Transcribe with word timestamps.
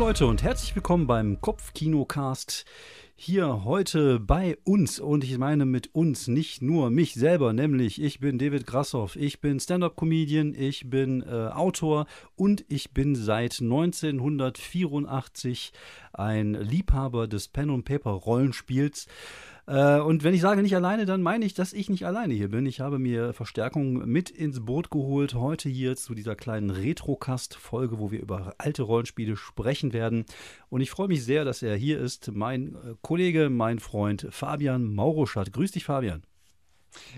Leute 0.00 0.26
und 0.26 0.42
herzlich 0.42 0.74
willkommen 0.74 1.06
beim 1.06 1.40
Kopfkinocast. 1.42 2.64
Hier 3.16 3.64
heute 3.64 4.18
bei 4.18 4.56
uns 4.64 4.98
und 4.98 5.24
ich 5.24 5.36
meine 5.36 5.66
mit 5.66 5.94
uns 5.94 6.26
nicht 6.26 6.62
nur 6.62 6.88
mich 6.88 7.12
selber, 7.12 7.52
nämlich 7.52 8.00
ich 8.00 8.18
bin 8.18 8.38
David 8.38 8.66
Grassoff, 8.66 9.14
ich 9.14 9.42
bin 9.42 9.60
Stand-up-Comedian, 9.60 10.54
ich 10.54 10.88
bin 10.88 11.22
äh, 11.22 11.48
Autor 11.48 12.06
und 12.34 12.64
ich 12.68 12.92
bin 12.92 13.14
seit 13.14 13.60
1984 13.60 15.72
ein 16.14 16.54
Liebhaber 16.54 17.28
des 17.28 17.48
Pen-and-Paper-Rollenspiels. 17.48 19.06
Äh, 19.70 20.00
und 20.00 20.24
wenn 20.24 20.34
ich 20.34 20.40
sage 20.40 20.62
nicht 20.62 20.74
alleine, 20.74 21.06
dann 21.06 21.22
meine 21.22 21.44
ich, 21.44 21.54
dass 21.54 21.72
ich 21.72 21.88
nicht 21.88 22.04
alleine 22.04 22.34
hier 22.34 22.48
bin. 22.48 22.66
Ich 22.66 22.80
habe 22.80 22.98
mir 22.98 23.32
Verstärkung 23.32 24.08
mit 24.08 24.28
ins 24.28 24.64
Boot 24.64 24.90
geholt. 24.90 25.34
Heute 25.34 25.68
hier 25.68 25.94
zu 25.94 26.14
dieser 26.14 26.34
kleinen 26.34 26.70
Retrocast-Folge, 26.70 28.00
wo 28.00 28.10
wir 28.10 28.20
über 28.20 28.54
alte 28.58 28.82
Rollenspiele 28.82 29.36
sprechen 29.36 29.92
werden. 29.92 30.24
Und 30.70 30.80
ich 30.80 30.90
freue 30.90 31.06
mich 31.06 31.24
sehr, 31.24 31.44
dass 31.44 31.62
er 31.62 31.76
hier 31.76 32.00
ist. 32.00 32.32
Mein 32.32 32.74
äh, 32.74 32.94
Kollege, 33.00 33.48
mein 33.48 33.78
Freund 33.78 34.26
Fabian 34.30 34.92
Mauruschat. 34.92 35.52
Grüß 35.52 35.70
dich, 35.70 35.84
Fabian. 35.84 36.24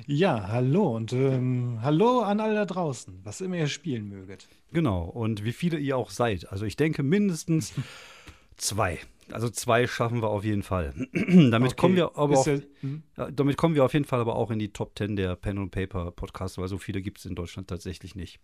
Ja, 0.06 0.48
hallo 0.48 0.94
und 0.94 1.14
ähm, 1.14 1.78
hallo 1.80 2.20
an 2.20 2.40
alle 2.40 2.54
da 2.54 2.66
draußen, 2.66 3.20
was 3.24 3.40
immer 3.40 3.56
ihr 3.56 3.68
spielen 3.68 4.06
möget. 4.10 4.46
Genau, 4.70 5.04
und 5.04 5.44
wie 5.44 5.52
viele 5.52 5.78
ihr 5.78 5.96
auch 5.96 6.10
seid. 6.10 6.52
Also 6.52 6.66
ich 6.66 6.76
denke 6.76 7.02
mindestens 7.02 7.72
zwei. 8.58 8.98
Also 9.32 9.50
zwei 9.50 9.86
schaffen 9.86 10.22
wir 10.22 10.28
auf 10.28 10.44
jeden 10.44 10.62
Fall. 10.62 10.94
damit 11.12 11.72
okay. 11.72 11.80
kommen 11.80 11.96
wir 11.96 12.16
aber 12.16 12.38
auf, 12.38 12.46
hm? 12.46 13.02
ja, 13.16 13.30
damit 13.30 13.56
kommen 13.56 13.74
wir 13.74 13.84
auf 13.84 13.92
jeden 13.92 14.04
Fall 14.04 14.20
aber 14.20 14.36
auch 14.36 14.50
in 14.50 14.58
die 14.58 14.72
Top 14.72 14.96
10 14.96 15.16
der 15.16 15.36
Pen 15.36 15.58
and 15.58 15.70
Paper 15.70 16.10
Podcasts, 16.12 16.58
weil 16.58 16.68
so 16.68 16.78
viele 16.78 17.02
gibt 17.02 17.18
es 17.18 17.24
in 17.24 17.34
Deutschland 17.34 17.68
tatsächlich 17.68 18.14
nicht. 18.14 18.40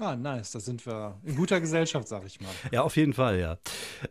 Ah, 0.00 0.16
nice. 0.16 0.50
Da 0.50 0.58
sind 0.58 0.84
wir 0.86 1.20
in 1.22 1.36
guter 1.36 1.60
Gesellschaft, 1.60 2.08
sag 2.08 2.26
ich 2.26 2.40
mal. 2.40 2.50
Ja, 2.72 2.82
auf 2.82 2.96
jeden 2.96 3.12
Fall, 3.12 3.38
ja. 3.38 3.58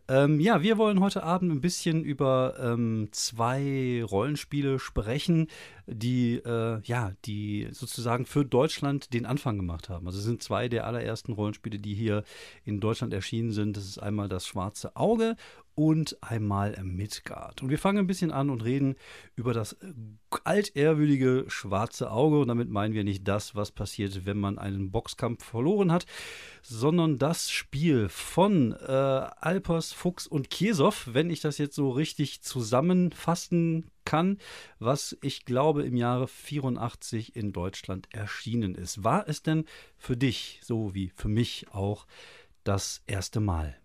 Ähm, 0.07 0.39
ja, 0.39 0.61
wir 0.61 0.77
wollen 0.77 1.01
heute 1.01 1.23
Abend 1.23 1.51
ein 1.51 1.59
bisschen 1.59 2.05
über 2.05 2.55
ähm, 2.57 3.09
zwei 3.11 4.01
Rollenspiele 4.09 4.79
sprechen, 4.79 5.47
die, 5.85 6.35
äh, 6.35 6.79
ja, 6.83 7.11
die 7.25 7.67
sozusagen 7.71 8.25
für 8.25 8.45
Deutschland 8.45 9.13
den 9.13 9.25
Anfang 9.25 9.57
gemacht 9.57 9.89
haben. 9.89 10.07
Also 10.07 10.19
es 10.19 10.23
sind 10.23 10.41
zwei 10.41 10.69
der 10.69 10.87
allerersten 10.87 11.33
Rollenspiele, 11.33 11.79
die 11.79 11.95
hier 11.95 12.23
in 12.63 12.79
Deutschland 12.79 13.13
erschienen 13.13 13.51
sind. 13.51 13.75
Das 13.75 13.83
ist 13.83 13.97
einmal 13.97 14.29
das 14.29 14.47
Schwarze 14.47 14.95
Auge 14.95 15.35
und 15.75 16.17
einmal 16.21 16.77
Midgard. 16.83 17.61
Und 17.61 17.69
wir 17.69 17.79
fangen 17.79 17.99
ein 17.99 18.07
bisschen 18.07 18.31
an 18.31 18.49
und 18.49 18.63
reden 18.63 18.95
über 19.35 19.53
das 19.53 19.73
äh, 19.73 19.93
altehrwürdige 20.43 21.45
schwarze 21.47 22.11
Auge. 22.11 22.39
Und 22.39 22.47
damit 22.47 22.69
meinen 22.69 22.93
wir 22.93 23.03
nicht 23.03 23.27
das, 23.27 23.55
was 23.55 23.71
passiert, 23.71 24.25
wenn 24.25 24.37
man 24.39 24.57
einen 24.57 24.91
Boxkampf 24.91 25.43
verloren 25.43 25.91
hat, 25.91 26.05
sondern 26.61 27.17
das 27.17 27.49
Spiel 27.49 28.09
von 28.09 28.73
äh, 28.73 28.91
Alpers, 28.91 29.93
Fuchs 29.93 30.27
und 30.27 30.49
Kiesow, 30.49 31.07
wenn 31.13 31.29
ich 31.29 31.41
das 31.41 31.57
jetzt 31.57 31.75
so 31.75 31.89
richtig 31.89 32.41
zusammenfassen 32.41 33.85
kann, 34.05 34.37
was 34.79 35.17
ich 35.21 35.45
glaube 35.45 35.83
im 35.83 35.95
Jahre 35.95 36.27
84 36.27 37.35
in 37.35 37.53
Deutschland 37.53 38.07
erschienen 38.13 38.75
ist. 38.75 39.03
War 39.03 39.27
es 39.27 39.43
denn 39.43 39.65
für 39.97 40.17
dich, 40.17 40.59
so 40.63 40.93
wie 40.93 41.09
für 41.15 41.29
mich 41.29 41.67
auch, 41.71 42.05
das 42.63 43.01
erste 43.07 43.39
Mal? 43.39 43.77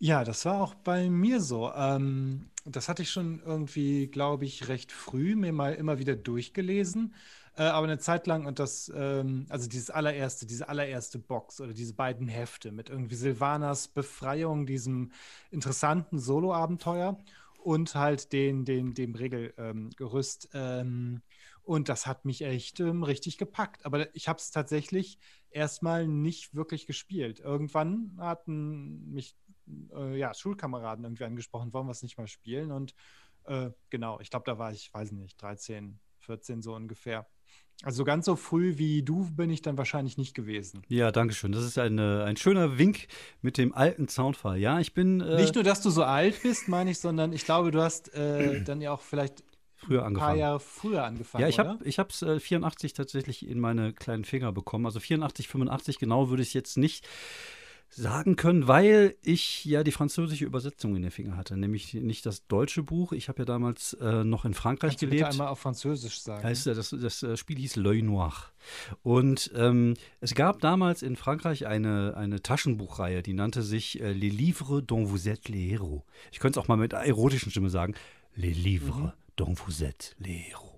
Ja, 0.00 0.22
das 0.24 0.44
war 0.44 0.60
auch 0.62 0.74
bei 0.74 1.10
mir 1.10 1.40
so. 1.40 1.72
Ähm, 1.74 2.50
das 2.64 2.88
hatte 2.88 3.02
ich 3.02 3.10
schon 3.10 3.40
irgendwie, 3.44 4.06
glaube 4.06 4.44
ich, 4.44 4.68
recht 4.68 4.92
früh 4.92 5.34
mir 5.34 5.52
mal 5.52 5.74
immer 5.74 5.98
wieder 5.98 6.14
durchgelesen. 6.14 7.14
Äh, 7.56 7.62
aber 7.64 7.86
eine 7.88 7.98
Zeit 7.98 8.26
lang 8.28 8.46
und 8.46 8.60
das, 8.60 8.92
ähm, 8.94 9.46
also 9.48 9.68
dieses 9.68 9.90
allererste, 9.90 10.46
diese 10.46 10.68
allererste 10.68 11.18
Box 11.18 11.60
oder 11.60 11.72
diese 11.72 11.94
beiden 11.94 12.28
Hefte 12.28 12.70
mit 12.70 12.90
irgendwie 12.90 13.16
Silvanas 13.16 13.88
Befreiung, 13.88 14.66
diesem 14.66 15.10
interessanten 15.50 16.18
Solo-Abenteuer 16.20 17.18
und 17.58 17.94
halt 17.96 18.32
den, 18.32 18.64
den, 18.64 18.94
dem 18.94 19.14
Regelgerüst. 19.16 20.50
Ähm, 20.54 21.22
und 21.64 21.88
das 21.88 22.06
hat 22.06 22.24
mich 22.24 22.42
echt 22.42 22.78
ähm, 22.80 23.02
richtig 23.02 23.36
gepackt. 23.38 23.84
Aber 23.84 24.14
ich 24.14 24.28
habe 24.28 24.38
es 24.38 24.50
tatsächlich 24.52 25.18
erstmal 25.50 26.06
nicht 26.06 26.54
wirklich 26.54 26.86
gespielt. 26.86 27.40
Irgendwann 27.40 28.12
hatten 28.18 29.10
mich 29.12 29.36
äh, 29.94 30.16
ja, 30.16 30.34
Schulkameraden 30.34 31.04
irgendwie 31.04 31.24
angesprochen, 31.24 31.72
wollen 31.72 31.86
wir 31.86 31.92
es 31.92 32.02
nicht 32.02 32.18
mal 32.18 32.28
spielen? 32.28 32.70
Und 32.70 32.94
äh, 33.44 33.70
genau, 33.90 34.20
ich 34.20 34.30
glaube, 34.30 34.44
da 34.46 34.58
war 34.58 34.72
ich, 34.72 34.92
weiß 34.92 35.12
nicht, 35.12 35.40
13, 35.40 35.98
14 36.20 36.62
so 36.62 36.74
ungefähr. 36.74 37.26
Also 37.84 38.04
ganz 38.04 38.26
so 38.26 38.34
früh 38.34 38.76
wie 38.76 39.04
du 39.04 39.30
bin 39.30 39.50
ich 39.50 39.62
dann 39.62 39.78
wahrscheinlich 39.78 40.18
nicht 40.18 40.34
gewesen. 40.34 40.82
Ja, 40.88 41.12
danke 41.12 41.32
schön. 41.32 41.52
Das 41.52 41.62
ist 41.62 41.78
eine, 41.78 42.24
ein 42.24 42.36
schöner 42.36 42.76
Wink 42.76 43.06
mit 43.40 43.56
dem 43.56 43.72
alten 43.72 44.08
Soundfall. 44.08 44.58
Ja, 44.58 44.80
ich 44.80 44.94
bin. 44.94 45.20
Äh 45.20 45.36
nicht 45.36 45.54
nur, 45.54 45.62
dass 45.62 45.80
du 45.80 45.90
so 45.90 46.02
alt 46.02 46.42
bist, 46.42 46.66
meine 46.68 46.90
ich, 46.90 46.98
sondern 46.98 47.32
ich 47.32 47.44
glaube, 47.44 47.70
du 47.70 47.80
hast 47.80 48.12
äh, 48.14 48.64
dann 48.64 48.80
ja 48.80 48.92
auch 48.92 49.00
vielleicht 49.00 49.44
früher 49.76 50.04
angefangen. 50.04 50.30
Ein 50.30 50.34
paar 50.34 50.36
Jahre 50.36 50.60
früher 50.60 51.04
angefangen. 51.04 51.42
Ja, 51.42 51.48
ich 51.84 51.98
habe 51.98 52.10
es 52.10 52.22
äh, 52.22 52.40
84 52.40 52.94
tatsächlich 52.94 53.48
in 53.48 53.60
meine 53.60 53.92
kleinen 53.92 54.24
Finger 54.24 54.50
bekommen. 54.50 54.84
Also 54.84 54.98
84, 54.98 55.46
85 55.46 56.00
genau 56.00 56.30
würde 56.30 56.42
ich 56.42 56.54
jetzt 56.54 56.78
nicht 56.78 57.06
sagen 57.90 58.36
können, 58.36 58.68
weil 58.68 59.16
ich 59.22 59.64
ja 59.64 59.82
die 59.82 59.92
französische 59.92 60.44
Übersetzung 60.44 60.94
in 60.96 61.02
den 61.02 61.10
Finger 61.10 61.36
hatte, 61.36 61.56
nämlich 61.56 61.94
nicht 61.94 62.26
das 62.26 62.46
deutsche 62.46 62.82
Buch. 62.82 63.12
Ich 63.12 63.28
habe 63.28 63.40
ja 63.40 63.44
damals 63.44 63.94
äh, 63.94 64.24
noch 64.24 64.44
in 64.44 64.54
Frankreich 64.54 64.90
Kannst 64.92 65.00
gelebt. 65.00 65.22
Du 65.22 65.28
einmal 65.28 65.48
auf 65.48 65.58
Französisch 65.58 66.20
sagen. 66.20 66.44
Heißt, 66.44 66.66
das, 66.66 66.90
das, 66.90 67.20
das 67.20 67.38
Spiel 67.38 67.58
hieß 67.58 67.76
L'œil 67.76 68.02
noir. 68.02 68.32
Und 69.02 69.50
ähm, 69.54 69.94
es 70.20 70.34
gab 70.34 70.60
damals 70.60 71.02
in 71.02 71.16
Frankreich 71.16 71.66
eine, 71.66 72.16
eine 72.16 72.42
Taschenbuchreihe, 72.42 73.22
die 73.22 73.32
nannte 73.32 73.62
sich 73.62 74.00
äh, 74.00 74.12
Les 74.12 74.30
Livres 74.30 74.82
dont 74.86 75.08
vous 75.08 75.26
êtes 75.26 75.48
les 75.48 75.70
héros. 75.70 76.02
Ich 76.30 76.38
könnte 76.38 76.58
es 76.58 76.64
auch 76.64 76.68
mal 76.68 76.76
mit 76.76 76.92
erotischen 76.92 77.50
Stimme 77.50 77.70
sagen. 77.70 77.94
Les 78.34 78.54
Livres 78.54 78.96
mhm. 78.96 79.12
dont 79.36 79.54
vous 79.54 79.82
êtes 79.82 80.14
les 80.18 80.50
héros. 80.50 80.77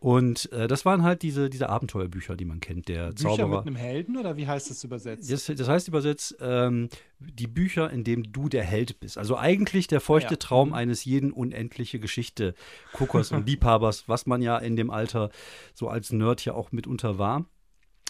Und 0.00 0.50
äh, 0.52 0.68
das 0.68 0.84
waren 0.84 1.02
halt 1.02 1.22
diese, 1.22 1.50
diese 1.50 1.68
Abenteuerbücher, 1.68 2.36
die 2.36 2.44
man 2.44 2.60
kennt. 2.60 2.88
Der 2.88 3.08
Bücher 3.08 3.30
Zauberer. 3.30 3.58
mit 3.58 3.66
einem 3.66 3.76
Helden 3.76 4.16
oder 4.16 4.36
wie 4.36 4.46
heißt 4.46 4.70
das 4.70 4.84
übersetzt? 4.84 5.30
Das, 5.30 5.46
das 5.46 5.68
heißt 5.68 5.88
übersetzt 5.88 6.36
ähm, 6.40 6.88
die 7.18 7.46
Bücher, 7.46 7.90
in 7.90 8.04
denen 8.04 8.32
du 8.32 8.48
der 8.48 8.64
Held 8.64 9.00
bist. 9.00 9.18
Also 9.18 9.36
eigentlich 9.36 9.86
der 9.86 10.00
feuchte 10.00 10.34
ja. 10.34 10.38
Traum 10.38 10.72
eines 10.72 11.04
jeden 11.04 11.32
unendliche 11.32 11.98
Geschichte 11.98 12.54
Guckers 12.92 13.32
und 13.32 13.46
Liebhabers, 13.48 14.08
was 14.08 14.26
man 14.26 14.42
ja 14.42 14.58
in 14.58 14.76
dem 14.76 14.90
Alter 14.90 15.30
so 15.74 15.88
als 15.88 16.12
Nerd 16.12 16.44
ja 16.44 16.54
auch 16.54 16.72
mitunter 16.72 17.18
war. 17.18 17.46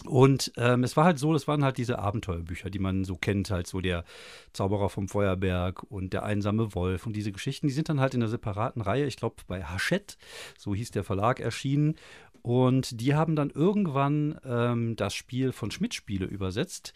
Und 0.05 0.53
ähm, 0.55 0.83
es 0.83 0.95
war 0.95 1.03
halt 1.03 1.19
so, 1.19 1.33
das 1.33 1.47
waren 1.47 1.63
halt 1.63 1.77
diese 1.77 1.99
Abenteuerbücher, 1.99 2.69
die 2.69 2.79
man 2.79 3.03
so 3.03 3.15
kennt, 3.15 3.51
halt 3.51 3.67
so 3.67 3.81
der 3.81 4.05
Zauberer 4.53 4.89
vom 4.89 5.09
Feuerberg 5.09 5.83
und 5.83 6.13
der 6.13 6.23
einsame 6.23 6.73
Wolf 6.73 7.05
und 7.05 7.13
diese 7.13 7.31
Geschichten, 7.31 7.67
die 7.67 7.73
sind 7.73 7.89
dann 7.89 7.99
halt 7.99 8.13
in 8.13 8.21
einer 8.21 8.29
separaten 8.29 8.81
Reihe, 8.81 9.05
ich 9.05 9.17
glaube 9.17 9.35
bei 9.47 9.63
Hachette, 9.63 10.15
so 10.57 10.73
hieß 10.73 10.91
der 10.91 11.03
Verlag, 11.03 11.39
erschienen. 11.39 11.95
Und 12.41 13.01
die 13.01 13.15
haben 13.15 13.35
dann 13.35 13.49
irgendwann 13.49 14.39
ähm, 14.45 14.95
das 14.95 15.13
Spiel 15.13 15.51
von 15.51 15.71
Schmidt 15.71 15.93
Spiele 15.93 16.25
übersetzt 16.25 16.93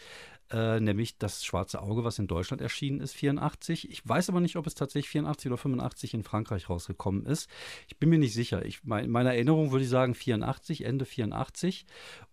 äh, 0.54 0.80
nämlich 0.80 1.18
das 1.18 1.44
Schwarze 1.44 1.82
Auge, 1.82 2.04
was 2.04 2.20
in 2.20 2.28
Deutschland 2.28 2.62
erschienen 2.62 3.02
ist, 3.02 3.14
84. 3.14 3.90
Ich 3.90 4.08
weiß 4.08 4.30
aber 4.30 4.40
nicht, 4.40 4.56
ob 4.56 4.68
es 4.68 4.76
tatsächlich 4.76 5.10
84 5.10 5.48
oder 5.48 5.58
85 5.58 6.14
in 6.14 6.24
Frankreich 6.24 6.70
rausgekommen 6.70 7.26
ist. 7.26 7.50
Ich 7.88 7.98
bin 7.98 8.10
mir 8.10 8.20
nicht 8.20 8.34
sicher. 8.34 8.64
Ich, 8.64 8.82
in 8.84 9.10
meiner 9.10 9.34
Erinnerung 9.34 9.72
würde 9.72 9.84
ich 9.84 9.90
sagen 9.90 10.14
84, 10.14 10.86
Ende 10.86 11.06
84. 11.06 11.86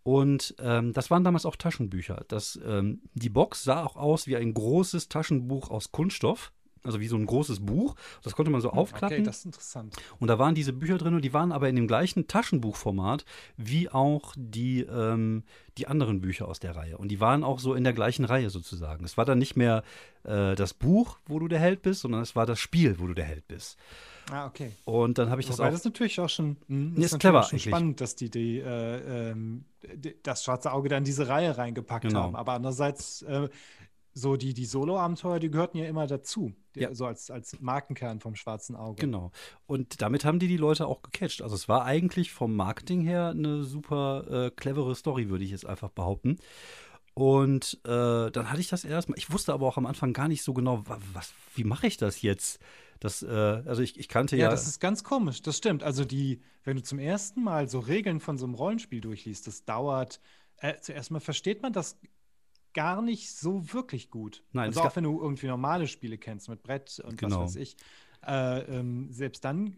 Und 0.03 0.55
ähm, 0.61 0.93
das 0.93 1.11
waren 1.11 1.25
damals 1.25 1.47
auch 1.47 1.57
Taschenbücher. 1.57 2.25
Das, 2.29 2.61
ähm, 2.65 3.03
die 3.15 3.31
Box 3.31 3.65
sah 3.65 3.85
auch 3.85 3.97
aus 3.97 4.27
wie 4.27 4.37
ein 4.37 4.53
großes 4.53 5.09
Taschenbuch 5.09 5.71
aus 5.71 5.91
Kunststoff 5.91 6.53
also 6.83 7.01
wie 7.01 7.09
so 7.09 7.17
ein 7.17 7.27
großes 7.27 7.61
Buch. 7.61 7.95
Das 8.23 8.35
konnte 8.35 8.51
man 8.51 8.61
so 8.61 8.71
hm, 8.71 8.79
aufklappen. 8.79 9.19
Okay, 9.19 9.25
das 9.25 9.39
ist 9.39 9.47
interessant. 9.47 9.97
Und 10.19 10.29
da 10.29 10.39
waren 10.39 10.55
diese 10.55 10.73
Bücher 10.73 10.99
drin 10.99 11.15
und 11.15 11.25
die 11.25 11.33
waren 11.33 11.53
aber 11.53 11.69
in 11.69 11.77
dem 11.77 11.87
gleichen 11.87 12.27
Taschenbuchformat 12.27 13.25
wie 13.57 13.89
auch 13.89 14.35
die, 14.37 14.81
ähm, 14.81 15.43
die 15.79 15.87
anderen 15.87 16.21
Bücher 16.21 16.49
aus 16.49 16.61
der 16.61 16.77
Reihe. 16.77 16.99
Und 16.99 17.09
die 17.09 17.21
waren 17.21 17.45
auch 17.45 17.59
so 17.59 17.75
in 17.75 17.85
der 17.85 17.93
gleichen 17.93 18.25
Reihe 18.25 18.51
sozusagen. 18.51 19.05
Es 19.05 19.17
war 19.17 19.25
dann 19.25 19.39
nicht 19.39 19.57
mehr 19.57 19.83
äh, 20.25 20.55
das 20.55 20.75
Buch, 20.75 21.19
wo 21.27 21.39
du 21.39 21.49
der 21.49 21.61
Held 21.61 21.83
bist, 21.83 22.01
sondern 22.01 22.23
es 22.23 22.35
war 22.37 22.47
das 22.47 22.59
Spiel, 22.59 22.99
wo 22.99 23.07
du 23.07 23.15
der 23.15 23.25
Held 23.25 23.47
bist. 23.49 23.77
Ah, 24.31 24.47
okay. 24.47 24.73
Und 24.85 25.19
dann 25.19 25.31
habe 25.31 25.41
ich 25.41 25.49
Wobei 25.49 25.57
das 25.57 25.61
auch. 25.61 25.71
Das 25.73 25.85
natürlich 25.85 26.21
auch 26.21 26.29
schon. 26.29 26.57
Mh, 26.69 26.99
ist, 26.99 27.13
ist 27.13 27.19
clever 27.19 27.43
schon 27.43 27.59
spannend, 27.59 28.01
dass 28.01 28.15
die, 28.15 28.31
die, 28.31 28.59
äh, 28.59 29.31
ähm, 29.31 29.65
die, 29.95 30.15
das 30.23 30.45
schwarze 30.45 30.73
Auge 30.73 30.89
dann 30.89 31.05
diese 31.05 31.29
Reihe 31.29 31.57
reingepackt 31.57 32.07
genau. 32.07 32.23
haben. 32.23 32.37
Aber 32.37 32.53
andererseits 32.53 33.23
äh, 33.23 33.49
so 34.13 34.37
die, 34.37 34.55
die 34.55 34.67
Solo-Abenteuer, 34.67 35.39
die 35.39 35.51
gehörten 35.51 35.79
ja 35.79 35.87
immer 35.87 36.07
dazu. 36.07 36.53
Die, 36.75 36.81
ja. 36.81 36.95
So 36.95 37.07
als, 37.07 37.31
als 37.31 37.61
Markenkern 37.61 38.21
vom 38.21 38.35
schwarzen 38.35 38.77
Auge. 38.77 39.01
Genau. 39.01 39.31
Und 39.67 40.03
damit 40.03 40.25
haben 40.25 40.39
die 40.39 40.49
die 40.49 40.57
Leute 40.57 40.87
auch 40.87 41.03
gecatcht. 41.03 41.43
Also 41.43 41.55
es 41.55 41.69
war 41.69 41.85
eigentlich 41.85 42.33
vom 42.33 42.55
Marketing 42.55 43.03
her 43.03 43.29
eine 43.29 43.65
super 43.65 44.47
äh, 44.47 44.51
clevere 44.51 44.95
Story, 44.95 45.29
würde 45.29 45.45
ich 45.45 45.51
jetzt 45.51 45.67
einfach 45.67 45.91
behaupten. 45.91 46.39
Und 47.15 47.81
äh, 47.85 48.31
dann 48.31 48.51
hatte 48.51 48.61
ich 48.61 48.69
das 48.69 48.85
erstmal. 48.85 49.19
Ich 49.19 49.33
wusste 49.33 49.53
aber 49.53 49.67
auch 49.67 49.77
am 49.77 49.87
Anfang 49.87 50.13
gar 50.13 50.29
nicht 50.29 50.43
so 50.43 50.55
genau, 50.55 50.85
was, 51.13 51.35
wie 51.55 51.65
mache 51.65 51.87
ich 51.87 51.97
das 51.97 52.23
jetzt? 52.23 52.61
Das, 53.01 53.23
äh, 53.23 53.29
also 53.29 53.83
ich, 53.83 53.99
ich 53.99 54.09
kannte 54.09 54.37
ja. 54.37 54.45
Ja, 54.45 54.51
das 54.51 54.69
ist 54.69 54.79
ganz 54.79 55.03
komisch, 55.03 55.43
das 55.43 55.57
stimmt. 55.57 55.83
Also 55.83 56.05
die, 56.05 56.43
wenn 56.65 56.77
du 56.77 56.83
zum 56.83 56.99
ersten 56.99 57.43
Mal 57.43 57.69
so 57.69 57.79
Regeln 57.81 58.21
von 58.21 58.39
so 58.39 58.45
einem 58.45 58.55
Rollenspiel 58.55 59.01
durchliest, 59.01 59.47
das 59.47 59.65
dauert. 59.65 60.21
Äh, 60.59 60.75
zuerst 60.81 61.11
mal 61.11 61.21
versteht 61.21 61.63
man 61.63 61.73
das 61.73 61.99
gar 62.73 63.03
nicht 63.03 63.31
so 63.31 63.73
wirklich 63.73 64.11
gut. 64.11 64.45
Nein, 64.53 64.69
also 64.69 64.83
auch 64.83 64.97
wenn 64.97 65.05
du 65.05 65.21
irgendwie 65.21 65.47
normale 65.47 65.87
Spiele 65.87 66.19
kennst 66.19 66.49
mit 66.49 66.63
Brett 66.63 67.01
und 67.01 67.19
genau. 67.19 67.41
was 67.41 67.55
weiß 67.55 67.57
ich. 67.57 67.77
Äh, 68.27 68.61
ähm, 68.79 69.11
selbst 69.11 69.45
dann 69.45 69.77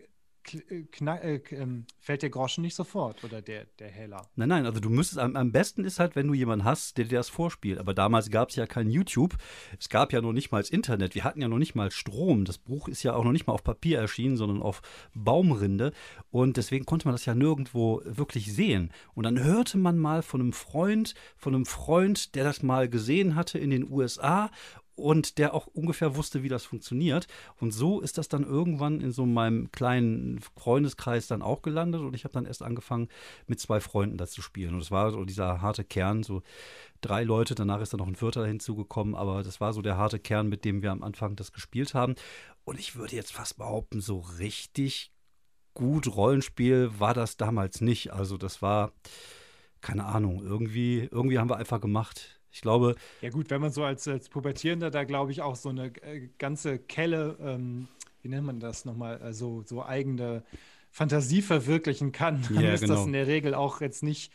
fällt 2.01 2.23
der 2.23 2.31
Groschen 2.31 2.63
nicht 2.63 2.75
sofort 2.75 3.23
oder 3.25 3.43
der, 3.43 3.67
der 3.79 3.89
Heller. 3.89 4.29
Nein, 4.37 4.49
nein, 4.49 4.67
also 4.67 4.81
du 4.81 4.91
müsstest, 4.91 5.19
am, 5.19 5.37
am 5.37 5.53
besten 5.53 5.85
ist 5.85 5.99
halt, 5.99 6.17
wenn 6.17 6.29
du 6.29 6.35
jemanden 6.35 6.65
hast, 6.65 6.99
der 6.99 7.07
dir 7.07 7.19
das 7.19 7.29
vorspielt. 7.29 7.79
Aber 7.79 7.95
damals 7.95 8.31
gab 8.31 8.51
es 8.51 8.57
ja 8.57 8.67
kein 8.67 8.91
YouTube. 8.91 9.37
Es 9.79 9.89
gab 9.89 10.13
ja 10.13 10.21
noch 10.21 10.33
nicht 10.33 10.53
mal 10.53 10.61
das 10.61 10.71
Internet. 10.71 11.15
Wir 11.15 11.25
hatten 11.25 11.41
ja 11.41 11.49
noch 11.49 11.59
nicht 11.59 11.75
mal 11.75 11.91
Strom. 11.91 12.45
Das 12.45 12.59
Buch 12.59 12.89
ist 12.89 13.03
ja 13.03 13.15
auch 13.15 13.25
noch 13.25 13.33
nicht 13.33 13.47
mal 13.47 13.53
auf 13.53 13.65
Papier 13.65 13.99
erschienen, 13.99 14.37
sondern 14.37 14.63
auf 14.63 14.83
Baumrinde. 15.15 15.93
Und 16.31 16.57
deswegen 16.57 16.85
konnte 16.85 17.07
man 17.07 17.15
das 17.15 17.27
ja 17.27 17.35
nirgendwo 17.35 18.03
wirklich 18.05 18.53
sehen. 18.53 18.91
Und 19.15 19.25
dann 19.25 19.43
hörte 19.43 19.79
man 19.79 19.99
mal 19.99 20.23
von 20.23 20.41
einem 20.41 20.53
Freund, 20.53 21.15
von 21.37 21.55
einem 21.55 21.67
Freund, 21.67 22.35
der 22.35 22.45
das 22.45 22.63
mal 22.63 22.89
gesehen 22.89 23.35
hatte 23.35 23.59
in 23.59 23.71
den 23.71 23.91
USA 23.91 24.51
und 24.95 25.39
der 25.39 25.55
auch 25.55 25.67
ungefähr 25.67 26.17
wusste, 26.17 26.43
wie 26.43 26.49
das 26.49 26.65
funktioniert. 26.65 27.27
Und 27.61 27.73
so 27.73 28.01
ist 28.01 28.19
das 28.19 28.29
dann 28.29 28.45
irgendwann 28.45 29.01
in 29.01 29.13
so 29.13 29.27
meinem 29.27 29.71
kleinen 29.73 30.41
Freundeskreis 30.57 31.27
dann 31.27 31.43
auch 31.43 31.63
gelandet 31.63 32.03
und 32.03 32.15
ich 32.15 32.25
habe 32.25 32.35
dann 32.35 32.47
erst 32.47 32.63
angefangen, 32.63 33.09
mit 33.47 33.61
zwei 33.61 33.81
Freunden 33.81 34.19
das 34.19 34.33
zu 34.33 34.43
spielen. 34.43 34.75
Und 34.75 34.81
es 34.81 34.91
war 34.91 35.11
so 35.11 35.25
dieser 35.25 35.63
harte 35.63 35.85
Kern, 35.85 36.23
so 36.23 36.43
drei 37.01 37.25
Leute, 37.25 37.55
danach 37.55 37.81
ist 37.81 37.93
dann 37.93 37.99
noch 37.99 38.07
ein 38.07 38.17
Vierter 38.17 38.47
hinzugekommen, 38.47 39.15
aber 39.15 39.43
das 39.43 39.61
war 39.61 39.73
so 39.73 39.83
der 39.83 39.97
harte 39.97 40.19
Kern, 40.19 40.49
mit 40.49 40.65
dem 40.65 40.83
wir 40.83 40.93
am 40.93 41.03
Anfang 41.03 41.37
das 41.37 41.53
gespielt 41.53 41.95
haben. 41.95 42.15
Und 42.65 42.79
ich 42.79 42.97
würde 42.97 43.17
jetzt 43.17 43.33
fast 43.33 43.57
behaupten, 43.57 44.01
so 44.01 44.21
richtig 44.39 45.13
gut 45.75 46.07
Rollenspiel 46.07 46.91
war 46.99 47.15
das 47.15 47.37
damals 47.37 47.81
nicht. 47.81 48.13
Also 48.13 48.37
das 48.37 48.61
war, 48.63 48.93
keine 49.81 50.05
Ahnung, 50.05 50.43
irgendwie, 50.45 51.09
irgendwie 51.11 51.39
haben 51.39 51.49
wir 51.49 51.57
einfach 51.57 51.81
gemacht 51.81 52.42
ich 52.53 52.61
glaube. 52.61 52.95
Ja, 53.21 53.31
gut, 53.31 53.51
wenn 53.51 53.61
man 53.61 53.73
so 53.73 53.83
als, 53.85 54.07
als 54.07 54.29
Pubertierender 54.29 54.91
da, 54.91 55.05
glaube 55.05 55.33
ich, 55.33 55.43
auch 55.43 55.57
so 55.57 55.71
eine 55.71 55.87
äh, 56.03 56.29
ganze 56.39 56.79
Kelle, 56.79 57.37
ähm, 57.41 57.89
wie 58.23 58.29
nennt 58.29 58.47
man 58.47 58.61
das 58.61 58.85
nochmal, 58.85 59.21
äh, 59.23 59.33
so, 59.33 59.63
so 59.67 59.85
eigene 59.85 60.43
Fantasie 60.91 61.43
verwirklichen 61.43 62.13
kann, 62.13 62.43
dann 62.55 62.63
ja, 62.63 62.75
ist 62.75 62.83
genau. 62.83 62.95
das 62.95 63.07
in 63.07 63.13
der 63.13 63.27
Regel 63.27 63.55
auch 63.55 63.81
jetzt 63.81 64.03
nicht 64.03 64.33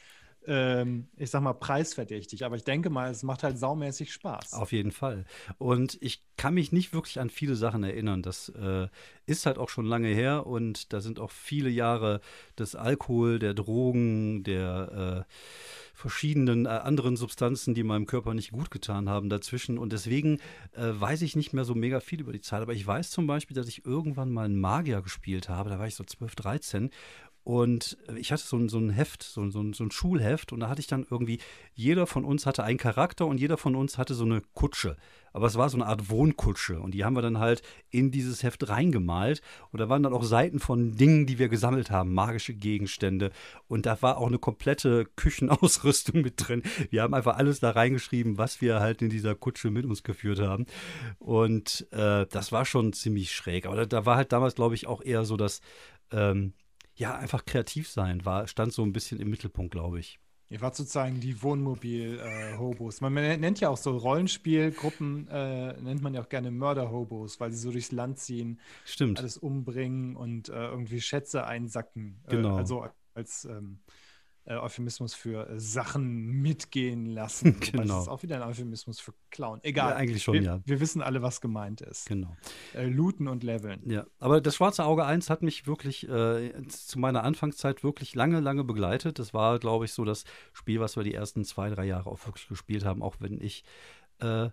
ähm, 0.47 1.07
ich 1.17 1.29
sag 1.29 1.41
mal, 1.41 1.53
preisverdächtig. 1.53 2.45
Aber 2.45 2.55
ich 2.55 2.63
denke 2.63 2.89
mal, 2.89 3.11
es 3.11 3.21
macht 3.21 3.43
halt 3.43 3.59
saumäßig 3.59 4.13
Spaß. 4.13 4.53
Auf 4.53 4.71
jeden 4.71 4.91
Fall. 4.91 5.25
Und 5.57 5.97
ich 6.01 6.23
kann 6.37 6.53
mich 6.53 6.71
nicht 6.71 6.93
wirklich 6.93 7.19
an 7.19 7.29
viele 7.29 7.55
Sachen 7.55 7.83
erinnern. 7.83 8.21
Das 8.21 8.49
äh, 8.49 8.87
ist 9.25 9.45
halt 9.45 9.57
auch 9.57 9.69
schon 9.69 9.85
lange 9.85 10.07
her 10.07 10.47
und 10.47 10.93
da 10.93 11.01
sind 11.01 11.19
auch 11.19 11.31
viele 11.31 11.69
Jahre 11.69 12.21
des 12.57 12.75
Alkohol, 12.75 13.39
der 13.39 13.53
Drogen, 13.53 14.43
der 14.43 15.25
äh, 15.27 15.33
verschiedenen 15.97 16.67
äh, 16.67 16.69
anderen 16.69 17.17
Substanzen, 17.17 17.73
die 17.73 17.81
meinem 17.81 18.05
Körper 18.05 18.35
nicht 18.35 18.51
gut 18.51 18.69
getan 18.69 19.09
haben, 19.09 19.29
dazwischen. 19.29 19.79
Und 19.79 19.91
deswegen 19.91 20.37
äh, 20.73 20.91
weiß 20.93 21.23
ich 21.23 21.35
nicht 21.35 21.53
mehr 21.53 21.65
so 21.65 21.73
mega 21.73 21.99
viel 22.01 22.21
über 22.21 22.31
die 22.31 22.41
Zeit. 22.41 22.61
Aber 22.61 22.73
ich 22.73 22.85
weiß 22.85 23.09
zum 23.09 23.25
Beispiel, 23.25 23.55
dass 23.55 23.67
ich 23.67 23.83
irgendwann 23.83 24.31
mal 24.31 24.45
einen 24.45 24.59
Magier 24.59 25.01
gespielt 25.01 25.49
habe. 25.49 25.71
Da 25.71 25.79
war 25.79 25.87
ich 25.87 25.95
so 25.95 26.03
12, 26.03 26.35
13. 26.35 26.89
Und 27.47 27.97
ich 28.17 28.33
hatte 28.33 28.43
so 28.43 28.57
ein, 28.57 28.67
so 28.67 28.77
ein 28.77 28.89
Heft, 28.89 29.23
so, 29.23 29.49
so, 29.49 29.71
so 29.71 29.85
ein 29.85 29.89
Schulheft, 29.91 30.51
und 30.51 30.59
da 30.59 30.67
hatte 30.67 30.81
ich 30.81 30.87
dann 30.87 31.05
irgendwie, 31.09 31.39
jeder 31.73 32.05
von 32.05 32.25
uns 32.25 32.45
hatte 32.45 32.65
einen 32.65 32.77
Charakter 32.77 33.25
und 33.25 33.39
jeder 33.39 33.55
von 33.55 33.73
uns 33.73 33.97
hatte 33.97 34.15
so 34.15 34.25
eine 34.25 34.41
Kutsche. 34.53 34.97
Aber 35.31 35.47
es 35.47 35.55
war 35.55 35.69
so 35.69 35.77
eine 35.77 35.85
Art 35.85 36.09
Wohnkutsche. 36.09 36.81
Und 36.81 36.93
die 36.93 37.05
haben 37.05 37.15
wir 37.15 37.21
dann 37.21 37.39
halt 37.39 37.61
in 37.89 38.11
dieses 38.11 38.43
Heft 38.43 38.67
reingemalt. 38.67 39.41
Und 39.71 39.79
da 39.79 39.87
waren 39.87 40.03
dann 40.03 40.11
auch 40.11 40.25
Seiten 40.25 40.59
von 40.59 40.97
Dingen, 40.97 41.25
die 41.25 41.39
wir 41.39 41.47
gesammelt 41.47 41.89
haben, 41.89 42.13
magische 42.13 42.53
Gegenstände. 42.53 43.31
Und 43.69 43.85
da 43.85 44.01
war 44.01 44.17
auch 44.17 44.27
eine 44.27 44.39
komplette 44.39 45.05
Küchenausrüstung 45.15 46.21
mit 46.23 46.33
drin. 46.35 46.63
Wir 46.89 47.01
haben 47.01 47.13
einfach 47.13 47.37
alles 47.37 47.61
da 47.61 47.71
reingeschrieben, 47.71 48.37
was 48.37 48.59
wir 48.59 48.81
halt 48.81 49.01
in 49.01 49.07
dieser 49.09 49.35
Kutsche 49.35 49.71
mit 49.71 49.85
uns 49.85 50.03
geführt 50.03 50.41
haben. 50.41 50.65
Und 51.17 51.87
äh, 51.91 52.25
das 52.29 52.51
war 52.51 52.65
schon 52.65 52.91
ziemlich 52.91 53.31
schräg. 53.31 53.67
Aber 53.67 53.77
da, 53.77 53.85
da 53.85 54.05
war 54.05 54.17
halt 54.17 54.33
damals, 54.33 54.55
glaube 54.55 54.75
ich, 54.75 54.85
auch 54.85 55.01
eher 55.01 55.23
so 55.23 55.37
das. 55.37 55.61
Ähm, 56.11 56.51
ja, 56.97 57.15
einfach 57.15 57.45
kreativ 57.45 57.89
sein, 57.89 58.25
war, 58.25 58.47
stand 58.47 58.73
so 58.73 58.83
ein 58.83 58.91
bisschen 58.91 59.19
im 59.19 59.29
Mittelpunkt, 59.29 59.71
glaube 59.71 59.99
ich. 59.99 60.19
Ihr 60.49 60.61
wart 60.61 60.75
sozusagen 60.75 61.19
die 61.19 61.43
Wohnmobil-Hobos. 61.43 63.01
Äh, 63.01 63.03
man 63.03 63.13
nennt 63.13 63.59
ja 63.59 63.69
auch 63.69 63.77
so 63.77 63.97
Rollenspielgruppen, 63.97 65.27
äh, 65.27 65.73
nennt 65.81 66.01
man 66.01 66.13
ja 66.13 66.21
auch 66.21 66.29
gerne 66.29 66.51
Mörder-Hobos, 66.51 67.39
weil 67.39 67.51
sie 67.51 67.59
so 67.59 67.71
durchs 67.71 67.91
Land 67.91 68.19
ziehen, 68.19 68.59
Stimmt. 68.85 69.19
alles 69.19 69.37
umbringen 69.37 70.15
und 70.15 70.47
äh, 70.47 70.53
irgendwie 70.53 71.01
Schätze 71.01 71.45
einsacken. 71.45 72.21
Äh, 72.27 72.37
genau. 72.37 72.55
also 72.55 72.87
als 73.13 73.43
ähm, 73.45 73.79
äh, 74.47 74.55
Euphemismus 74.55 75.13
für 75.13 75.49
äh, 75.49 75.59
Sachen 75.59 76.41
mitgehen 76.41 77.05
lassen. 77.05 77.59
genau. 77.71 77.95
Das 77.95 78.03
ist 78.03 78.07
auch 78.07 78.23
wieder 78.23 78.37
ein 78.37 78.43
Euphemismus 78.43 78.99
für 78.99 79.13
klauen. 79.29 79.59
Egal. 79.63 79.91
Ja, 79.91 79.95
eigentlich 79.97 80.23
schon, 80.23 80.35
wir, 80.35 80.41
ja. 80.41 80.59
Wir 80.65 80.79
wissen 80.79 81.01
alle, 81.01 81.21
was 81.21 81.41
gemeint 81.41 81.81
ist. 81.81 82.07
Genau. 82.07 82.35
Äh, 82.73 82.87
looten 82.87 83.27
und 83.27 83.43
leveln. 83.43 83.81
Ja, 83.85 84.05
aber 84.19 84.39
das 84.39 84.55
Schwarze 84.55 84.85
Auge 84.85 85.05
1 85.05 85.29
hat 85.29 85.41
mich 85.41 85.67
wirklich 85.67 86.07
äh, 86.07 86.51
zu 86.67 86.97
meiner 86.97 87.23
Anfangszeit 87.23 87.83
wirklich 87.83 88.15
lange, 88.15 88.39
lange 88.39 88.63
begleitet. 88.63 89.19
Das 89.19 89.33
war, 89.33 89.59
glaube 89.59 89.85
ich, 89.85 89.91
so 89.91 90.05
das 90.05 90.23
Spiel, 90.53 90.79
was 90.79 90.95
wir 90.95 91.03
die 91.03 91.13
ersten 91.13 91.43
zwei, 91.43 91.69
drei 91.69 91.85
Jahre 91.85 92.09
auch 92.09 92.25
wirklich 92.25 92.47
gespielt 92.47 92.85
haben, 92.85 93.03
auch 93.03 93.17
wenn 93.19 93.41
ich 93.41 93.63
äh, 94.19 94.49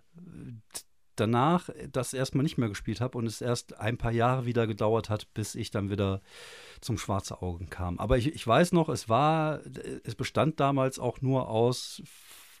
danach 1.15 1.69
das 1.91 2.13
erstmal 2.13 2.43
nicht 2.43 2.57
mehr 2.57 2.69
gespielt 2.69 3.01
habe 3.01 3.17
und 3.17 3.25
es 3.25 3.41
erst 3.41 3.79
ein 3.79 3.97
paar 3.97 4.11
Jahre 4.11 4.45
wieder 4.45 4.67
gedauert 4.67 5.09
hat, 5.09 5.33
bis 5.33 5.55
ich 5.55 5.71
dann 5.71 5.89
wieder 5.89 6.21
zum 6.81 6.97
Schwarze 6.97 7.41
Augen 7.41 7.69
kam. 7.69 7.99
Aber 7.99 8.17
ich, 8.17 8.33
ich 8.33 8.45
weiß 8.45 8.71
noch, 8.71 8.89
es 8.89 9.09
war, 9.09 9.61
es 10.03 10.15
bestand 10.15 10.59
damals 10.59 10.99
auch 10.99 11.21
nur 11.21 11.49
aus 11.49 12.01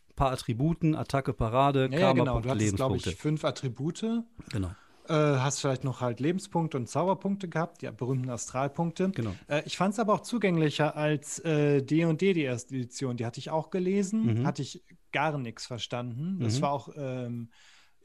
ein 0.09 0.15
paar 0.15 0.31
Attributen, 0.31 0.95
Attacke, 0.95 1.33
Parade, 1.33 1.89
ja, 1.91 1.99
Karma, 1.99 1.99
ja, 1.99 2.13
genau. 2.13 2.39
Du 2.39 2.49
hattest, 2.49 2.75
glaube 2.75 2.97
ich, 2.97 3.15
fünf 3.15 3.43
Attribute. 3.43 4.23
Genau. 4.51 4.71
Äh, 5.07 5.13
hast 5.13 5.59
vielleicht 5.59 5.83
noch 5.83 6.01
halt 6.01 6.19
Lebenspunkte 6.19 6.77
und 6.77 6.89
Zauberpunkte 6.89 7.47
gehabt, 7.47 7.81
die 7.81 7.91
berühmten 7.91 8.29
Astralpunkte. 8.29 9.11
Genau. 9.11 9.35
Äh, 9.47 9.61
ich 9.65 9.77
fand 9.77 9.93
es 9.93 9.99
aber 9.99 10.13
auch 10.13 10.21
zugänglicher 10.21 10.95
als 10.95 11.41
D&D, 11.43 12.01
äh, 12.01 12.33
die 12.33 12.41
erste 12.41 12.75
Edition. 12.75 13.15
Die 13.15 13.25
hatte 13.25 13.39
ich 13.39 13.51
auch 13.51 13.69
gelesen, 13.69 14.41
mhm. 14.41 14.47
hatte 14.47 14.63
ich 14.63 14.83
gar 15.11 15.37
nichts 15.37 15.67
verstanden. 15.67 16.39
Das 16.39 16.57
mhm. 16.57 16.61
war 16.63 16.71
auch 16.71 16.89
ähm, 16.97 17.51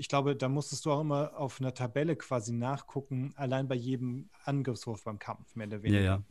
ich 0.00 0.08
glaube, 0.08 0.35
da 0.35 0.49
musstest 0.49 0.87
du 0.87 0.93
auch 0.93 1.02
immer 1.02 1.37
auf 1.37 1.61
einer 1.61 1.75
Tabelle 1.75 2.17
quasi 2.17 2.55
nachgucken, 2.55 3.35
allein 3.37 3.69
bei 3.69 3.75
jedem 3.75 4.31
Angriffswurf 4.44 5.04
beim 5.04 5.19
Kampf, 5.19 5.54
mehr 5.57 5.66
oder 5.66 5.83
weniger. 5.83 6.00
Ja, 6.00 6.16
ja. 6.16 6.23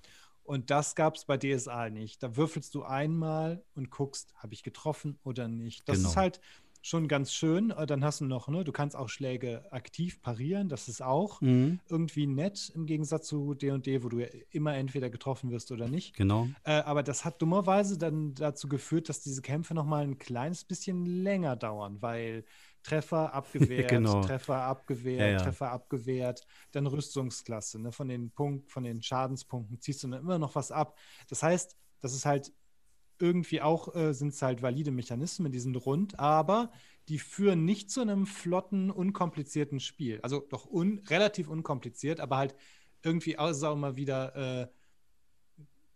Und 0.44 0.72
das 0.72 0.96
gab 0.96 1.16
es 1.16 1.26
bei 1.26 1.38
DSA 1.38 1.92
nicht. 1.92 2.24
Da 2.24 2.36
würfelst 2.36 2.74
du 2.74 2.82
einmal 2.82 3.64
und 3.76 3.92
guckst, 3.92 4.34
habe 4.38 4.56
ich 4.56 4.64
getroffen 4.64 5.20
oder 5.24 5.48
nicht. 5.48 5.88
Das 5.88 5.98
genau. 5.98 6.10
ist 6.10 6.18
halt 6.18 6.42
schon 6.82 7.08
ganz 7.08 7.32
schön. 7.32 7.70
Äh, 7.70 7.86
dann 7.86 8.04
hast 8.04 8.22
du 8.22 8.26
noch, 8.26 8.48
ne, 8.48 8.64
du 8.64 8.72
kannst 8.72 8.96
auch 8.96 9.08
Schläge 9.08 9.72
aktiv 9.72 10.20
parieren. 10.20 10.68
Das 10.68 10.88
ist 10.88 11.04
auch 11.04 11.40
mhm. 11.42 11.80
irgendwie 11.90 12.26
nett 12.26 12.72
im 12.74 12.88
Gegensatz 12.88 13.28
zu 13.28 13.54
D&D, 13.54 14.04
wo 14.04 14.10
du 14.10 14.26
immer 14.50 14.76
entweder 14.76 15.12
getroffen 15.12 15.52
wirst 15.52 15.72
oder 15.72 15.88
nicht. 15.88 16.16
Genau. 16.16 16.48
Äh, 16.64 16.82
aber 16.82 17.04
das 17.04 17.24
hat 17.24 17.40
dummerweise 17.40 18.00
dann 18.00 18.34
dazu 18.34 18.68
geführt, 18.68 19.10
dass 19.10 19.22
diese 19.22 19.44
Kämpfe 19.44 19.76
noch 19.76 19.86
mal 19.86 20.04
ein 20.04 20.18
kleines 20.18 20.64
bisschen 20.64 21.06
länger 21.06 21.56
dauern, 21.56 22.02
weil 22.02 22.44
Treffer 22.84 23.34
abgewehrt, 23.34 23.90
genau. 23.90 24.22
Treffer 24.22 24.64
abgewehrt, 24.64 25.20
ja, 25.20 25.28
ja. 25.28 25.38
Treffer 25.38 25.72
abgewehrt, 25.72 26.46
dann 26.72 26.88
Rüstungsklasse. 26.88 27.80
Ne? 27.80 27.92
Von 27.92 28.08
den 28.08 28.32
Punkt, 28.32 28.72
von 28.72 28.84
den 28.84 29.02
Schadenspunkten 29.02 29.80
ziehst 29.80 30.04
du 30.04 30.08
dann 30.08 30.22
immer 30.22 30.40
noch 30.40 30.56
was 30.56 30.72
ab. 30.72 30.98
Das 31.28 31.44
heißt, 31.44 31.76
das 32.02 32.14
ist 32.14 32.26
halt 32.26 32.54
irgendwie 33.20 33.62
auch, 33.62 33.94
äh, 33.96 34.14
sind 34.14 34.30
es 34.30 34.42
halt 34.42 34.62
valide 34.62 34.92
Mechanismen, 34.92 35.52
die 35.52 35.60
sind 35.60 35.76
rund, 35.76 36.20
aber 36.20 36.72
die 37.10 37.20
führen 37.20 37.66
nicht 37.66 37.92
zu 37.92 38.02
einem 38.02 38.26
flotten, 38.26 38.92
unkomplizierten 38.92 39.80
Spiel. 39.80 40.20
Also 40.22 40.40
doch 40.50 40.70
un 40.70 41.00
relativ 41.10 41.50
unkompliziert, 41.50 42.20
aber 42.20 42.38
halt 42.38 42.56
irgendwie 43.04 43.38
auch 43.38 43.74
immer 43.74 43.96
wieder 43.96 44.36
äh, 44.36 44.68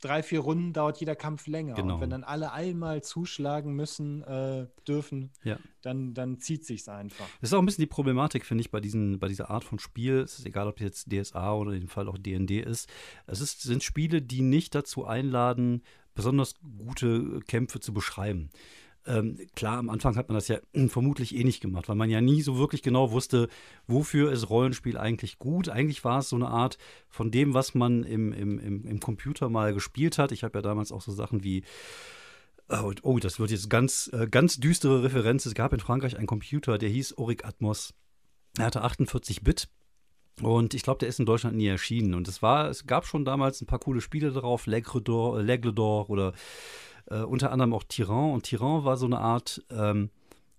drei, 0.03 0.23
vier 0.23 0.39
Runden 0.39 0.73
dauert 0.73 0.97
jeder 0.97 1.15
Kampf 1.15 1.47
länger. 1.47 1.75
Genau. 1.75 1.95
Und 1.95 2.01
wenn 2.01 2.09
dann 2.09 2.23
alle 2.23 2.51
einmal 2.51 3.01
zuschlagen 3.03 3.73
müssen, 3.73 4.21
äh, 4.23 4.67
dürfen, 4.87 5.31
ja. 5.43 5.57
dann, 5.81 6.13
dann 6.13 6.39
zieht 6.39 6.65
sich's 6.65 6.87
einfach. 6.89 7.25
Das 7.41 7.49
ist 7.49 7.53
auch 7.53 7.59
ein 7.59 7.65
bisschen 7.65 7.83
die 7.83 7.87
Problematik, 7.87 8.45
finde 8.45 8.61
ich, 8.61 8.71
bei, 8.71 8.79
diesen, 8.79 9.19
bei 9.19 9.27
dieser 9.27 9.49
Art 9.49 9.63
von 9.63 9.79
Spiel. 9.79 10.19
Es 10.19 10.39
ist 10.39 10.45
egal, 10.45 10.67
ob 10.67 10.79
jetzt 10.79 11.11
DSA 11.11 11.53
oder 11.53 11.71
in 11.71 11.81
dem 11.81 11.89
Fall 11.89 12.07
auch 12.07 12.17
DND 12.17 12.51
ist. 12.51 12.89
Es 13.27 13.41
ist, 13.41 13.61
sind 13.61 13.83
Spiele, 13.83 14.21
die 14.21 14.41
nicht 14.41 14.75
dazu 14.75 15.05
einladen, 15.05 15.83
besonders 16.15 16.55
gute 16.77 17.39
Kämpfe 17.47 17.79
zu 17.79 17.93
beschreiben. 17.93 18.49
Ähm, 19.05 19.37
klar, 19.55 19.77
am 19.77 19.89
Anfang 19.89 20.15
hat 20.15 20.29
man 20.29 20.35
das 20.35 20.47
ja 20.47 20.59
vermutlich 20.87 21.35
eh 21.35 21.43
nicht 21.43 21.61
gemacht, 21.61 21.89
weil 21.89 21.95
man 21.95 22.09
ja 22.09 22.21
nie 22.21 22.41
so 22.41 22.57
wirklich 22.57 22.81
genau 22.81 23.11
wusste, 23.11 23.49
wofür 23.87 24.31
ist 24.31 24.49
Rollenspiel 24.49 24.97
eigentlich 24.97 25.39
gut. 25.39 25.69
Eigentlich 25.69 26.03
war 26.03 26.19
es 26.19 26.29
so 26.29 26.35
eine 26.35 26.47
Art 26.47 26.77
von 27.09 27.31
dem, 27.31 27.53
was 27.53 27.75
man 27.75 28.03
im, 28.03 28.31
im, 28.31 28.59
im, 28.59 28.85
im 28.85 28.99
Computer 28.99 29.49
mal 29.49 29.73
gespielt 29.73 30.17
hat. 30.17 30.31
Ich 30.31 30.43
habe 30.43 30.57
ja 30.57 30.61
damals 30.61 30.91
auch 30.91 31.01
so 31.01 31.11
Sachen 31.11 31.43
wie 31.43 31.63
Oh, 32.69 32.93
oh, 33.01 33.19
das 33.19 33.39
wird 33.39 33.51
jetzt 33.51 33.69
ganz, 33.69 34.09
äh, 34.13 34.27
ganz 34.27 34.57
düstere 34.57 35.03
Referenz. 35.03 35.45
Es 35.45 35.53
gab 35.53 35.73
in 35.73 35.81
Frankreich 35.81 36.17
einen 36.17 36.27
Computer, 36.27 36.77
der 36.77 36.89
hieß 36.89 37.17
Auric 37.17 37.45
Atmos. 37.45 37.93
Er 38.57 38.65
hatte 38.65 38.83
48 38.83 39.43
Bit. 39.43 39.67
Und 40.41 40.73
ich 40.73 40.81
glaube, 40.81 40.99
der 40.99 41.09
ist 41.09 41.19
in 41.19 41.25
Deutschland 41.25 41.57
nie 41.57 41.67
erschienen. 41.67 42.15
Und 42.15 42.27
es 42.27 42.41
war, 42.41 42.69
es 42.69 42.87
gab 42.87 43.05
schon 43.05 43.25
damals 43.25 43.61
ein 43.61 43.67
paar 43.67 43.79
coole 43.79 44.01
Spiele 44.01 44.31
drauf, 44.31 44.65
L'Aigle 44.65 45.03
d'Or 45.03 46.09
oder 46.09 46.33
äh, 47.09 47.21
unter 47.21 47.51
anderem 47.51 47.73
auch 47.73 47.83
Tyran. 47.83 48.31
Und 48.31 48.43
Tyran 48.43 48.83
war 48.85 48.97
so 48.97 49.05
eine 49.05 49.19
Art, 49.19 49.63
ähm, 49.69 50.09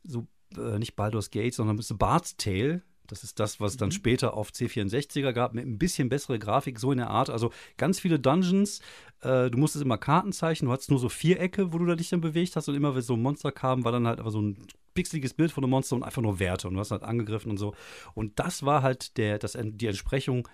so 0.05 0.27
äh, 0.57 0.79
nicht 0.79 0.97
Baldur's 0.97 1.31
Gate, 1.31 1.55
sondern 1.55 1.81
Bart's 1.99 2.37
Tale. 2.37 2.83
Das 3.07 3.23
ist 3.23 3.39
das, 3.39 3.61
was 3.61 3.77
dann 3.77 3.91
mhm. 3.91 3.93
später 3.93 4.35
auf 4.35 4.51
C64er 4.51 5.33
gab, 5.33 5.53
mit 5.53 5.67
ein 5.67 5.79
bisschen 5.79 6.09
bessere 6.09 6.39
Grafik, 6.39 6.79
so 6.79 6.91
in 6.91 6.99
der 6.99 7.11
Art. 7.11 7.29
Also 7.29 7.53
ganz 7.77 8.01
viele 8.01 8.19
Dungeons. 8.19 8.81
Äh, 9.21 9.51
du 9.51 9.59
musstest 9.59 9.85
immer 9.85 9.99
Karten 9.99 10.33
zeichnen. 10.33 10.69
Du 10.69 10.73
hattest 10.73 10.91
nur 10.91 10.99
so 10.99 11.11
Vierecke, 11.11 11.73
wo 11.73 11.79
du 11.79 11.95
dich 11.97 12.09
dann 12.09 12.23
bewegt 12.23 12.57
hast. 12.57 12.69
Und 12.69 12.75
immer, 12.75 12.95
wenn 12.95 13.03
so 13.03 13.15
ein 13.15 13.23
Monster 13.23 13.53
kam, 13.53 13.85
war 13.85 13.93
dann 13.93 14.07
halt 14.07 14.19
einfach 14.21 14.33
so 14.33 14.41
ein 14.41 14.57
pixeliges 14.95 15.35
Bild 15.35 15.53
von 15.53 15.63
einem 15.63 15.73
Monster 15.73 15.97
und 15.97 16.03
einfach 16.03 16.23
nur 16.23 16.39
Werte. 16.39 16.69
Und 16.69 16.75
du 16.75 16.81
hast 16.81 16.93
halt 16.93 17.03
angegriffen 17.03 17.51
und 17.51 17.59
so. 17.59 17.75
Und 18.15 18.39
das 18.39 18.65
war 18.65 18.83
halt 18.83 19.19
der, 19.19 19.39
das, 19.39 19.59
die 19.61 19.87
Entsprechung 19.87 20.49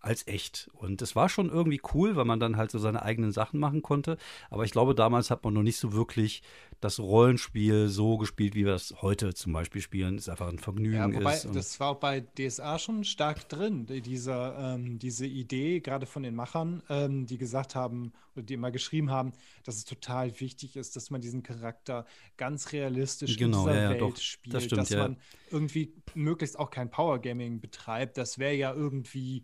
als 0.00 0.26
echt. 0.26 0.70
Und 0.74 1.02
es 1.02 1.14
war 1.14 1.28
schon 1.28 1.50
irgendwie 1.50 1.80
cool, 1.94 2.16
weil 2.16 2.24
man 2.24 2.40
dann 2.40 2.56
halt 2.56 2.70
so 2.70 2.78
seine 2.78 3.02
eigenen 3.02 3.32
Sachen 3.32 3.60
machen 3.60 3.82
konnte. 3.82 4.16
Aber 4.48 4.64
ich 4.64 4.70
glaube, 4.70 4.94
damals 4.94 5.30
hat 5.30 5.44
man 5.44 5.54
noch 5.54 5.62
nicht 5.62 5.76
so 5.76 5.92
wirklich 5.92 6.42
das 6.80 6.98
Rollenspiel 6.98 7.88
so 7.88 8.16
gespielt, 8.16 8.54
wie 8.54 8.64
wir 8.64 8.74
es 8.74 8.94
heute 9.02 9.34
zum 9.34 9.52
Beispiel 9.52 9.82
spielen. 9.82 10.16
Es 10.16 10.30
einfach 10.30 10.48
ein 10.48 10.58
Vergnügen 10.58 10.96
ja, 10.96 11.14
wobei, 11.14 11.34
ist. 11.34 11.54
Das 11.54 11.78
war 11.80 11.90
auch 11.90 12.00
bei 12.00 12.20
DSA 12.20 12.78
schon 12.78 13.04
stark 13.04 13.48
drin, 13.50 13.86
dieser, 13.86 14.74
ähm, 14.74 14.98
diese 14.98 15.26
Idee, 15.26 15.80
gerade 15.80 16.06
von 16.06 16.22
den 16.22 16.34
Machern, 16.34 16.82
ähm, 16.88 17.26
die 17.26 17.36
gesagt 17.36 17.74
haben 17.74 18.12
oder 18.34 18.44
die 18.44 18.54
immer 18.54 18.70
geschrieben 18.70 19.10
haben, 19.10 19.32
dass 19.64 19.76
es 19.76 19.84
total 19.84 20.40
wichtig 20.40 20.76
ist, 20.76 20.96
dass 20.96 21.10
man 21.10 21.20
diesen 21.20 21.42
Charakter 21.42 22.06
ganz 22.38 22.72
realistisch 22.72 23.36
genau, 23.36 23.66
in 23.66 23.72
dieser 23.72 23.82
ja, 23.82 23.90
Welt 23.90 24.00
doch, 24.00 24.16
spielt, 24.16 24.54
das 24.54 24.64
stimmt, 24.64 24.80
dass 24.82 24.90
man 24.90 25.16
irgendwie 25.50 25.92
möglichst 26.14 26.58
auch 26.58 26.70
kein 26.70 26.90
Powergaming 26.90 27.60
betreibt. 27.60 28.16
Das 28.16 28.38
wäre 28.38 28.54
ja 28.54 28.72
irgendwie 28.72 29.42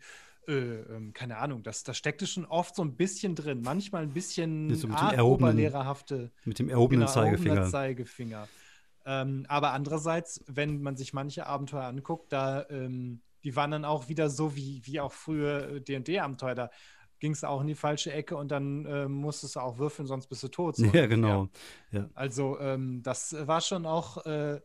äh, 0.49 0.81
ähm, 0.81 1.13
keine 1.13 1.39
Ahnung, 1.39 1.63
das, 1.63 1.85
das 1.85 1.97
steckte 1.97 2.27
schon 2.27 2.45
oft 2.45 2.75
so 2.75 2.83
ein 2.83 2.97
bisschen 2.97 3.35
drin. 3.35 3.63
Manchmal 3.63 4.03
ein 4.03 4.13
bisschen 4.13 4.75
so 4.75 4.89
mit, 4.89 4.99
dem 4.99 5.21
oberlehrerhafte. 5.21 6.31
Mit 6.45 6.59
dem 6.59 6.69
erhobenen 6.69 7.07
genau, 7.07 7.13
Zeigefinger. 7.13 7.65
Zeigefinger. 7.65 8.49
Ähm, 9.05 9.47
aber 9.49 9.73
andererseits, 9.73 10.45
wenn 10.47 10.83
man 10.83 10.97
sich 10.97 11.13
manche 11.13 11.47
Abenteuer 11.47 11.85
anguckt, 11.85 12.33
da 12.33 12.67
ähm, 12.71 13.23
die 13.47 13.55
waren 13.55 13.71
dann 13.71 13.85
auch 13.85 14.09
wieder 14.09 14.29
so 14.29 14.57
wie, 14.57 14.85
wie 14.85 14.99
auch 14.99 15.13
früher 15.13 15.79
D&D-Abenteuer. 15.79 16.57
Da 16.57 16.71
ging 17.21 17.31
es 17.31 17.45
auch 17.45 17.61
in 17.61 17.69
die 17.69 17.77
falsche 17.77 18.13
Ecke 18.13 18.37
und 18.37 18.51
dann 18.51 18.85
äh, 18.87 19.07
musstest 19.07 19.55
du 19.55 19.61
auch 19.61 19.79
würfeln, 19.79 20.09
sonst 20.09 20.27
bist 20.27 20.43
du 20.43 20.49
tot. 20.49 20.75
So 20.75 20.85
ja, 20.93 21.07
genau. 21.07 21.49
Ja. 21.93 22.11
Also 22.15 22.59
ähm, 22.59 23.05
das 23.05 23.37
war 23.47 23.61
schon 23.61 23.87
auch, 23.87 24.27
äh, 24.27 24.61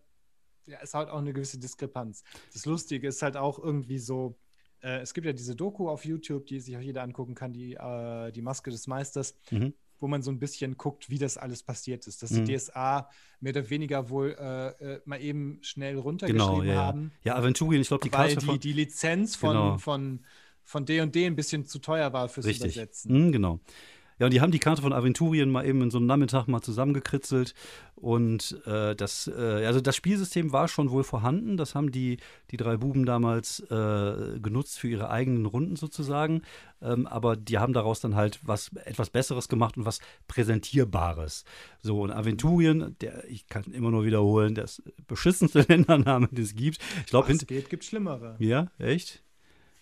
ja, 0.65 0.79
ist 0.79 0.95
halt 0.95 1.09
auch 1.09 1.19
eine 1.19 1.31
gewisse 1.31 1.59
Diskrepanz. 1.59 2.23
Das 2.53 2.65
Lustige 2.65 3.07
ist 3.07 3.21
halt 3.21 3.37
auch 3.37 3.59
irgendwie 3.59 3.99
so, 3.99 4.39
äh, 4.81 4.99
es 4.99 5.13
gibt 5.13 5.25
ja 5.25 5.33
diese 5.33 5.55
Doku 5.55 5.89
auf 5.89 6.05
YouTube, 6.05 6.45
die 6.47 6.59
sich 6.59 6.75
auch 6.75 6.81
jeder 6.81 7.03
angucken 7.03 7.35
kann, 7.35 7.53
die, 7.53 7.73
äh, 7.73 8.31
die 8.31 8.41
Maske 8.41 8.71
des 8.71 8.87
Meisters, 8.87 9.35
mhm. 9.49 9.73
wo 9.99 10.07
man 10.07 10.21
so 10.21 10.31
ein 10.31 10.39
bisschen 10.39 10.77
guckt, 10.77 11.09
wie 11.09 11.17
das 11.17 11.37
alles 11.37 11.63
passiert 11.63 12.07
ist. 12.07 12.23
Dass 12.23 12.31
mhm. 12.31 12.45
die 12.45 12.55
DSA 12.55 13.09
mehr 13.39 13.51
oder 13.51 13.69
weniger 13.69 14.09
wohl 14.09 14.35
äh, 14.39 14.95
äh 14.95 15.01
mal 15.05 15.21
eben 15.21 15.59
schnell 15.61 15.97
runtergeschrieben 15.97 16.61
genau, 16.61 16.63
ja. 16.63 16.85
haben. 16.85 17.11
Ja, 17.23 17.35
Aventurien, 17.35 17.81
ich 17.81 17.87
glaube, 17.87 18.07
die 18.07 18.13
Weil 18.13 18.35
die, 18.35 18.59
die 18.59 18.73
Lizenz 18.73 19.35
von, 19.35 19.51
genau. 19.51 19.77
von, 19.77 20.19
von 20.63 20.85
D&D 20.85 21.05
&D 21.11 21.25
ein 21.25 21.35
bisschen 21.35 21.65
zu 21.65 21.79
teuer 21.79 22.11
war 22.13 22.29
fürs 22.29 22.45
Richtig. 22.45 22.75
Übersetzen. 22.75 23.27
Mhm, 23.27 23.31
genau. 23.31 23.59
Ja, 24.21 24.25
und 24.27 24.33
die 24.35 24.39
haben 24.39 24.51
die 24.51 24.59
Karte 24.59 24.83
von 24.83 24.93
Aventurien 24.93 25.49
mal 25.49 25.65
eben 25.65 25.81
in 25.81 25.89
so 25.89 25.97
einem 25.97 26.05
Nachmittag 26.05 26.45
mal 26.47 26.61
zusammengekritzelt. 26.61 27.55
Und 27.95 28.61
äh, 28.67 28.95
das, 28.95 29.25
äh, 29.27 29.65
also 29.65 29.81
das 29.81 29.95
Spielsystem 29.95 30.53
war 30.53 30.67
schon 30.67 30.91
wohl 30.91 31.03
vorhanden. 31.03 31.57
Das 31.57 31.73
haben 31.73 31.91
die, 31.91 32.17
die 32.51 32.57
drei 32.57 32.77
Buben 32.77 33.07
damals 33.07 33.61
äh, 33.61 34.39
genutzt 34.39 34.77
für 34.77 34.89
ihre 34.89 35.09
eigenen 35.09 35.47
Runden 35.47 35.75
sozusagen. 35.75 36.43
Ähm, 36.83 37.07
aber 37.07 37.35
die 37.35 37.57
haben 37.57 37.73
daraus 37.73 37.99
dann 37.99 38.13
halt 38.13 38.39
was 38.43 38.69
etwas 38.85 39.09
Besseres 39.09 39.47
gemacht 39.47 39.75
und 39.75 39.85
was 39.85 39.97
Präsentierbares. 40.27 41.43
So, 41.81 42.01
und 42.01 42.11
Aventurien, 42.11 42.95
der, 43.01 43.27
ich 43.27 43.47
kann 43.47 43.63
immer 43.71 43.89
nur 43.89 44.05
wiederholen, 44.05 44.53
das 44.53 44.83
beschissenste 45.07 45.61
Ländername, 45.67 46.27
den 46.27 46.43
es 46.43 46.53
gibt. 46.53 46.77
Ich 46.99 47.07
glaube, 47.07 47.31
es 47.31 47.47
geht, 47.47 47.71
gibt 47.71 47.85
schlimmere. 47.85 48.35
Ja, 48.37 48.67
echt? 48.77 49.23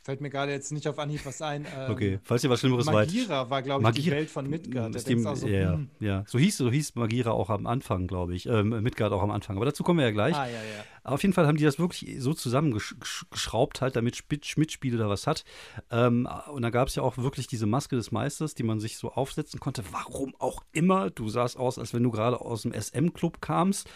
Fällt 0.09 0.21
mir 0.21 0.31
gerade 0.31 0.51
jetzt 0.51 0.71
nicht 0.71 0.87
auf 0.87 0.97
Anhieb 0.97 1.23
was 1.23 1.39
ein. 1.39 1.67
Ähm, 1.79 1.91
okay, 1.91 2.19
falls 2.23 2.43
ihr 2.43 2.49
was 2.49 2.61
Schlimmeres 2.61 2.85
Magira 2.85 3.01
weißt. 3.01 3.13
Magira 3.15 3.49
war, 3.51 3.61
glaube 3.61 3.81
ich, 3.81 3.83
Magira, 3.83 4.03
die 4.03 4.11
Welt 4.11 4.29
von 4.31 4.49
Midgard. 4.49 4.95
Der 4.95 5.01
dem, 5.03 5.35
so, 5.35 5.47
ja, 5.47 5.73
hm. 5.73 5.89
ja, 5.99 6.23
so 6.25 6.39
hieß, 6.39 6.57
so 6.57 6.71
hieß 6.71 6.95
Magira 6.95 7.29
auch 7.29 7.51
am 7.51 7.67
Anfang, 7.67 8.07
glaube 8.07 8.33
ich. 8.33 8.47
Ähm, 8.47 8.69
Midgard 8.81 9.13
auch 9.13 9.21
am 9.21 9.29
Anfang. 9.29 9.55
Aber 9.57 9.65
dazu 9.65 9.83
kommen 9.83 9.99
wir 9.99 10.05
ja 10.05 10.11
gleich. 10.11 10.35
Ah, 10.35 10.47
ja, 10.47 10.53
ja. 10.53 10.83
Aber 11.03 11.15
auf 11.15 11.21
jeden 11.21 11.33
Fall 11.33 11.45
haben 11.45 11.57
die 11.57 11.63
das 11.63 11.77
wirklich 11.77 12.15
so 12.19 12.33
zusammengeschraubt, 12.33 13.81
halt, 13.81 13.95
damit 13.95 14.15
Schmidt-Spiele 14.15 14.97
da 14.97 15.09
was 15.09 15.27
hat. 15.27 15.43
Ähm, 15.91 16.27
und 16.51 16.63
da 16.63 16.71
gab 16.71 16.87
es 16.87 16.95
ja 16.95 17.03
auch 17.03 17.17
wirklich 17.17 17.47
diese 17.47 17.67
Maske 17.67 17.95
des 17.95 18.11
Meisters, 18.11 18.55
die 18.55 18.63
man 18.63 18.79
sich 18.79 18.97
so 18.97 19.11
aufsetzen 19.11 19.59
konnte. 19.59 19.83
Warum 19.91 20.33
auch 20.39 20.63
immer. 20.71 21.11
Du 21.11 21.29
sahst 21.29 21.57
aus, 21.57 21.77
als 21.77 21.93
wenn 21.93 22.03
du 22.03 22.09
gerade 22.09 22.41
aus 22.41 22.63
dem 22.63 22.73
SM-Club 22.73 23.41
kamst. 23.41 23.89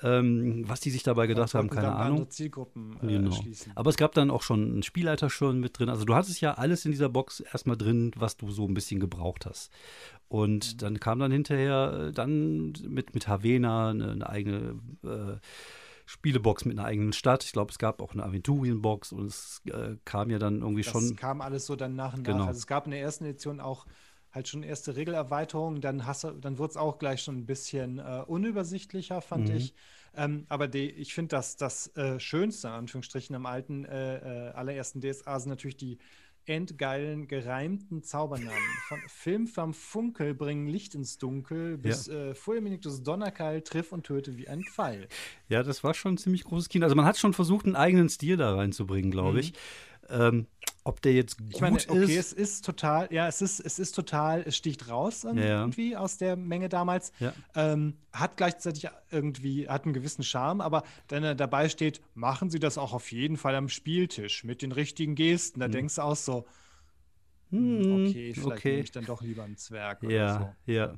Ähm, 0.00 0.62
was 0.68 0.80
die 0.80 0.90
sich 0.90 1.02
dabei 1.02 1.26
gedacht 1.26 1.54
haben, 1.54 1.68
keine 1.70 1.92
Ahnung. 1.92 2.30
Zielgruppen 2.30 2.96
äh, 3.02 3.06
genau. 3.06 3.36
Aber 3.74 3.90
es 3.90 3.96
gab 3.96 4.12
dann 4.14 4.30
auch 4.30 4.42
schon 4.42 4.70
einen 4.70 4.82
Spielleiter 4.84 5.28
schon 5.28 5.58
mit 5.58 5.78
drin. 5.78 5.88
Also 5.88 6.04
du 6.04 6.14
hattest 6.14 6.40
ja 6.40 6.54
alles 6.54 6.84
in 6.84 6.92
dieser 6.92 7.08
Box 7.08 7.40
erstmal 7.40 7.76
drin, 7.76 8.12
was 8.16 8.36
du 8.36 8.50
so 8.50 8.66
ein 8.66 8.74
bisschen 8.74 9.00
gebraucht 9.00 9.44
hast. 9.46 9.72
Und 10.28 10.74
mhm. 10.74 10.78
dann 10.78 11.00
kam 11.00 11.18
dann 11.18 11.32
hinterher 11.32 12.08
äh, 12.08 12.12
dann 12.12 12.74
mit, 12.86 13.14
mit 13.14 13.26
Havena 13.26 13.90
eine, 13.90 14.12
eine 14.12 14.28
eigene 14.28 14.78
äh, 15.02 15.38
Spielebox 16.06 16.64
mit 16.64 16.78
einer 16.78 16.86
eigenen 16.86 17.12
Stadt. 17.12 17.44
Ich 17.44 17.52
glaube, 17.52 17.70
es 17.70 17.78
gab 17.78 18.00
auch 18.00 18.12
eine 18.12 18.24
Aventurienbox 18.24 19.12
und 19.12 19.26
es 19.26 19.60
äh, 19.66 19.96
kam 20.04 20.30
ja 20.30 20.38
dann 20.38 20.62
irgendwie 20.62 20.82
das 20.82 20.92
schon. 20.92 21.04
Es 21.04 21.16
kam 21.16 21.40
alles 21.40 21.66
so 21.66 21.76
dann 21.76 21.96
nach 21.96 22.14
und 22.14 22.22
nach. 22.22 22.32
Genau. 22.32 22.46
Also 22.46 22.58
es 22.58 22.66
gab 22.66 22.86
in 22.86 22.92
der 22.92 23.00
ersten 23.00 23.24
Edition 23.24 23.60
auch 23.60 23.84
halt 24.32 24.48
schon 24.48 24.62
erste 24.62 24.96
Regelerweiterungen. 24.96 25.80
Dann, 25.80 25.98
dann 26.40 26.58
wurde 26.58 26.70
es 26.70 26.76
auch 26.76 26.98
gleich 26.98 27.22
schon 27.22 27.38
ein 27.38 27.46
bisschen 27.46 27.98
äh, 27.98 28.22
unübersichtlicher, 28.26 29.20
fand 29.20 29.48
mhm. 29.48 29.56
ich. 29.56 29.74
Ähm, 30.16 30.46
aber 30.48 30.68
die, 30.68 30.90
ich 30.90 31.14
finde, 31.14 31.36
dass 31.36 31.56
das 31.56 31.94
äh, 31.96 32.18
Schönste, 32.18 32.68
in 32.68 32.74
Anführungsstrichen, 32.74 33.36
am 33.36 33.46
alten 33.46 33.84
äh, 33.84 34.48
äh 34.48 34.50
allerersten 34.52 35.00
DSA 35.00 35.38
sind 35.38 35.50
natürlich 35.50 35.76
die 35.76 35.98
endgeilen, 36.48 37.28
gereimten 37.28 38.02
Zaubernamen. 38.02 38.52
Von 38.88 39.00
Film 39.06 39.46
vom 39.46 39.74
Funkel 39.74 40.34
bringen 40.34 40.66
Licht 40.66 40.94
ins 40.94 41.18
Dunkel 41.18 41.76
bis 41.76 42.06
ja. 42.06 42.30
äh, 42.30 42.34
Fulminictus 42.34 43.02
Donnerkeil 43.02 43.62
triff 43.62 43.92
und 43.92 44.04
töte 44.04 44.36
wie 44.36 44.48
ein 44.48 44.62
Pfeil. 44.64 45.08
Ja, 45.48 45.62
das 45.62 45.84
war 45.84 45.94
schon 45.94 46.14
ein 46.14 46.18
ziemlich 46.18 46.44
großes 46.44 46.68
Kino. 46.68 46.84
Also 46.84 46.96
man 46.96 47.04
hat 47.04 47.18
schon 47.18 47.34
versucht, 47.34 47.66
einen 47.66 47.76
eigenen 47.76 48.08
Stil 48.08 48.36
da 48.36 48.54
reinzubringen, 48.54 49.10
glaube 49.10 49.32
mhm. 49.32 49.38
ich. 49.38 49.52
Ähm, 50.08 50.46
ob 50.88 51.02
der 51.02 51.12
jetzt 51.12 51.36
gut 51.36 51.48
ich 51.50 51.60
meine, 51.60 51.76
okay, 51.76 52.16
ist. 52.16 52.18
es 52.18 52.32
ist 52.32 52.64
total, 52.64 53.08
ja, 53.12 53.28
es 53.28 53.42
ist, 53.42 53.60
es 53.60 53.78
ist 53.78 53.92
total, 53.92 54.42
es 54.46 54.56
sticht 54.56 54.88
raus 54.88 55.24
irgendwie 55.24 55.92
ja. 55.92 55.98
aus 55.98 56.16
der 56.16 56.34
Menge 56.34 56.70
damals. 56.70 57.12
Ja. 57.20 57.34
Ähm, 57.54 57.98
hat 58.10 58.38
gleichzeitig 58.38 58.88
irgendwie, 59.10 59.68
hat 59.68 59.84
einen 59.84 59.92
gewissen 59.92 60.24
Charme, 60.24 60.62
aber 60.62 60.84
wenn 61.10 61.24
er 61.24 61.34
dabei 61.34 61.68
steht, 61.68 62.00
machen 62.14 62.48
Sie 62.48 62.58
das 62.58 62.78
auch 62.78 62.94
auf 62.94 63.12
jeden 63.12 63.36
Fall 63.36 63.54
am 63.54 63.68
Spieltisch 63.68 64.44
mit 64.44 64.62
den 64.62 64.72
richtigen 64.72 65.14
Gesten. 65.14 65.60
Da 65.60 65.66
hm. 65.66 65.72
denkst 65.72 65.96
du 65.96 66.02
auch 66.02 66.16
so, 66.16 66.46
hm, 67.50 67.82
hm 67.82 68.06
okay, 68.06 68.32
vielleicht 68.32 68.46
okay. 68.46 68.70
nehme 68.70 68.82
ich 68.84 68.92
dann 68.92 69.04
doch 69.04 69.20
lieber 69.20 69.44
einen 69.44 69.58
Zwerg 69.58 70.02
ja, 70.04 70.54
so. 70.66 70.72
Ja, 70.72 70.94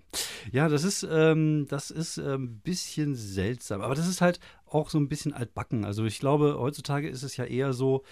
ja, 0.53 0.69
das 0.69 0.85
ist, 0.85 1.05
ähm, 1.11 1.67
das 1.69 1.91
ist 1.91 2.17
ein 2.17 2.33
ähm, 2.33 2.61
bisschen 2.61 3.17
seltsam, 3.17 3.81
aber 3.81 3.97
das 3.97 4.07
ist 4.07 4.21
halt 4.21 4.39
auch 4.67 4.89
so 4.89 4.99
ein 4.99 5.09
bisschen 5.09 5.33
altbacken. 5.33 5.85
Also 5.85 6.05
ich 6.05 6.21
glaube, 6.21 6.59
heutzutage 6.61 7.09
ist 7.09 7.25
es 7.25 7.37
ja 7.37 7.45
eher 7.45 7.73
so, 7.73 8.05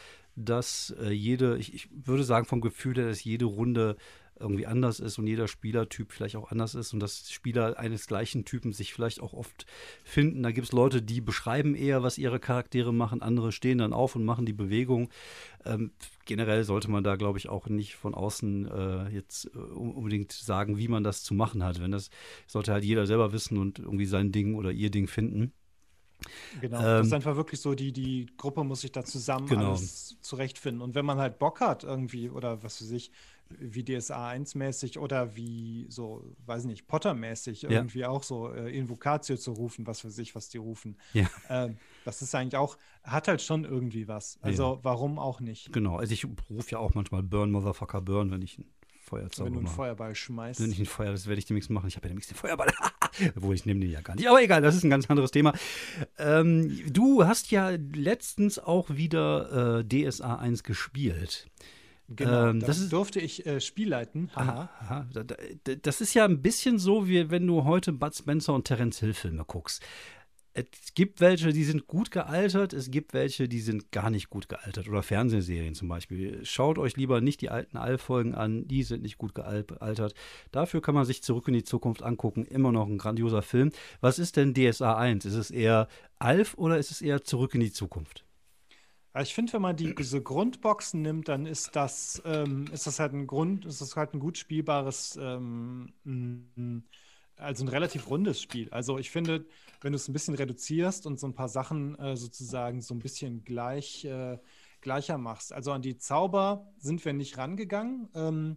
dass 0.44 0.94
äh, 1.00 1.10
jede, 1.10 1.58
ich, 1.58 1.74
ich, 1.74 1.88
würde 1.92 2.24
sagen 2.24 2.46
vom 2.46 2.60
Gefühl 2.60 2.96
her, 2.96 3.08
dass 3.08 3.24
jede 3.24 3.46
Runde 3.46 3.96
irgendwie 4.40 4.66
anders 4.66 5.00
ist 5.00 5.18
und 5.18 5.26
jeder 5.26 5.48
Spielertyp 5.48 6.12
vielleicht 6.12 6.36
auch 6.36 6.50
anders 6.50 6.74
ist 6.74 6.92
und 6.92 7.00
dass 7.00 7.30
Spieler 7.30 7.78
eines 7.78 8.06
gleichen 8.06 8.44
Typen 8.44 8.72
sich 8.72 8.92
vielleicht 8.92 9.20
auch 9.20 9.32
oft 9.32 9.66
finden. 10.04 10.42
Da 10.42 10.52
gibt 10.52 10.66
es 10.66 10.72
Leute, 10.72 11.02
die 11.02 11.20
beschreiben 11.20 11.74
eher, 11.74 12.02
was 12.02 12.18
ihre 12.18 12.38
Charaktere 12.38 12.94
machen, 12.94 13.22
andere 13.22 13.52
stehen 13.52 13.78
dann 13.78 13.92
auf 13.92 14.16
und 14.16 14.24
machen 14.24 14.46
die 14.46 14.52
Bewegung. 14.52 15.10
Ähm, 15.64 15.90
generell 16.24 16.64
sollte 16.64 16.90
man 16.90 17.04
da, 17.04 17.16
glaube 17.16 17.38
ich, 17.38 17.48
auch 17.48 17.66
nicht 17.66 17.96
von 17.96 18.14
außen 18.14 18.68
äh, 18.68 19.08
jetzt 19.08 19.46
äh, 19.54 19.58
unbedingt 19.58 20.32
sagen, 20.32 20.78
wie 20.78 20.88
man 20.88 21.04
das 21.04 21.22
zu 21.22 21.34
machen 21.34 21.64
hat. 21.64 21.80
Wenn 21.80 21.90
das 21.90 22.10
sollte 22.46 22.72
halt 22.72 22.84
jeder 22.84 23.06
selber 23.06 23.32
wissen 23.32 23.58
und 23.58 23.78
irgendwie 23.78 24.06
sein 24.06 24.32
Ding 24.32 24.54
oder 24.54 24.70
ihr 24.70 24.90
Ding 24.90 25.08
finden. 25.08 25.52
Genau, 26.60 26.78
ähm, 26.78 26.84
das 26.84 27.06
ist 27.08 27.12
einfach 27.12 27.36
wirklich 27.36 27.60
so, 27.60 27.74
die, 27.74 27.92
die 27.92 28.26
Gruppe 28.36 28.64
muss 28.64 28.82
sich 28.82 28.92
da 28.92 29.04
zusammen 29.04 29.46
genau. 29.46 29.70
alles 29.70 30.16
zurechtfinden. 30.20 30.82
Und 30.82 30.94
wenn 30.94 31.04
man 31.04 31.18
halt 31.18 31.38
Bock 31.38 31.60
hat, 31.60 31.84
irgendwie, 31.84 32.30
oder 32.30 32.62
was 32.62 32.82
weiß 32.82 32.90
ich, 32.92 33.10
wie 33.50 33.82
DSA 33.82 34.30
1-mäßig 34.30 34.98
oder 34.98 35.34
wie 35.34 35.86
so, 35.88 36.24
weiß 36.46 36.64
nicht, 36.64 36.86
Potter-mäßig 36.86 37.62
ja. 37.62 37.70
irgendwie 37.70 38.04
auch 38.04 38.22
so 38.22 38.52
äh, 38.52 38.76
Invocatio 38.76 39.36
zu 39.36 39.52
rufen, 39.52 39.86
was 39.86 40.00
für 40.00 40.10
sich, 40.10 40.34
was 40.34 40.48
die 40.48 40.58
rufen. 40.58 40.96
Ja. 41.14 41.28
Äh, 41.48 41.74
das 42.04 42.22
ist 42.22 42.34
eigentlich 42.34 42.56
auch, 42.56 42.76
hat 43.04 43.28
halt 43.28 43.40
schon 43.40 43.64
irgendwie 43.64 44.06
was. 44.06 44.38
Also 44.42 44.74
ja. 44.74 44.78
warum 44.82 45.18
auch 45.18 45.40
nicht? 45.40 45.72
Genau, 45.72 45.96
also 45.96 46.12
ich 46.12 46.26
rufe 46.50 46.70
ja 46.72 46.78
auch 46.78 46.94
manchmal 46.94 47.22
Burn, 47.22 47.50
Motherfucker, 47.50 48.00
Burn, 48.00 48.30
wenn 48.30 48.42
ich 48.42 48.60
Feuerzauber 49.08 49.46
Wenn 49.46 49.54
du 49.54 49.58
einen 49.60 49.68
Feuerball 49.68 50.14
schmeißt. 50.14 50.60
Wenn 50.60 50.70
ich 50.70 50.78
einen 50.78 50.86
Feuer, 50.86 51.12
das 51.12 51.26
werde 51.26 51.38
ich 51.38 51.46
demnächst 51.46 51.70
machen. 51.70 51.88
Ich 51.88 51.96
habe 51.96 52.06
ja 52.06 52.08
demnächst 52.08 52.30
den 52.30 52.36
Feuerball. 52.36 52.68
Obwohl, 53.36 53.54
ich 53.54 53.66
nehme 53.66 53.80
den 53.80 53.90
ja 53.90 54.00
gar 54.00 54.16
nicht. 54.16 54.28
Aber 54.28 54.42
egal, 54.42 54.62
das 54.62 54.74
ist 54.74 54.84
ein 54.84 54.90
ganz 54.90 55.08
anderes 55.08 55.30
Thema. 55.30 55.52
Ähm, 56.18 56.82
du 56.90 57.26
hast 57.26 57.50
ja 57.50 57.70
letztens 57.94 58.58
auch 58.58 58.90
wieder 58.90 59.80
äh, 59.80 59.84
DSA 59.84 60.36
1 60.36 60.62
gespielt. 60.62 61.46
Genau, 62.10 62.48
ähm, 62.48 62.60
das 62.60 62.78
ist, 62.78 62.92
durfte 62.92 63.20
ich 63.20 63.44
äh, 63.46 63.60
Spiel 63.60 63.90
leiten. 63.90 64.30
Aha. 64.34 64.70
aha. 64.80 65.06
Das 65.82 66.00
ist 66.00 66.14
ja 66.14 66.24
ein 66.24 66.40
bisschen 66.40 66.78
so, 66.78 67.06
wie 67.06 67.30
wenn 67.30 67.46
du 67.46 67.64
heute 67.64 67.92
Bud 67.92 68.14
Spencer 68.14 68.54
und 68.54 68.64
Terence 68.64 69.00
Hill 69.00 69.12
Filme 69.12 69.44
guckst. 69.44 69.84
Es 70.58 70.94
gibt 70.94 71.20
welche, 71.20 71.52
die 71.52 71.64
sind 71.64 71.86
gut 71.86 72.10
gealtert, 72.10 72.72
es 72.72 72.90
gibt 72.90 73.14
welche, 73.14 73.48
die 73.48 73.60
sind 73.60 73.92
gar 73.92 74.10
nicht 74.10 74.30
gut 74.30 74.48
gealtert. 74.48 74.88
Oder 74.88 75.02
Fernsehserien 75.02 75.74
zum 75.74 75.88
Beispiel. 75.88 76.44
Schaut 76.44 76.78
euch 76.78 76.96
lieber 76.96 77.20
nicht 77.20 77.40
die 77.40 77.50
alten 77.50 77.76
All-Folgen 77.76 78.34
an, 78.34 78.66
die 78.66 78.82
sind 78.82 79.02
nicht 79.02 79.18
gut 79.18 79.34
gealtert. 79.34 80.14
Dafür 80.50 80.82
kann 80.82 80.94
man 80.94 81.04
sich 81.04 81.22
zurück 81.22 81.48
in 81.48 81.54
die 81.54 81.64
Zukunft 81.64 82.02
angucken. 82.02 82.44
Immer 82.44 82.72
noch 82.72 82.86
ein 82.86 82.98
grandioser 82.98 83.42
Film. 83.42 83.70
Was 84.00 84.18
ist 84.18 84.36
denn 84.36 84.54
DSA 84.54 84.96
1? 84.96 85.24
Ist 85.24 85.34
es 85.34 85.50
eher 85.50 85.88
Alf 86.18 86.54
oder 86.54 86.78
ist 86.78 86.90
es 86.90 87.00
eher 87.00 87.22
zurück 87.22 87.54
in 87.54 87.60
die 87.60 87.72
Zukunft? 87.72 88.24
Ich 89.20 89.34
finde, 89.34 89.54
wenn 89.54 89.62
man 89.62 89.76
die, 89.76 89.94
diese 89.94 90.22
Grundboxen 90.22 91.02
nimmt, 91.02 91.28
dann 91.28 91.46
ist 91.46 91.74
das, 91.74 92.22
ähm, 92.24 92.66
ist 92.72 92.86
das 92.86 93.00
halt 93.00 93.14
ein 93.14 93.26
Grund, 93.26 93.64
ist 93.64 93.80
das 93.80 93.96
halt 93.96 94.14
ein 94.14 94.20
gut 94.20 94.38
spielbares 94.38 95.18
ähm, 95.20 95.92
also 97.38 97.64
ein 97.64 97.68
relativ 97.68 98.10
rundes 98.10 98.40
Spiel. 98.42 98.68
Also 98.70 98.98
ich 98.98 99.10
finde, 99.10 99.46
wenn 99.80 99.92
du 99.92 99.96
es 99.96 100.08
ein 100.08 100.12
bisschen 100.12 100.34
reduzierst 100.34 101.06
und 101.06 101.18
so 101.18 101.26
ein 101.26 101.34
paar 101.34 101.48
Sachen 101.48 101.98
äh, 101.98 102.16
sozusagen 102.16 102.80
so 102.80 102.94
ein 102.94 102.98
bisschen 102.98 103.44
gleich, 103.44 104.04
äh, 104.04 104.38
gleicher 104.80 105.18
machst. 105.18 105.52
Also 105.52 105.72
an 105.72 105.82
die 105.82 105.98
Zauber 105.98 106.72
sind 106.78 107.04
wir 107.04 107.12
nicht 107.12 107.38
rangegangen, 107.38 108.08
ähm, 108.14 108.56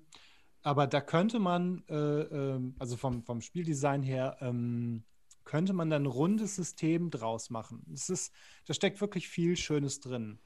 aber 0.64 0.88
da 0.88 1.02
könnte 1.02 1.40
man, 1.40 1.84
äh, 1.90 1.96
ähm, 1.96 2.76
also 2.80 2.98
vom, 2.98 3.24
vom 3.24 3.42
Spieldesign 3.42 4.04
her, 4.04 4.38
ähm, 4.42 5.04
könnte 5.44 5.74
man 5.74 5.90
dann 5.90 6.04
ein 6.04 6.08
rundes 6.08 6.56
System 6.56 7.10
draus 7.10 7.50
machen. 7.50 7.84
Es 7.94 8.10
ist, 8.10 8.34
da 8.66 8.74
steckt 8.74 9.02
wirklich 9.02 9.28
viel 9.28 9.58
Schönes 9.58 10.00
drin. 10.00 10.40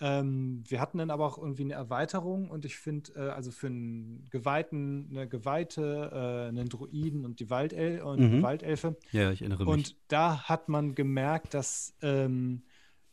Ähm, 0.00 0.64
wir 0.66 0.80
hatten 0.80 0.98
dann 0.98 1.10
aber 1.10 1.26
auch 1.26 1.38
irgendwie 1.38 1.62
eine 1.62 1.74
Erweiterung 1.74 2.50
und 2.50 2.64
ich 2.64 2.76
finde, 2.76 3.12
äh, 3.14 3.30
also 3.30 3.50
für 3.50 3.68
einen 3.68 4.26
Geweihten, 4.30 5.08
eine 5.10 5.28
Geweihte, 5.28 6.10
äh, 6.12 6.48
einen 6.48 6.68
Druiden 6.68 7.24
und 7.24 7.40
die 7.40 7.50
Waldel 7.50 8.02
und 8.02 8.20
mhm. 8.20 8.42
Waldelfe. 8.42 8.96
Ja, 9.12 9.30
ich 9.30 9.42
erinnere 9.42 9.64
mich. 9.64 9.72
Und 9.72 9.96
da 10.08 10.48
hat 10.48 10.68
man 10.68 10.94
gemerkt, 10.94 11.54
dass 11.54 11.94
ähm, 12.02 12.62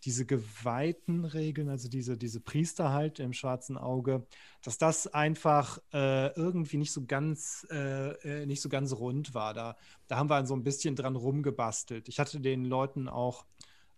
diese 0.04 0.26
geweihten 0.26 1.26
Regeln, 1.26 1.70
also 1.70 1.88
diese, 1.88 2.18
diese 2.18 2.40
Priester 2.40 2.92
halt 2.92 3.20
im 3.20 3.34
schwarzen 3.34 3.78
Auge, 3.78 4.26
dass 4.64 4.78
das 4.78 5.08
einfach 5.08 5.78
äh, 5.94 6.34
irgendwie 6.34 6.78
nicht 6.78 6.92
so 6.92 7.06
ganz, 7.06 7.68
äh, 7.70 8.42
äh, 8.42 8.46
nicht 8.46 8.62
so 8.62 8.70
ganz 8.70 8.94
rund 8.94 9.34
war. 9.36 9.54
Da, 9.54 9.78
da 10.08 10.18
haben 10.18 10.30
wir 10.30 10.46
so 10.46 10.56
ein 10.56 10.64
bisschen 10.64 10.96
dran 10.96 11.16
rumgebastelt. 11.16 12.08
Ich 12.10 12.20
hatte 12.20 12.40
den 12.40 12.66
Leuten 12.66 13.08
auch 13.08 13.46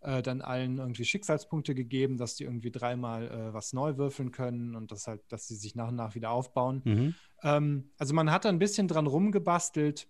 äh, 0.04 0.22
dann 0.22 0.42
allen 0.42 0.78
irgendwie 0.78 1.06
Schicksalspunkte 1.06 1.76
gegeben, 1.76 2.18
dass 2.18 2.36
die 2.36 2.44
irgendwie 2.44 2.72
dreimal 2.72 3.28
äh, 3.30 3.54
was 3.54 3.74
neu 3.74 3.98
würfeln 3.98 4.32
können 4.32 4.76
und 4.76 4.92
das 4.92 5.08
halt, 5.08 5.22
dass 5.30 5.48
sie 5.48 5.56
sich 5.56 5.76
nach 5.76 5.90
und 5.90 5.96
nach 5.96 6.16
wieder 6.16 6.32
aufbauen. 6.32 6.82
Mhm. 6.84 7.16
Ähm, 7.42 7.92
also 7.98 8.14
man 8.14 8.32
hat 8.32 8.46
da 8.46 8.50
ein 8.50 8.60
bisschen 8.60 8.88
dran 8.88 9.08
rumgebastelt, 9.08 10.08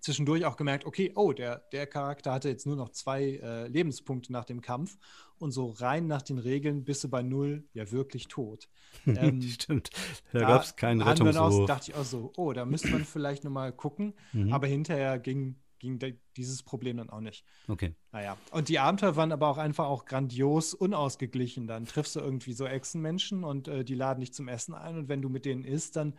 zwischendurch 0.00 0.44
auch 0.44 0.56
gemerkt, 0.56 0.84
okay, 0.84 1.12
oh, 1.14 1.32
der, 1.32 1.58
der 1.72 1.86
Charakter 1.86 2.32
hatte 2.32 2.48
jetzt 2.48 2.66
nur 2.66 2.76
noch 2.76 2.90
zwei 2.90 3.40
äh, 3.42 3.68
Lebenspunkte 3.68 4.32
nach 4.32 4.44
dem 4.44 4.60
Kampf 4.60 4.98
und 5.38 5.52
so 5.52 5.70
rein 5.70 6.06
nach 6.06 6.22
den 6.22 6.38
Regeln 6.38 6.84
bist 6.84 7.04
du 7.04 7.08
bei 7.08 7.22
null 7.22 7.64
ja 7.72 7.90
wirklich 7.90 8.28
tot. 8.28 8.68
Ähm, 9.06 9.42
Stimmt, 9.42 9.90
da, 10.32 10.38
da 10.38 10.46
gab 10.46 10.62
es 10.62 10.76
keinen 10.76 11.02
Rettungswurf. 11.02 11.66
Da 11.66 11.74
dachte 11.74 11.90
ich 11.90 11.96
auch 11.96 12.04
so, 12.04 12.32
oh, 12.36 12.52
da 12.52 12.64
müsste 12.64 12.88
man 12.88 13.04
vielleicht 13.04 13.42
nochmal 13.42 13.72
gucken, 13.72 14.14
mhm. 14.32 14.52
aber 14.52 14.68
hinterher 14.68 15.18
ging 15.18 15.56
ging 15.84 16.18
dieses 16.36 16.62
Problem 16.62 16.96
dann 16.96 17.10
auch 17.10 17.20
nicht. 17.20 17.44
Okay. 17.68 17.94
Naja. 18.12 18.36
Und 18.50 18.68
die 18.68 18.78
Abenteuer 18.78 19.16
waren 19.16 19.32
aber 19.32 19.48
auch 19.48 19.58
einfach 19.58 19.86
auch 19.86 20.06
grandios 20.06 20.74
unausgeglichen. 20.74 21.66
Dann 21.66 21.84
triffst 21.84 22.16
du 22.16 22.20
irgendwie 22.20 22.54
so 22.54 22.66
Echsenmenschen 22.66 23.44
und 23.44 23.68
äh, 23.68 23.84
die 23.84 23.94
laden 23.94 24.20
dich 24.20 24.32
zum 24.32 24.48
Essen 24.48 24.74
ein 24.74 24.96
und 24.96 25.08
wenn 25.08 25.22
du 25.22 25.28
mit 25.28 25.44
denen 25.44 25.64
isst, 25.64 25.96
dann 25.96 26.14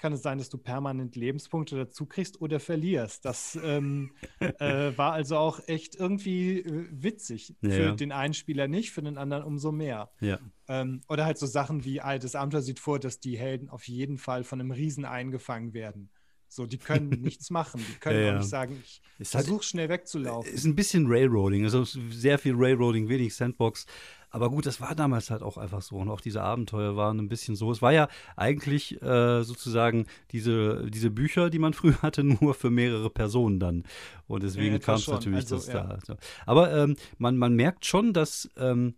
kann 0.00 0.12
es 0.14 0.22
sein, 0.22 0.38
dass 0.38 0.48
du 0.48 0.58
permanent 0.58 1.14
Lebenspunkte 1.14 1.76
dazu 1.76 2.06
kriegst 2.06 2.40
oder 2.40 2.58
verlierst. 2.58 3.24
Das 3.24 3.58
ähm, 3.62 4.12
äh, 4.40 4.96
war 4.96 5.12
also 5.12 5.36
auch 5.36 5.60
echt 5.66 5.94
irgendwie 5.94 6.60
äh, 6.60 6.88
witzig. 6.90 7.54
Ja, 7.60 7.70
für 7.70 7.82
ja. 7.82 7.92
den 7.92 8.10
einen 8.10 8.34
Spieler 8.34 8.66
nicht, 8.66 8.92
für 8.92 9.02
den 9.02 9.18
anderen 9.18 9.44
umso 9.44 9.72
mehr. 9.72 10.10
Ja. 10.20 10.38
Ähm, 10.68 11.02
oder 11.08 11.26
halt 11.26 11.38
so 11.38 11.46
Sachen 11.46 11.84
wie, 11.84 11.96
das 11.96 12.34
Abenteuer 12.34 12.62
sieht 12.62 12.80
vor, 12.80 12.98
dass 12.98 13.20
die 13.20 13.36
Helden 13.38 13.68
auf 13.68 13.86
jeden 13.86 14.16
Fall 14.16 14.42
von 14.42 14.60
einem 14.60 14.70
Riesen 14.70 15.04
eingefangen 15.04 15.74
werden. 15.74 16.10
So, 16.52 16.66
die 16.66 16.78
können 16.78 17.08
nichts 17.22 17.50
machen. 17.50 17.84
Die 17.88 17.98
können 18.00 18.22
ja, 18.22 18.32
auch 18.32 18.38
nicht 18.38 18.48
sagen, 18.48 18.82
ich 18.82 19.28
versuche 19.28 19.52
halt, 19.54 19.64
schnell 19.64 19.88
wegzulaufen. 19.88 20.52
Ist 20.52 20.64
ein 20.64 20.74
bisschen 20.74 21.06
Railroading, 21.06 21.62
also 21.64 21.84
sehr 21.84 22.38
viel 22.38 22.54
Railroading, 22.56 23.08
wenig 23.08 23.34
Sandbox. 23.34 23.86
Aber 24.30 24.50
gut, 24.50 24.66
das 24.66 24.80
war 24.80 24.94
damals 24.94 25.30
halt 25.30 25.42
auch 25.42 25.56
einfach 25.56 25.82
so. 25.82 25.96
Und 25.96 26.08
auch 26.08 26.20
diese 26.20 26.42
Abenteuer 26.42 26.96
waren 26.96 27.18
ein 27.18 27.28
bisschen 27.28 27.54
so. 27.56 27.70
Es 27.70 27.82
war 27.82 27.92
ja 27.92 28.08
eigentlich 28.36 29.00
äh, 29.00 29.42
sozusagen 29.42 30.06
diese, 30.32 30.88
diese 30.90 31.10
Bücher, 31.10 31.50
die 31.50 31.58
man 31.60 31.72
früher 31.74 32.02
hatte, 32.02 32.24
nur 32.24 32.54
für 32.54 32.70
mehrere 32.70 33.10
Personen 33.10 33.60
dann. 33.60 33.84
Und 34.26 34.42
deswegen 34.42 34.72
ja, 34.74 34.78
kam 34.80 34.96
es 34.96 35.06
natürlich, 35.06 35.40
also, 35.40 35.56
dass 35.56 35.66
ja. 35.68 35.98
da. 36.06 36.16
Aber 36.46 36.72
ähm, 36.76 36.96
man, 37.18 37.36
man 37.36 37.54
merkt 37.54 37.86
schon, 37.86 38.12
dass. 38.12 38.50
Ähm, 38.56 38.94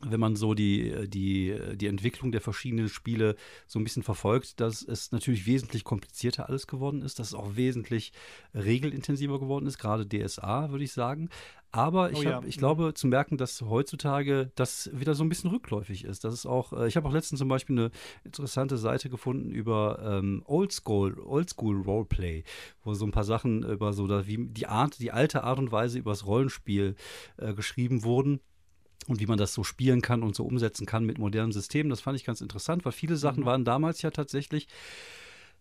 wenn 0.00 0.20
man 0.20 0.36
so 0.36 0.54
die, 0.54 1.08
die, 1.08 1.56
die 1.74 1.86
Entwicklung 1.86 2.32
der 2.32 2.40
verschiedenen 2.40 2.88
Spiele 2.88 3.36
so 3.66 3.78
ein 3.78 3.84
bisschen 3.84 4.02
verfolgt, 4.02 4.60
dass 4.60 4.82
es 4.82 5.12
natürlich 5.12 5.46
wesentlich 5.46 5.84
komplizierter 5.84 6.48
alles 6.48 6.66
geworden 6.66 7.02
ist, 7.02 7.18
dass 7.18 7.28
es 7.28 7.34
auch 7.34 7.56
wesentlich 7.56 8.12
regelintensiver 8.54 9.38
geworden 9.38 9.66
ist, 9.66 9.78
gerade 9.78 10.06
DSA, 10.06 10.70
würde 10.70 10.84
ich 10.84 10.92
sagen. 10.92 11.28
Aber 11.74 12.12
ich, 12.12 12.18
oh, 12.18 12.30
hab, 12.30 12.42
ja. 12.44 12.48
ich 12.48 12.56
glaube 12.56 12.94
zu 12.94 13.08
merken, 13.08 13.36
dass 13.36 13.60
heutzutage 13.62 14.52
das 14.54 14.90
wieder 14.92 15.16
so 15.16 15.24
ein 15.24 15.28
bisschen 15.28 15.50
rückläufig 15.50 16.04
ist. 16.04 16.22
Das 16.22 16.32
ist 16.32 16.46
auch, 16.46 16.72
äh, 16.72 16.86
ich 16.86 16.96
habe 16.96 17.08
auch 17.08 17.12
letztens 17.12 17.40
zum 17.40 17.48
Beispiel 17.48 17.76
eine 17.76 17.90
interessante 18.22 18.78
Seite 18.78 19.10
gefunden 19.10 19.50
über 19.50 19.98
ähm, 20.04 20.44
Oldschool, 20.46 21.18
Oldschool 21.18 21.82
Roleplay, 21.82 22.44
wo 22.84 22.94
so 22.94 23.04
ein 23.04 23.10
paar 23.10 23.24
Sachen 23.24 23.64
über 23.64 23.92
so 23.92 24.06
da, 24.06 24.24
wie 24.28 24.46
die 24.46 24.68
Art, 24.68 25.00
die 25.00 25.10
alte 25.10 25.42
Art 25.42 25.58
und 25.58 25.72
Weise 25.72 25.98
übers 25.98 26.26
Rollenspiel 26.26 26.94
äh, 27.38 27.54
geschrieben 27.54 28.04
wurden 28.04 28.38
und 29.06 29.20
wie 29.20 29.26
man 29.26 29.38
das 29.38 29.54
so 29.54 29.64
spielen 29.64 30.02
kann 30.02 30.22
und 30.22 30.34
so 30.34 30.44
umsetzen 30.44 30.86
kann 30.86 31.04
mit 31.04 31.18
modernen 31.18 31.52
Systemen. 31.52 31.90
Das 31.90 32.00
fand 32.00 32.18
ich 32.18 32.24
ganz 32.24 32.40
interessant, 32.40 32.84
weil 32.84 32.92
viele 32.92 33.16
Sachen 33.16 33.42
mhm. 33.42 33.46
waren 33.46 33.64
damals 33.64 34.02
ja 34.02 34.10
tatsächlich 34.10 34.68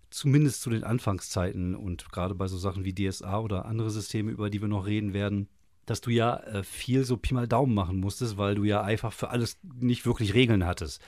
zumindest 0.10 0.62
zu 0.62 0.70
den 0.70 0.84
Anfangszeiten 0.84 1.76
und 1.76 2.12
gerade 2.12 2.36
bei 2.36 2.48
so 2.48 2.58
Sachen 2.58 2.86
wie 2.86 2.94
DSA 2.94 3.40
oder 3.40 3.66
andere 3.66 3.90
Systeme, 3.90 4.32
über 4.32 4.50
die 4.50 4.62
wir 4.62 4.68
noch 4.68 4.86
reden 4.86 5.14
werden, 5.14 5.50
dass 5.86 6.02
du 6.02 6.12
ja 6.12 6.38
äh, 6.38 6.64
viel 6.64 7.04
so 7.04 7.18
Pi 7.18 7.34
mal 7.34 7.48
Daumen 7.48 7.74
machen 7.74 8.00
musstest, 8.00 8.38
weil 8.38 8.56
du 8.56 8.64
ja 8.64 8.82
einfach 8.82 9.12
für 9.12 9.30
alles 9.30 9.58
nicht 9.64 10.06
wirklich 10.06 10.34
Regeln 10.34 10.66
hattest, 10.66 11.02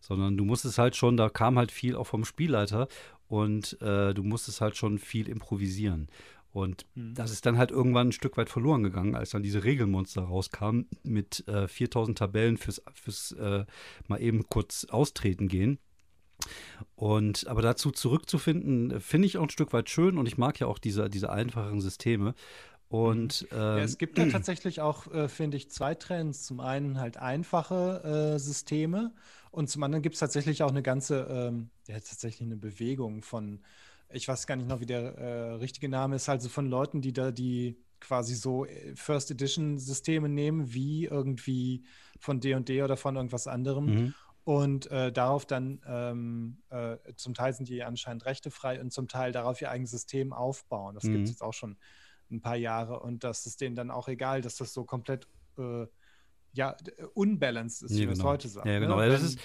sondern 0.00 0.36
du 0.36 0.44
musstest 0.44 0.78
halt 0.78 0.96
schon, 0.96 1.16
da 1.16 1.28
kam 1.28 1.58
halt 1.58 1.72
viel 1.72 1.96
auch 1.96 2.06
vom 2.06 2.24
Spielleiter 2.24 2.88
und 3.28 3.80
äh, 3.82 4.14
du 4.14 4.22
musstest 4.22 4.60
halt 4.60 4.76
schon 4.76 4.98
viel 4.98 5.28
improvisieren. 5.28 6.08
Und 6.52 6.86
mhm. 6.94 7.14
das 7.14 7.30
ist 7.30 7.46
dann 7.46 7.56
halt 7.56 7.70
irgendwann 7.70 8.08
ein 8.08 8.12
Stück 8.12 8.36
weit 8.36 8.50
verloren 8.50 8.82
gegangen, 8.82 9.14
als 9.14 9.30
dann 9.30 9.42
diese 9.42 9.64
Regelmonster 9.64 10.22
rauskamen 10.22 10.86
mit 11.02 11.46
äh, 11.48 11.66
4000 11.66 12.18
Tabellen 12.18 12.58
fürs, 12.58 12.82
fürs 12.92 13.32
äh, 13.32 13.64
mal 14.06 14.20
eben 14.20 14.46
kurz 14.48 14.84
austreten 14.84 15.48
gehen. 15.48 15.78
Und 16.94 17.46
aber 17.46 17.62
dazu 17.62 17.90
zurückzufinden, 17.90 19.00
finde 19.00 19.26
ich 19.26 19.38
auch 19.38 19.44
ein 19.44 19.50
Stück 19.50 19.72
weit 19.72 19.88
schön 19.88 20.18
und 20.18 20.26
ich 20.26 20.38
mag 20.38 20.58
ja 20.58 20.66
auch 20.66 20.78
diese, 20.78 21.08
diese 21.08 21.30
einfachen 21.30 21.80
Systeme. 21.80 22.34
Und 22.88 23.46
ähm, 23.52 23.58
ja, 23.58 23.78
es 23.78 23.96
gibt 23.96 24.18
da 24.18 24.26
tatsächlich 24.30 24.82
auch, 24.82 25.10
äh, 25.12 25.28
finde 25.28 25.56
ich, 25.56 25.70
zwei 25.70 25.94
Trends. 25.94 26.42
Zum 26.42 26.60
einen 26.60 27.00
halt 27.00 27.16
einfache 27.16 28.34
äh, 28.34 28.38
Systeme 28.38 29.14
und 29.50 29.70
zum 29.70 29.82
anderen 29.82 30.02
gibt 30.02 30.14
es 30.14 30.20
tatsächlich 30.20 30.62
auch 30.62 30.70
eine 30.70 30.82
ganze, 30.82 31.26
ähm, 31.30 31.70
ja, 31.86 31.94
tatsächlich 31.94 32.42
eine 32.42 32.56
Bewegung 32.56 33.22
von 33.22 33.60
ich 34.12 34.28
weiß 34.28 34.46
gar 34.46 34.56
nicht 34.56 34.68
noch, 34.68 34.80
wie 34.80 34.86
der 34.86 35.18
äh, 35.18 35.52
richtige 35.54 35.88
Name 35.88 36.16
ist, 36.16 36.28
also 36.28 36.48
von 36.48 36.66
Leuten, 36.66 37.00
die 37.00 37.12
da 37.12 37.30
die 37.30 37.76
quasi 38.00 38.34
so 38.34 38.66
äh, 38.66 38.94
First 38.94 39.30
Edition 39.30 39.78
Systeme 39.78 40.28
nehmen, 40.28 40.72
wie 40.72 41.06
irgendwie 41.06 41.84
von 42.18 42.40
D&D 42.40 42.82
oder 42.82 42.96
von 42.96 43.16
irgendwas 43.16 43.46
anderem. 43.46 43.86
Mhm. 43.86 44.14
Und 44.44 44.90
äh, 44.90 45.12
darauf 45.12 45.46
dann, 45.46 45.80
ähm, 45.86 46.58
äh, 46.70 46.96
zum 47.14 47.32
Teil 47.34 47.52
sind 47.54 47.68
die 47.68 47.84
anscheinend 47.84 48.26
rechtefrei 48.26 48.80
und 48.80 48.92
zum 48.92 49.06
Teil 49.06 49.30
darauf 49.30 49.60
ihr 49.60 49.70
eigenes 49.70 49.92
System 49.92 50.32
aufbauen. 50.32 50.96
Das 50.96 51.04
mhm. 51.04 51.12
gibt 51.12 51.24
es 51.24 51.30
jetzt 51.30 51.42
auch 51.42 51.52
schon 51.54 51.76
ein 52.30 52.40
paar 52.40 52.56
Jahre. 52.56 53.00
Und 53.00 53.22
das 53.22 53.46
ist 53.46 53.60
denen 53.60 53.76
dann 53.76 53.90
auch 53.90 54.08
egal, 54.08 54.40
dass 54.40 54.56
das 54.56 54.72
so 54.72 54.84
komplett 54.84 55.28
äh, 55.58 55.86
ja, 56.54 56.76
unbalanced 57.14 57.82
ist, 57.82 57.98
wie 57.98 58.04
man 58.04 58.14
es 58.14 58.22
heute 58.22 58.48
sagt. 58.48 58.66
Ja, 58.66 58.78
genau. 58.78 58.96
Ne? 58.96 59.08
das, 59.08 59.22
ist, 59.22 59.38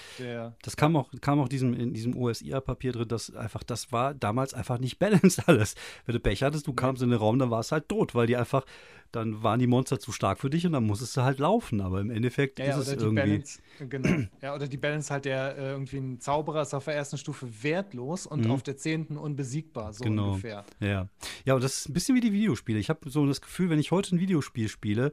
das 0.62 0.76
kam 0.76 0.94
auch, 0.94 1.10
kam 1.20 1.40
auch 1.40 1.48
diesem, 1.48 1.72
in 1.72 1.94
diesem 1.94 2.14
OSIA-Papier 2.16 2.92
drin, 2.92 3.08
dass 3.08 3.34
einfach, 3.34 3.62
das 3.62 3.92
war 3.92 4.14
damals 4.14 4.52
einfach 4.52 4.78
nicht 4.78 4.98
balanced 4.98 5.42
alles. 5.48 5.74
Wenn 6.04 6.14
du 6.14 6.20
Pech 6.20 6.42
hattest, 6.42 6.66
du 6.66 6.74
kamst 6.74 7.02
in 7.02 7.10
den 7.10 7.18
Raum, 7.18 7.38
dann 7.38 7.50
war 7.50 7.60
es 7.60 7.72
halt 7.72 7.88
tot, 7.88 8.14
weil 8.14 8.26
die 8.26 8.36
einfach, 8.36 8.66
dann 9.10 9.42
waren 9.42 9.58
die 9.58 9.66
Monster 9.66 9.98
zu 9.98 10.12
stark 10.12 10.38
für 10.38 10.50
dich 10.50 10.66
und 10.66 10.72
dann 10.72 10.84
musstest 10.84 11.16
du 11.16 11.22
halt 11.22 11.38
laufen. 11.38 11.80
Aber 11.80 12.00
im 12.00 12.10
Endeffekt 12.10 12.58
ja, 12.58 12.66
ist 12.66 12.76
es 12.76 12.92
irgendwie. 12.92 13.22
Balance, 13.22 13.60
genau. 13.88 14.28
Ja, 14.42 14.54
oder 14.54 14.68
die 14.68 14.76
Balance 14.76 15.10
halt 15.10 15.24
der 15.24 15.56
äh, 15.56 15.70
irgendwie 15.70 15.96
ein 15.96 16.20
Zauberer 16.20 16.60
ist 16.60 16.74
auf 16.74 16.84
der 16.84 16.94
ersten 16.94 17.16
Stufe 17.16 17.48
wertlos 17.62 18.26
und 18.26 18.44
mhm. 18.44 18.50
auf 18.50 18.62
der 18.62 18.76
zehnten 18.76 19.16
unbesiegbar, 19.16 19.94
so 19.94 20.04
genau. 20.04 20.32
ungefähr. 20.32 20.64
Ja. 20.80 21.08
Ja, 21.46 21.54
und 21.54 21.64
das 21.64 21.78
ist 21.78 21.88
ein 21.88 21.94
bisschen 21.94 22.16
wie 22.16 22.20
die 22.20 22.32
Videospiele. 22.32 22.78
Ich 22.78 22.90
habe 22.90 23.08
so 23.08 23.26
das 23.26 23.40
Gefühl, 23.40 23.70
wenn 23.70 23.78
ich 23.78 23.92
heute 23.92 24.14
ein 24.14 24.20
Videospiel 24.20 24.68
spiele, 24.68 25.12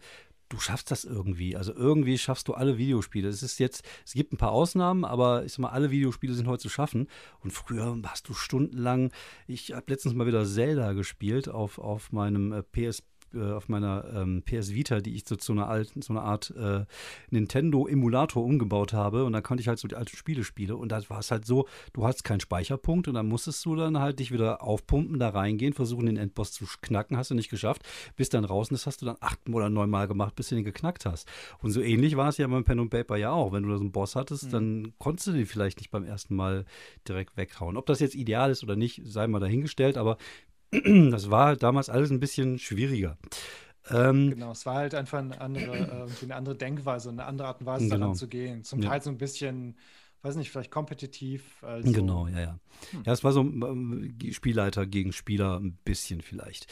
du 0.50 0.60
schaffst 0.60 0.92
das 0.92 1.04
irgendwie. 1.04 1.56
Also 1.56 1.74
irgendwie 1.74 2.18
schaffst 2.18 2.48
du 2.48 2.54
alle 2.54 2.78
Videospiele. 2.78 3.28
Es 3.28 3.44
ist 3.44 3.60
jetzt, 3.60 3.84
es 4.06 4.14
gibt 4.14 4.34
ein 4.34 4.38
paar 4.38 4.52
Ausnahmen, 4.52 5.06
aber 5.06 5.46
ich 5.46 5.54
sag 5.54 5.60
mal, 5.60 5.70
alle 5.70 5.92
Videospiele 5.92 6.34
sind 6.34 6.48
heute 6.48 6.62
zu 6.62 6.70
schaffen. 6.70 7.08
Und 7.40 7.52
früher 7.52 7.98
hast 8.06 8.30
du 8.30 8.34
stundenlang, 8.34 9.12
ich 9.48 9.74
habe 9.74 9.86
letztens 9.88 10.14
mal 10.14 10.28
wieder 10.28 10.46
Zelda 10.46 10.94
gespielt 10.94 11.50
auf, 11.50 11.78
auf 11.78 12.12
meinem 12.12 12.52
äh, 12.52 12.64
PS 12.64 13.04
äh, 13.36 13.52
auf 13.54 13.70
meiner 13.70 14.06
ähm, 14.14 14.44
PS 14.44 14.74
Vita, 14.74 15.00
die 15.00 15.16
ich 15.16 15.26
so 15.28 15.36
zu 15.36 15.52
einer 15.52 15.68
alten, 15.68 16.02
so 16.02 16.14
einer 16.14 16.24
Art 16.24 16.54
äh, 16.58 16.86
Nintendo-Emulator 17.30 18.44
umgebaut 18.44 18.94
habe. 18.94 19.26
Und 19.26 19.34
da 19.34 19.42
konnte 19.42 19.62
ich 19.62 19.68
halt 19.68 19.80
so 19.80 19.88
die 19.88 19.96
alten 19.96 20.16
Spiele 20.16 20.44
spielen. 20.44 20.76
Und 20.76 20.92
da 20.92 21.02
war 21.10 21.20
es 21.20 21.32
halt 21.32 21.46
so, 21.46 21.68
du 21.94 22.06
hast 22.06 22.24
keinen 22.24 22.40
Speicherpunkt 22.40 23.08
und 23.08 23.14
dann 23.14 23.28
musstest 23.28 23.66
du 23.66 23.76
dann 23.76 24.00
halt 24.00 24.20
dich 24.20 24.32
wieder 24.32 24.64
aufpumpen, 24.64 25.20
da 25.20 25.30
reingehen, 25.30 25.74
versuchen, 25.74 26.06
den 26.06 26.18
Endboss 26.18 26.52
zu 26.54 26.66
knacken. 26.82 27.18
Hast 27.18 27.32
du 27.32 27.36
nicht 27.36 27.50
geschafft. 27.50 27.84
Bis 28.16 28.30
dann 28.30 28.44
draußen 28.44 28.74
ist, 28.76 28.86
hast 28.86 29.02
du 29.02 29.06
dann 29.06 29.18
acht 29.20 29.40
oder 29.50 29.70
neun 29.70 29.90
Mal 29.90 30.08
gemacht, 30.08 30.36
bis 30.36 30.50
du 30.50 30.56
den 30.56 30.64
geknackt 30.64 31.06
hast. 31.06 31.28
Und 31.62 31.72
so 31.72 31.82
ähnlich 31.82 32.18
war 32.18 32.30
es 32.30 32.38
ja 32.38 32.48
beim 32.48 32.64
Pen 32.64 32.80
und 32.80 32.90
Paper 32.90 33.18
ja 33.18 33.32
auch. 33.32 33.52
Wenn 33.52 33.64
du 33.64 33.70
da 33.70 33.78
so 33.78 33.82
einen 33.82 33.92
Boss 33.92 34.16
hattest, 34.16 34.46
mhm. 34.46 34.52
dann 34.52 34.94
konntest 34.98 35.28
du 35.28 35.32
den 35.34 35.46
vielleicht 35.46 35.80
nicht 35.80 35.92
beim 35.92 36.04
ersten 36.04 36.36
Mal 36.36 36.66
direkt 37.08 37.38
weghauen. 37.38 37.78
Ob 37.78 37.86
das 37.86 38.00
jetzt 38.00 38.16
ideal 38.16 38.52
ist 38.52 38.64
oder 38.64 38.76
nicht, 38.76 39.02
sei 39.06 39.28
mal 39.28 39.40
dahingestellt, 39.40 39.98
aber 39.98 40.18
das 41.12 41.30
war 41.30 41.48
halt 41.48 41.64
damals 41.64 41.90
alles 41.90 42.12
ein 42.12 42.20
bisschen 42.20 42.60
schwieriger. 42.60 43.18
Ähm, 43.90 44.32
genau, 44.32 44.52
es 44.52 44.66
war 44.66 44.76
halt 44.76 44.96
einfach 44.96 45.20
eine 45.20 45.40
andere, 45.40 45.78
äh, 45.78 46.24
eine 46.24 46.36
andere 46.36 46.56
Denkweise, 46.56 47.10
eine 47.10 47.26
andere 47.26 47.48
Art 47.48 47.60
und 47.60 47.68
Weise 47.68 47.86
genau. 47.86 47.98
daran 47.98 48.16
zu 48.16 48.28
gehen. 48.28 48.64
Zum 48.64 48.82
Teil 48.82 48.98
ja. 48.98 49.02
so 49.02 49.10
ein 49.12 49.18
bisschen, 49.18 49.78
weiß 50.24 50.38
nicht, 50.38 50.50
vielleicht 50.50 50.72
kompetitiv. 50.72 51.64
Also, 51.64 51.92
genau, 51.92 52.28
ja, 52.28 52.40
ja. 52.40 52.60
Hm. 52.92 53.04
Ja, 53.06 53.14
es 53.14 53.24
war 53.24 53.32
so 53.32 53.42
ähm, 53.42 54.18
Spielleiter 54.32 54.88
gegen 54.88 55.14
Spieler 55.14 55.60
ein 55.60 55.78
bisschen 55.86 56.22
vielleicht. 56.22 56.66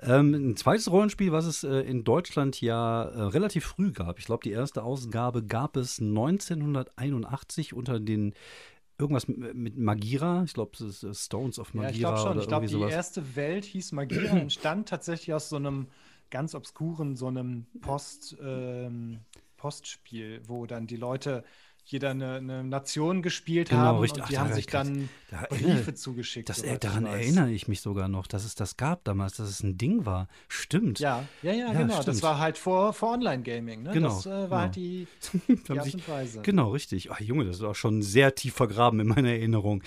Ähm, 0.00 0.32
ein 0.32 0.56
zweites 0.56 0.90
Rollenspiel, 0.90 1.32
was 1.32 1.44
es 1.46 1.64
äh, 1.64 1.80
in 1.80 2.04
Deutschland 2.04 2.60
ja 2.60 3.02
äh, 3.02 3.22
relativ 3.22 3.64
früh 3.64 3.90
gab. 3.90 4.20
Ich 4.20 4.26
glaube, 4.26 4.44
die 4.44 4.52
erste 4.52 4.84
Ausgabe 4.84 5.44
gab 5.44 5.76
es 5.76 5.98
1981 5.98 7.74
unter 7.74 7.98
den 7.98 8.34
irgendwas 9.00 9.26
mit 9.28 9.76
Magira. 9.76 10.44
Ich 10.44 10.54
glaube, 10.54 10.72
es 10.74 10.80
ist 10.80 11.02
äh, 11.02 11.14
Stones 11.14 11.58
of 11.58 11.74
Magira. 11.74 11.90
Ja, 11.90 11.94
ich 11.94 12.00
glaube 12.00 12.18
schon. 12.18 12.40
ich 12.40 12.48
glaube, 12.48 12.66
die 12.66 12.72
sowas. 12.72 12.92
erste 12.92 13.36
Welt 13.36 13.64
hieß 13.64 13.92
Magira, 13.92 14.36
entstand 14.36 14.88
tatsächlich 14.88 15.34
aus 15.34 15.48
so 15.48 15.56
einem 15.56 15.88
ganz 16.30 16.54
obskuren, 16.54 17.16
so 17.16 17.26
einem 17.26 17.66
Post, 17.80 18.36
ähm, 18.42 19.20
Postspiel, 19.56 20.42
wo 20.46 20.66
dann 20.66 20.86
die 20.86 20.96
Leute 20.96 21.44
jeder 21.92 22.10
eine, 22.10 22.36
eine 22.36 22.64
Nation 22.64 23.22
gespielt 23.22 23.70
genau, 23.70 23.82
haben 23.82 23.98
richtig. 23.98 24.22
und 24.22 24.30
die 24.30 24.36
Ach, 24.36 24.40
haben 24.42 24.52
sich 24.52 24.66
dann 24.66 25.08
da 25.30 25.46
Briefe 25.48 25.94
zugeschickt. 25.94 26.48
Das, 26.48 26.62
äh, 26.62 26.78
daran 26.78 27.06
erinnere 27.06 27.50
ich 27.50 27.68
mich 27.68 27.80
sogar 27.80 28.08
noch, 28.08 28.26
dass 28.26 28.44
es 28.44 28.54
das 28.54 28.76
gab 28.76 29.04
damals, 29.04 29.36
dass 29.36 29.48
es 29.48 29.62
ein 29.62 29.78
Ding 29.78 30.06
war. 30.06 30.28
Stimmt. 30.48 30.98
Ja, 30.98 31.24
ja, 31.42 31.52
ja, 31.52 31.66
ja 31.66 31.72
genau. 31.72 31.94
Stimmt. 31.94 32.08
Das 32.08 32.22
war 32.22 32.38
halt 32.38 32.58
vor, 32.58 32.92
vor 32.92 33.12
Online-Gaming. 33.14 33.82
Ne? 33.82 33.92
Genau. 33.92 34.08
Das 34.08 34.26
äh, 34.26 34.30
war 34.30 34.44
genau. 34.46 34.56
halt 34.58 34.76
die, 34.76 35.06
die 35.48 35.78
Art 35.78 35.94
und 35.94 36.08
Weise. 36.08 36.42
Genau, 36.42 36.70
richtig. 36.70 37.10
Ach 37.10 37.20
Junge, 37.20 37.44
das 37.44 37.56
ist 37.56 37.62
auch 37.62 37.74
schon 37.74 38.02
sehr 38.02 38.34
tief 38.34 38.54
vergraben 38.54 39.00
in 39.00 39.08
meiner 39.08 39.30
Erinnerung. 39.30 39.82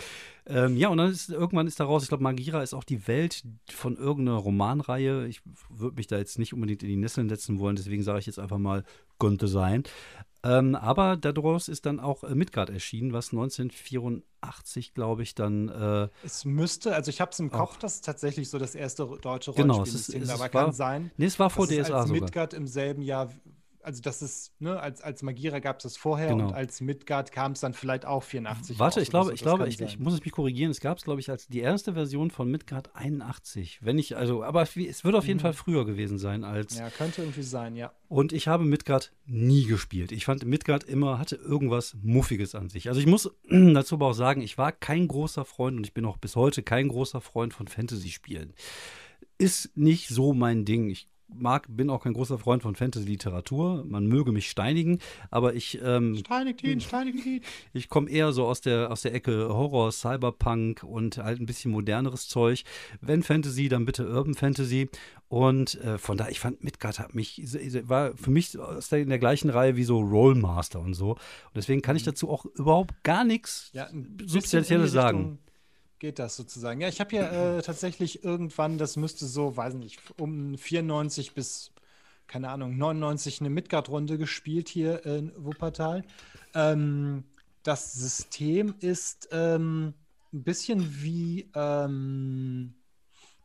Ähm, 0.45 0.75
ja, 0.77 0.89
und 0.89 0.97
dann 0.97 1.09
ist 1.09 1.29
irgendwann 1.29 1.67
ist 1.67 1.79
daraus, 1.79 2.03
ich 2.03 2.09
glaube, 2.09 2.23
Magira 2.23 2.61
ist 2.61 2.73
auch 2.73 2.83
die 2.83 3.07
Welt 3.07 3.43
von 3.69 3.95
irgendeiner 3.95 4.37
Romanreihe. 4.37 5.27
Ich 5.27 5.41
würde 5.69 5.95
mich 5.95 6.07
da 6.07 6.17
jetzt 6.17 6.37
nicht 6.37 6.53
unbedingt 6.53 6.83
in 6.83 6.89
die 6.89 6.95
Nesseln 6.97 7.29
setzen 7.29 7.59
wollen, 7.59 7.75
deswegen 7.75 8.03
sage 8.03 8.19
ich 8.19 8.25
jetzt 8.25 8.39
einfach 8.39 8.57
mal, 8.57 8.83
könnte 9.19 9.47
sein. 9.47 9.83
Ähm, 10.45 10.75
aber 10.75 11.15
daraus 11.15 11.69
ist 11.69 11.85
dann 11.85 12.01
auch 12.01 12.23
äh, 12.23 12.35
Midgard 12.35 12.69
erschienen, 12.69 13.13
was 13.13 13.31
1984, 13.31 14.93
glaube 14.93 15.23
ich, 15.23 15.35
dann. 15.35 15.69
Äh, 15.69 16.09
es 16.25 16.43
müsste, 16.43 16.93
also 16.93 17.09
ich 17.09 17.21
habe 17.21 17.31
es 17.31 17.39
im 17.39 17.49
Kopf, 17.49 17.77
dass 17.77 17.95
es 17.95 18.01
tatsächlich 18.01 18.49
so 18.49 18.59
das 18.59 18.75
erste 18.75 19.05
deutsche 19.21 19.51
Rollenspiel 19.51 19.63
genau, 19.63 19.83
es 19.83 19.93
ist, 19.93 20.09
ist, 20.09 20.29
aber 20.29 20.41
war, 20.41 20.49
kann 20.49 20.73
sein. 20.73 21.11
Nee, 21.15 21.27
es 21.27 21.39
war 21.39 21.49
vor 21.49 21.67
DSA 21.67 21.83
sogar. 21.83 22.07
Midgard 22.07 22.53
im 22.53 22.67
selben 22.67 23.01
Jahr 23.01 23.29
also 23.83 24.01
das 24.01 24.21
ist, 24.21 24.53
ne, 24.59 24.79
als, 24.79 25.01
als 25.01 25.23
Magira 25.23 25.59
gab 25.59 25.77
es 25.77 25.83
das 25.83 25.97
vorher 25.97 26.29
genau. 26.29 26.47
und 26.47 26.53
als 26.53 26.81
Midgard 26.81 27.31
kam 27.31 27.51
es 27.53 27.59
dann 27.59 27.73
vielleicht 27.73 28.05
auch 28.05 28.23
84. 28.23 28.79
Warte, 28.79 29.01
ich 29.01 29.09
glaube, 29.09 29.27
so. 29.27 29.33
ich 29.33 29.41
glaube, 29.41 29.67
ich, 29.67 29.79
ich, 29.79 29.99
muss 29.99 30.19
mich 30.23 30.31
korrigieren. 30.31 30.71
Es 30.71 30.79
gab 30.79 30.97
es, 30.97 31.03
glaube 31.03 31.19
ich, 31.19 31.29
als 31.29 31.47
die 31.47 31.59
erste 31.59 31.93
Version 31.93 32.31
von 32.31 32.49
Midgard 32.49 32.95
81. 32.95 33.79
Wenn 33.81 33.97
ich, 33.97 34.17
also, 34.17 34.43
aber 34.43 34.61
es 34.61 34.75
wird 34.75 35.15
auf 35.15 35.25
jeden 35.25 35.37
mhm. 35.37 35.41
Fall 35.41 35.53
früher 35.53 35.85
gewesen 35.85 36.17
sein 36.17 36.43
als. 36.43 36.77
Ja, 36.77 36.89
könnte 36.89 37.21
irgendwie 37.21 37.43
sein, 37.43 37.75
ja. 37.75 37.91
Und 38.07 38.31
ich 38.33 38.47
habe 38.47 38.63
Midgard 38.63 39.11
nie 39.25 39.65
gespielt. 39.65 40.11
Ich 40.11 40.25
fand 40.25 40.45
Midgard 40.45 40.83
immer, 40.83 41.19
hatte 41.19 41.35
irgendwas 41.35 41.95
Muffiges 42.01 42.55
an 42.55 42.69
sich. 42.69 42.89
Also 42.89 42.99
ich 42.99 43.07
muss 43.07 43.31
dazu 43.49 43.95
aber 43.95 44.07
auch 44.07 44.13
sagen, 44.13 44.41
ich 44.41 44.57
war 44.57 44.71
kein 44.71 45.07
großer 45.07 45.45
Freund 45.45 45.77
und 45.77 45.85
ich 45.85 45.93
bin 45.93 46.05
auch 46.05 46.17
bis 46.17 46.35
heute 46.35 46.63
kein 46.63 46.87
großer 46.87 47.21
Freund 47.21 47.53
von 47.53 47.67
Fantasy-Spielen 47.67 48.53
ist 49.37 49.75
nicht 49.75 50.09
so 50.09 50.33
mein 50.33 50.63
Ding. 50.63 50.89
Ich 50.89 51.07
mag, 51.27 51.65
bin 51.69 51.89
auch 51.89 52.03
kein 52.03 52.13
großer 52.13 52.37
Freund 52.37 52.63
von 52.63 52.75
Fantasy-Literatur. 52.75 53.83
Man 53.85 54.07
möge 54.07 54.31
mich 54.31 54.49
steinigen, 54.49 54.99
aber 55.31 55.53
ich. 55.53 55.79
Ähm, 55.83 56.17
steinigt 56.17 56.63
ihn, 56.63 56.81
steinigt 56.81 57.25
ihn. 57.25 57.41
Ich 57.73 57.89
komme 57.89 58.09
eher 58.09 58.33
so 58.33 58.45
aus 58.45 58.61
der, 58.61 58.91
aus 58.91 59.01
der 59.01 59.13
Ecke 59.13 59.49
Horror, 59.49 59.91
Cyberpunk 59.91 60.83
und 60.83 61.17
halt 61.17 61.39
ein 61.39 61.45
bisschen 61.45 61.71
moderneres 61.71 62.27
Zeug. 62.27 62.63
Wenn 63.01 63.23
Fantasy, 63.23 63.67
dann 63.67 63.85
bitte 63.85 64.07
Urban 64.07 64.35
Fantasy. 64.35 64.89
Und 65.27 65.75
äh, 65.81 65.97
von 65.97 66.17
daher, 66.17 66.31
ich 66.31 66.39
fand 66.39 66.63
Midgard 66.63 66.99
hat 66.99 67.15
mich, 67.15 67.41
war 67.87 68.15
für 68.15 68.29
mich 68.29 68.55
in 68.91 69.09
der 69.09 69.19
gleichen 69.19 69.49
Reihe 69.49 69.75
wie 69.75 69.83
so 69.83 69.99
Rollmaster 69.99 70.79
und 70.79 70.93
so. 70.93 71.11
Und 71.11 71.55
deswegen 71.55 71.81
kann 71.81 71.95
ich 71.95 72.03
mhm. 72.03 72.11
dazu 72.11 72.29
auch 72.29 72.45
überhaupt 72.45 73.03
gar 73.03 73.23
nichts 73.23 73.71
ja, 73.73 73.89
Substanzielles 74.25 74.91
sagen 74.91 75.39
geht 76.03 76.19
das 76.19 76.35
sozusagen. 76.35 76.81
Ja, 76.81 76.89
ich 76.89 76.99
habe 76.99 77.15
ja 77.15 77.57
äh, 77.57 77.61
tatsächlich 77.61 78.25
irgendwann, 78.25 78.77
das 78.77 78.97
müsste 78.97 79.25
so, 79.25 79.55
weiß 79.55 79.75
nicht, 79.75 80.01
um 80.19 80.57
94 80.57 81.33
bis, 81.33 81.71
keine 82.27 82.49
Ahnung, 82.49 82.77
99 82.77 83.39
eine 83.39 83.49
Midgard-Runde 83.49 84.17
gespielt 84.17 84.67
hier 84.67 85.05
in 85.05 85.31
Wuppertal. 85.37 86.03
Ähm, 86.53 87.23
das 87.63 87.93
System 87.93 88.75
ist 88.81 89.29
ähm, 89.31 89.93
ein 90.33 90.43
bisschen 90.43 91.01
wie, 91.01 91.49
ähm, 91.55 92.73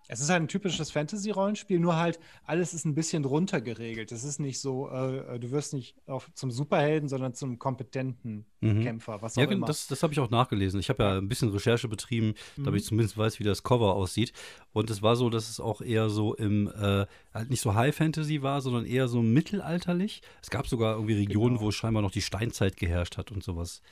es 0.09 0.21
ist 0.21 0.31
halt 0.31 0.43
ein 0.43 0.49
typisches 0.49 0.91
Fantasy-Rollenspiel, 0.91 1.79
nur 1.79 1.97
halt 1.97 2.19
alles 2.45 2.73
ist 2.73 2.87
ein 2.87 2.95
bisschen 2.95 3.27
runtergeregelt. 3.27 4.11
Es 4.11 4.25
ist 4.25 4.41
nicht 4.41 4.59
so, 4.59 4.89
äh, 4.89 5.37
äh, 5.37 5.39
du 5.39 5.51
wirst 5.51 5.75
nicht 5.75 5.97
auf, 6.07 6.31
zum 6.35 6.51
Superhelden, 6.51 7.11
sondern 7.11 7.35
zum 7.35 7.59
kompetenten 7.59 8.47
mhm. 8.61 8.83
Kämpfer, 8.83 9.21
was 9.21 9.37
auch 9.37 9.43
ja, 9.43 9.51
immer. 9.51 9.67
Das, 9.67 9.87
das 9.87 10.03
habe 10.03 10.15
ich 10.15 10.21
auch 10.21 10.31
nachgelesen. 10.31 10.81
Ich 10.81 10.89
habe 10.89 11.03
ja 11.03 11.19
ein 11.19 11.29
bisschen 11.29 11.51
Recherche 11.51 11.89
betrieben, 11.89 12.35
mhm. 12.57 12.65
damit 12.65 12.81
ich 12.81 12.87
zumindest 12.87 13.19
weiß, 13.19 13.39
wie 13.39 13.45
das 13.45 13.63
Cover 13.63 13.95
aussieht. 13.95 14.33
Und 14.73 14.89
es 14.89 15.03
war 15.03 15.15
so, 15.15 15.29
dass 15.29 15.51
es 15.51 15.61
auch 15.61 15.83
eher 15.83 16.09
so 16.09 16.35
im, 16.35 16.69
äh, 16.69 17.05
halt 17.35 17.51
nicht 17.51 17.61
so 17.61 17.75
High 17.75 17.95
Fantasy 17.95 18.43
war, 18.43 18.63
sondern 18.63 18.87
eher 18.87 19.09
so 19.09 19.21
mittelalterlich. 19.21 20.23
Es 20.43 20.49
gab 20.49 20.67
sogar 20.67 20.95
irgendwie 20.95 21.15
Regionen, 21.15 21.57
genau. 21.57 21.67
wo 21.67 21.71
scheinbar 21.71 22.03
noch 22.03 22.13
die 22.13 22.23
Steinzeit 22.23 22.79
geherrscht 22.79 23.19
hat 23.19 23.31
und 23.31 23.45
sowas. 23.45 23.83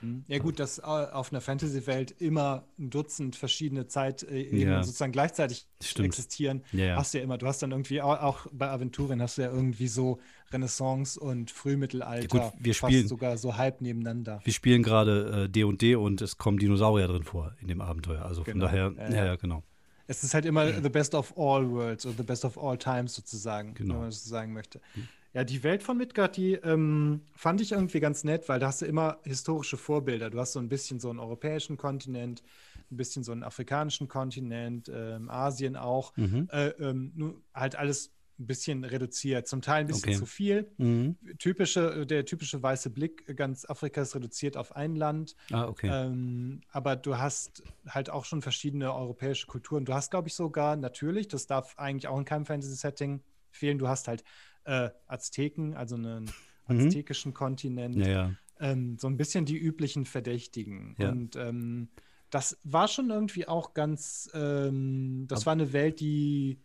Mhm. 0.00 0.24
Ja 0.28 0.38
gut, 0.38 0.58
dass 0.58 0.78
äh, 0.78 0.82
auf 0.82 1.32
einer 1.32 1.40
Fantasy-Welt 1.40 2.14
immer 2.20 2.64
ein 2.78 2.90
Dutzend 2.90 3.36
verschiedene 3.36 3.86
Zeitebenen 3.86 4.68
ja. 4.68 4.82
sozusagen 4.82 5.12
gleichzeitig 5.12 5.66
Stimmt. 5.82 6.06
existieren, 6.06 6.62
ja, 6.72 6.96
hast 6.96 7.14
du 7.14 7.18
ja 7.18 7.24
immer. 7.24 7.38
Du 7.38 7.46
hast 7.46 7.62
dann 7.62 7.70
irgendwie 7.70 8.00
auch, 8.02 8.46
bei 8.52 8.68
Aventurien 8.68 9.20
hast 9.22 9.38
du 9.38 9.42
ja 9.42 9.50
irgendwie 9.50 9.88
so 9.88 10.18
Renaissance 10.52 11.18
und 11.18 11.50
Frühmittelalter 11.50 12.36
ja, 12.36 12.50
gut, 12.50 12.52
wir 12.58 12.74
spielen, 12.74 13.08
sogar 13.08 13.36
so 13.36 13.56
halb 13.56 13.80
nebeneinander. 13.80 14.40
Wir 14.44 14.52
spielen 14.52 14.82
gerade 14.82 15.48
D&D 15.48 15.60
äh, 15.60 15.76
&D 15.76 15.94
und 15.96 16.22
es 16.22 16.38
kommen 16.38 16.58
Dinosaurier 16.58 17.08
drin 17.08 17.24
vor 17.24 17.54
in 17.60 17.68
dem 17.68 17.80
Abenteuer. 17.80 18.24
Also 18.24 18.44
von 18.44 18.54
genau. 18.54 18.66
daher, 18.66 18.94
ja, 19.10 19.24
ja, 19.26 19.36
genau. 19.36 19.62
Es 20.06 20.24
ist 20.24 20.32
halt 20.34 20.46
immer 20.46 20.72
the 20.82 20.88
best 20.88 21.14
of 21.14 21.36
all 21.36 21.68
worlds 21.70 22.06
oder 22.06 22.16
the 22.16 22.22
best 22.22 22.44
of 22.44 22.58
all 22.58 22.78
times 22.78 23.14
sozusagen, 23.14 23.74
genau. 23.74 23.94
wenn 23.94 24.00
man 24.00 24.10
das 24.10 24.24
so 24.24 24.30
sagen 24.30 24.52
möchte. 24.52 24.80
Mhm. 24.94 25.08
Ja, 25.34 25.44
die 25.44 25.62
Welt 25.62 25.82
von 25.82 25.98
Midgard, 25.98 26.36
die 26.36 26.54
ähm, 26.54 27.20
fand 27.34 27.60
ich 27.60 27.72
irgendwie 27.72 28.00
ganz 28.00 28.24
nett, 28.24 28.48
weil 28.48 28.58
da 28.60 28.68
hast 28.68 28.80
du 28.82 28.86
immer 28.86 29.18
historische 29.24 29.76
Vorbilder. 29.76 30.30
Du 30.30 30.38
hast 30.38 30.52
so 30.52 30.58
ein 30.58 30.68
bisschen 30.68 31.00
so 31.00 31.10
einen 31.10 31.18
europäischen 31.18 31.76
Kontinent, 31.76 32.42
ein 32.90 32.96
bisschen 32.96 33.22
so 33.22 33.32
einen 33.32 33.42
afrikanischen 33.42 34.08
Kontinent, 34.08 34.90
ähm, 34.92 35.28
Asien 35.28 35.76
auch. 35.76 36.16
Mhm. 36.16 36.48
Äh, 36.50 36.68
ähm, 36.80 37.12
nur 37.14 37.42
halt 37.54 37.76
alles 37.76 38.10
ein 38.38 38.46
bisschen 38.46 38.84
reduziert, 38.84 39.48
zum 39.48 39.62
Teil 39.62 39.80
ein 39.80 39.86
bisschen 39.88 40.10
okay. 40.10 40.18
zu 40.18 40.24
viel. 40.24 40.70
Mhm. 40.78 41.16
Typische, 41.38 42.06
der 42.06 42.24
typische 42.24 42.62
weiße 42.62 42.90
Blick 42.90 43.36
ganz 43.36 43.68
Afrikas 43.68 44.14
reduziert 44.14 44.56
auf 44.56 44.76
ein 44.76 44.94
Land. 44.94 45.34
Ah, 45.50 45.66
okay. 45.66 45.90
Ähm, 45.92 46.60
aber 46.70 46.96
du 46.96 47.18
hast 47.18 47.64
halt 47.86 48.10
auch 48.10 48.24
schon 48.24 48.40
verschiedene 48.40 48.94
europäische 48.94 49.46
Kulturen. 49.46 49.84
Du 49.84 49.92
hast, 49.92 50.10
glaube 50.10 50.28
ich, 50.28 50.34
sogar 50.34 50.76
natürlich, 50.76 51.28
das 51.28 51.46
darf 51.46 51.76
eigentlich 51.78 52.06
auch 52.06 52.18
in 52.18 52.24
keinem 52.24 52.46
Fantasy-Setting 52.46 53.22
fehlen, 53.50 53.78
du 53.78 53.88
hast 53.88 54.08
halt 54.08 54.22
äh, 54.68 54.90
Azteken, 55.06 55.74
also 55.74 55.96
einen 55.96 56.30
mhm. 56.68 56.86
aztekischen 56.86 57.34
Kontinent. 57.34 57.96
Ja, 57.96 58.08
ja. 58.08 58.32
Ähm, 58.60 58.98
so 58.98 59.06
ein 59.08 59.16
bisschen 59.16 59.44
die 59.44 59.56
üblichen 59.56 60.04
Verdächtigen. 60.04 60.94
Ja. 60.98 61.10
Und 61.10 61.36
ähm, 61.36 61.88
das 62.30 62.58
war 62.64 62.88
schon 62.88 63.10
irgendwie 63.10 63.48
auch 63.48 63.72
ganz, 63.72 64.30
ähm, 64.34 65.24
das 65.28 65.40
Aber 65.40 65.46
war 65.46 65.52
eine 65.54 65.72
Welt, 65.72 66.00
die 66.00 66.60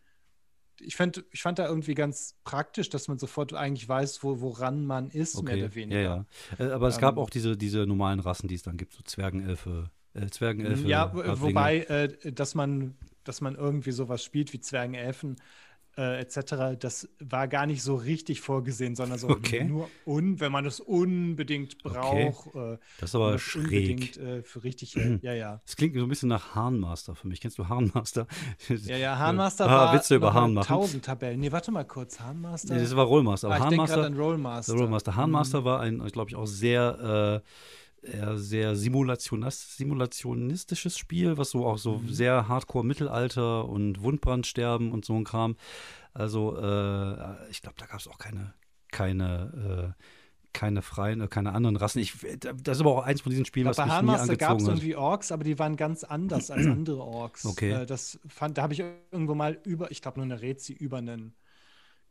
ich 0.80 0.96
fand, 0.96 1.24
ich 1.32 1.42
fand 1.42 1.60
da 1.60 1.68
irgendwie 1.68 1.94
ganz 1.94 2.36
praktisch, 2.44 2.90
dass 2.90 3.08
man 3.08 3.20
sofort 3.20 3.54
eigentlich 3.54 3.88
weiß, 3.88 4.24
wo, 4.24 4.42
woran 4.42 4.86
man 4.86 5.12
ist, 5.12 5.36
okay. 5.36 5.46
mehr 5.46 5.66
oder 5.66 5.76
weniger. 5.76 6.02
Ja, 6.02 6.26
ja. 6.60 6.66
Äh, 6.66 6.72
aber 6.72 6.88
es 6.88 6.98
gab 6.98 7.16
ähm, 7.16 7.20
auch 7.20 7.30
diese, 7.30 7.56
diese 7.56 7.86
normalen 7.86 8.20
Rassen, 8.20 8.48
die 8.48 8.56
es 8.56 8.64
dann 8.64 8.76
gibt, 8.76 8.92
so 8.92 9.02
Zwergenelfe, 9.04 9.92
äh, 10.14 10.28
Zwergenelfe. 10.28 10.88
Ja, 10.88 11.14
wobei, 11.14 11.84
äh, 11.84 12.34
dass 12.34 12.56
man, 12.56 12.96
dass 13.24 13.40
man 13.40 13.56
irgendwie 13.56 13.92
sowas 13.92 14.24
spielt 14.24 14.52
wie 14.52 14.60
Zwergenelfen, 14.60 15.38
äh, 15.98 16.20
etc., 16.22 16.76
das 16.80 17.08
war 17.20 17.48
gar 17.48 17.66
nicht 17.66 17.84
so 17.84 17.96
richtig 17.96 18.42
vorgesehen, 18.42 18.96
sondern 18.96 19.20
so 19.20 19.30
Okay. 19.30 19.64
nur 19.64 19.90
un, 20.06 20.40
wenn 20.40 20.52
man 20.52 20.66
es 20.66 20.80
unbedingt 20.80 21.82
braucht. 21.84 22.56
Äh, 22.56 22.78
Das 23.00 23.12
ist 23.12 23.16
aber 23.16 23.38
schräg. 23.40 23.64
Unbedingt, 23.64 24.18
äh, 24.18 24.44
für 24.44 24.64
richtig, 24.64 24.96
äh, 24.98 25.18
ja, 25.22 25.34
ja. 25.34 25.62
Das 25.66 25.76
klingt 25.76 25.96
so 25.96 26.02
ein 26.04 26.10
bisschen 26.10 26.30
nach 26.30 26.56
Hahnmaster 26.56 27.16
für 27.16 27.28
mich. 27.28 27.42
Kennst 27.42 27.58
du 27.58 27.68
Hahnmaster? 27.70 28.28
Ja, 28.86 28.98
ja, 28.98 29.18
Hahnmaster 29.18 29.66
Ah, 29.66 29.70
war 29.88 29.94
Witze 29.96 30.16
über 30.16 30.34
Hahn 30.34 30.54
machen. 30.54 30.72
1000 30.74 31.06
Tabellen. 31.06 31.40
Nee, 31.40 31.52
warte 31.52 31.72
mal 31.72 31.86
kurz, 31.86 32.20
Hahnmaster? 32.20 32.74
Nee, 32.76 32.82
das 32.82 32.96
war 32.96 33.06
Rollmaster. 33.06 33.50
ah, 33.50 33.56
Aber 33.56 33.64
ich 33.66 33.70
denke 33.70 33.88
gerade 33.92 34.06
an 34.08 34.18
Rollmaster. 34.18 34.74
Rollmaster. 34.74 35.16
Hahnmaster 35.16 35.62
Mhm. 35.62 35.66
war 35.66 35.80
ein, 35.82 36.00
glaube 36.08 36.30
ich, 36.30 36.36
auch 36.36 36.46
sehr, 36.48 37.42
äh, 37.44 37.48
eher 38.04 38.38
sehr 38.38 38.76
simulationistisches 38.76 40.98
Spiel, 40.98 41.38
was 41.38 41.52
so 41.52 41.66
auch 41.66 41.78
so 41.78 42.00
Mhm. 42.00 42.10
sehr 42.10 42.48
Hardcore 42.48 42.86
Mittelalter 42.86 43.68
und 43.68 44.02
Wundbrandsterben 44.02 44.92
und 44.92 45.06
so 45.06 45.16
ein 45.16 45.24
Kram. 45.24 45.56
Also, 46.14 46.56
äh, 46.58 47.50
ich 47.50 47.62
glaube, 47.62 47.76
da 47.78 47.86
gab 47.88 48.00
es 48.00 48.08
auch 48.08 48.18
keine, 48.18 48.54
keine, 48.92 49.96
äh, 49.98 50.04
keine 50.54 50.82
freien, 50.84 51.22
äh, 51.22 51.28
keine 51.28 51.54
anderen 51.54 51.76
Rassen. 51.76 52.00
Ich, 52.00 52.14
das 52.40 52.78
ist 52.78 52.82
aber 52.82 52.92
auch 52.92 53.04
eins 53.04 53.22
von 53.22 53.32
diesen 53.32 53.46
Spielen, 53.46 53.68
was 53.68 53.78
bei 53.78 53.86
mich 53.86 53.92
nie 53.94 53.98
Hahnmaster 53.98 54.38
gab 54.38 54.60
es 54.60 54.64
angezogen 54.66 54.66
hat. 54.66 54.78
irgendwie 54.84 54.96
Orks, 54.96 55.32
aber 55.32 55.44
die 55.44 55.58
waren 55.58 55.76
ganz 55.76 56.04
anders 56.04 56.52
als 56.52 56.66
andere 56.68 57.04
Orks. 57.04 57.46
Okay. 57.46 57.72
Äh, 57.72 57.86
das 57.86 58.20
fand, 58.28 58.58
da 58.58 58.64
habe 58.64 58.74
ich 58.74 58.84
irgendwo 59.12 59.34
mal 59.36 59.60
über, 59.66 59.92
ich 59.92 60.02
glaube 60.02 60.20
nur 60.20 60.26
eine 60.26 60.42
Rezi 60.42 60.74
über 60.74 60.98
einen 60.98 61.34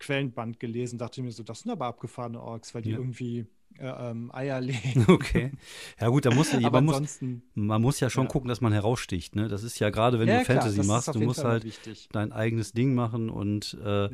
Quellenband 0.01 0.59
gelesen, 0.59 0.99
dachte 0.99 1.23
mir 1.23 1.31
so, 1.33 1.45
das 1.45 1.61
sind 1.61 1.71
aber 1.71 1.87
abgefahrene 1.87 2.41
Orks, 2.43 2.75
weil 2.75 2.83
die 2.83 2.91
Ja. 2.91 2.99
irgendwie 2.99 3.47
ähm, 3.81 4.31
Eier 4.35 4.61
legen. 4.61 5.05
Okay. 5.09 5.53
Ja 6.01 6.09
gut, 6.09 6.25
da 6.27 6.31
muss 6.35 6.53
man 6.53 6.85
muss, 6.85 7.21
man 7.55 7.83
muss 7.83 8.01
ja 8.01 8.11
schon 8.11 8.25
Ja. 8.25 8.31
gucken, 8.31 8.49
dass 8.49 8.61
man 8.61 8.73
heraussticht. 8.73 9.37
Ne? 9.37 9.49
Das 9.49 9.63
ist 9.63 9.79
ja 9.79 9.91
gerade, 9.91 10.19
wenn 10.19 10.29
ja, 10.29 10.39
du 10.41 10.45
Fantasy 10.45 10.83
machst, 10.85 11.15
du 11.15 11.21
musst 11.21 11.41
Fall 11.41 11.51
halt 11.53 11.65
wichtig. 11.65 12.09
dein 12.13 12.33
eigenes 12.33 12.73
Ding 12.73 12.95
machen 12.95 13.31
und 13.31 13.77
äh, 13.85 14.05
Ja. 14.05 14.11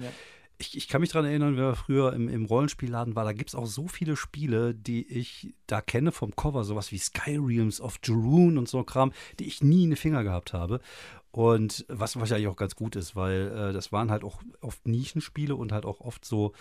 ich, 0.59 0.77
ich 0.77 0.89
kann 0.89 1.01
mich 1.01 1.11
daran 1.11 1.27
erinnern, 1.27 1.57
wer 1.57 1.75
früher 1.77 2.13
im, 2.13 2.29
im 2.29 2.45
Rollenspielladen 2.47 3.15
war, 3.17 3.25
da 3.25 3.33
gibt 3.33 3.51
es 3.51 3.55
auch 3.55 3.67
so 3.67 3.87
viele 3.89 4.17
Spiele, 4.17 4.75
die 4.75 5.07
ich 5.07 5.55
da 5.67 5.81
kenne 5.81 6.11
vom 6.13 6.35
Cover, 6.35 6.65
sowas 6.65 6.91
wie 6.93 6.99
Skyrealms 6.99 7.81
of 7.81 7.99
Jarun 8.05 8.59
und 8.59 8.69
so 8.69 8.83
Kram, 8.85 9.13
die 9.39 9.45
ich 9.47 9.63
nie 9.63 9.85
in 9.85 9.91
den 9.91 9.97
Finger 9.97 10.25
gehabt 10.25 10.53
habe. 10.53 10.81
Und 11.31 11.85
was 11.89 12.19
wahrscheinlich 12.19 12.49
auch 12.49 12.57
ganz 12.57 12.75
gut 12.75 12.97
ist, 12.97 13.15
weil 13.15 13.53
äh, 13.55 13.73
das 13.73 13.93
waren 13.93 14.11
halt 14.11 14.25
auch 14.25 14.43
oft 14.63 14.89
Nischenspiele 14.89 15.55
und 15.55 15.73
halt 15.73 15.85
auch 15.85 16.01
oft 16.01 16.25
so, 16.25 16.53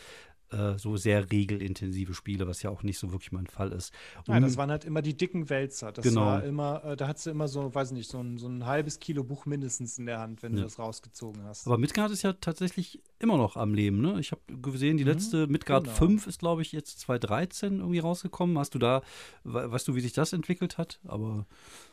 äh, 0.52 0.78
so 0.78 0.96
sehr 0.98 1.30
regelintensive 1.32 2.14
Spiele, 2.14 2.48
was 2.48 2.62
ja 2.64 2.70
auch 2.70 2.84
nicht 2.84 2.98
so 3.00 3.12
wirklich 3.12 3.32
mein 3.32 3.48
Fall 3.48 3.72
ist. 3.72 3.94
Und- 4.28 4.42
das 4.42 4.58
waren 4.58 4.70
halt 4.72 4.86
immer 4.86 5.02
die 5.02 5.16
dicken 5.16 5.50
Wälzer. 5.50 5.92
Das 5.92 6.04
Genau. 6.04 6.22
war 6.22 6.44
immer, 6.44 6.84
äh, 6.86 6.96
da 6.96 7.08
hattest 7.08 7.26
du 7.26 7.32
immer 7.32 7.48
so, 7.48 7.74
weiß 7.74 7.92
nicht, 7.92 8.10
so 8.10 8.20
ein, 8.22 8.38
so 8.38 8.48
ein 8.48 8.66
halbes 8.66 9.00
Kilo 9.00 9.24
Buch 9.24 9.46
mindestens 9.46 9.98
in 9.98 10.06
der 10.06 10.20
Hand, 10.20 10.44
wenn 10.44 10.54
du 10.54 10.60
Ja. 10.60 10.64
das 10.64 10.80
rausgezogen 10.80 11.44
hast. 11.44 11.68
Aber 11.68 11.78
Midgard 11.78 12.12
ist 12.12 12.22
ja 12.24 12.34
tatsächlich 12.34 13.02
immer 13.20 13.38
noch 13.38 13.56
am 13.58 13.74
Leben, 13.74 14.02
ne? 14.02 14.20
Ich 14.20 14.32
habe 14.32 14.42
gesehen, 14.62 14.98
die 14.98 15.04
Mhm, 15.04 15.10
letzte 15.12 15.48
Midgard 15.48 15.86
genau. 15.86 15.96
5 15.96 16.28
ist, 16.28 16.40
glaube 16.40 16.62
ich, 16.62 16.72
jetzt 16.72 17.00
2013 17.02 17.80
irgendwie 17.80 18.00
rausgekommen. 18.00 18.58
Hast 18.58 18.76
du 18.76 18.80
da, 18.80 19.02
we 19.44 19.72
weißt 19.72 19.88
du, 19.88 19.96
wie 19.96 20.02
sich 20.02 20.14
das 20.14 20.34
entwickelt 20.34 20.78
hat? 20.78 21.00
Aber 21.06 21.46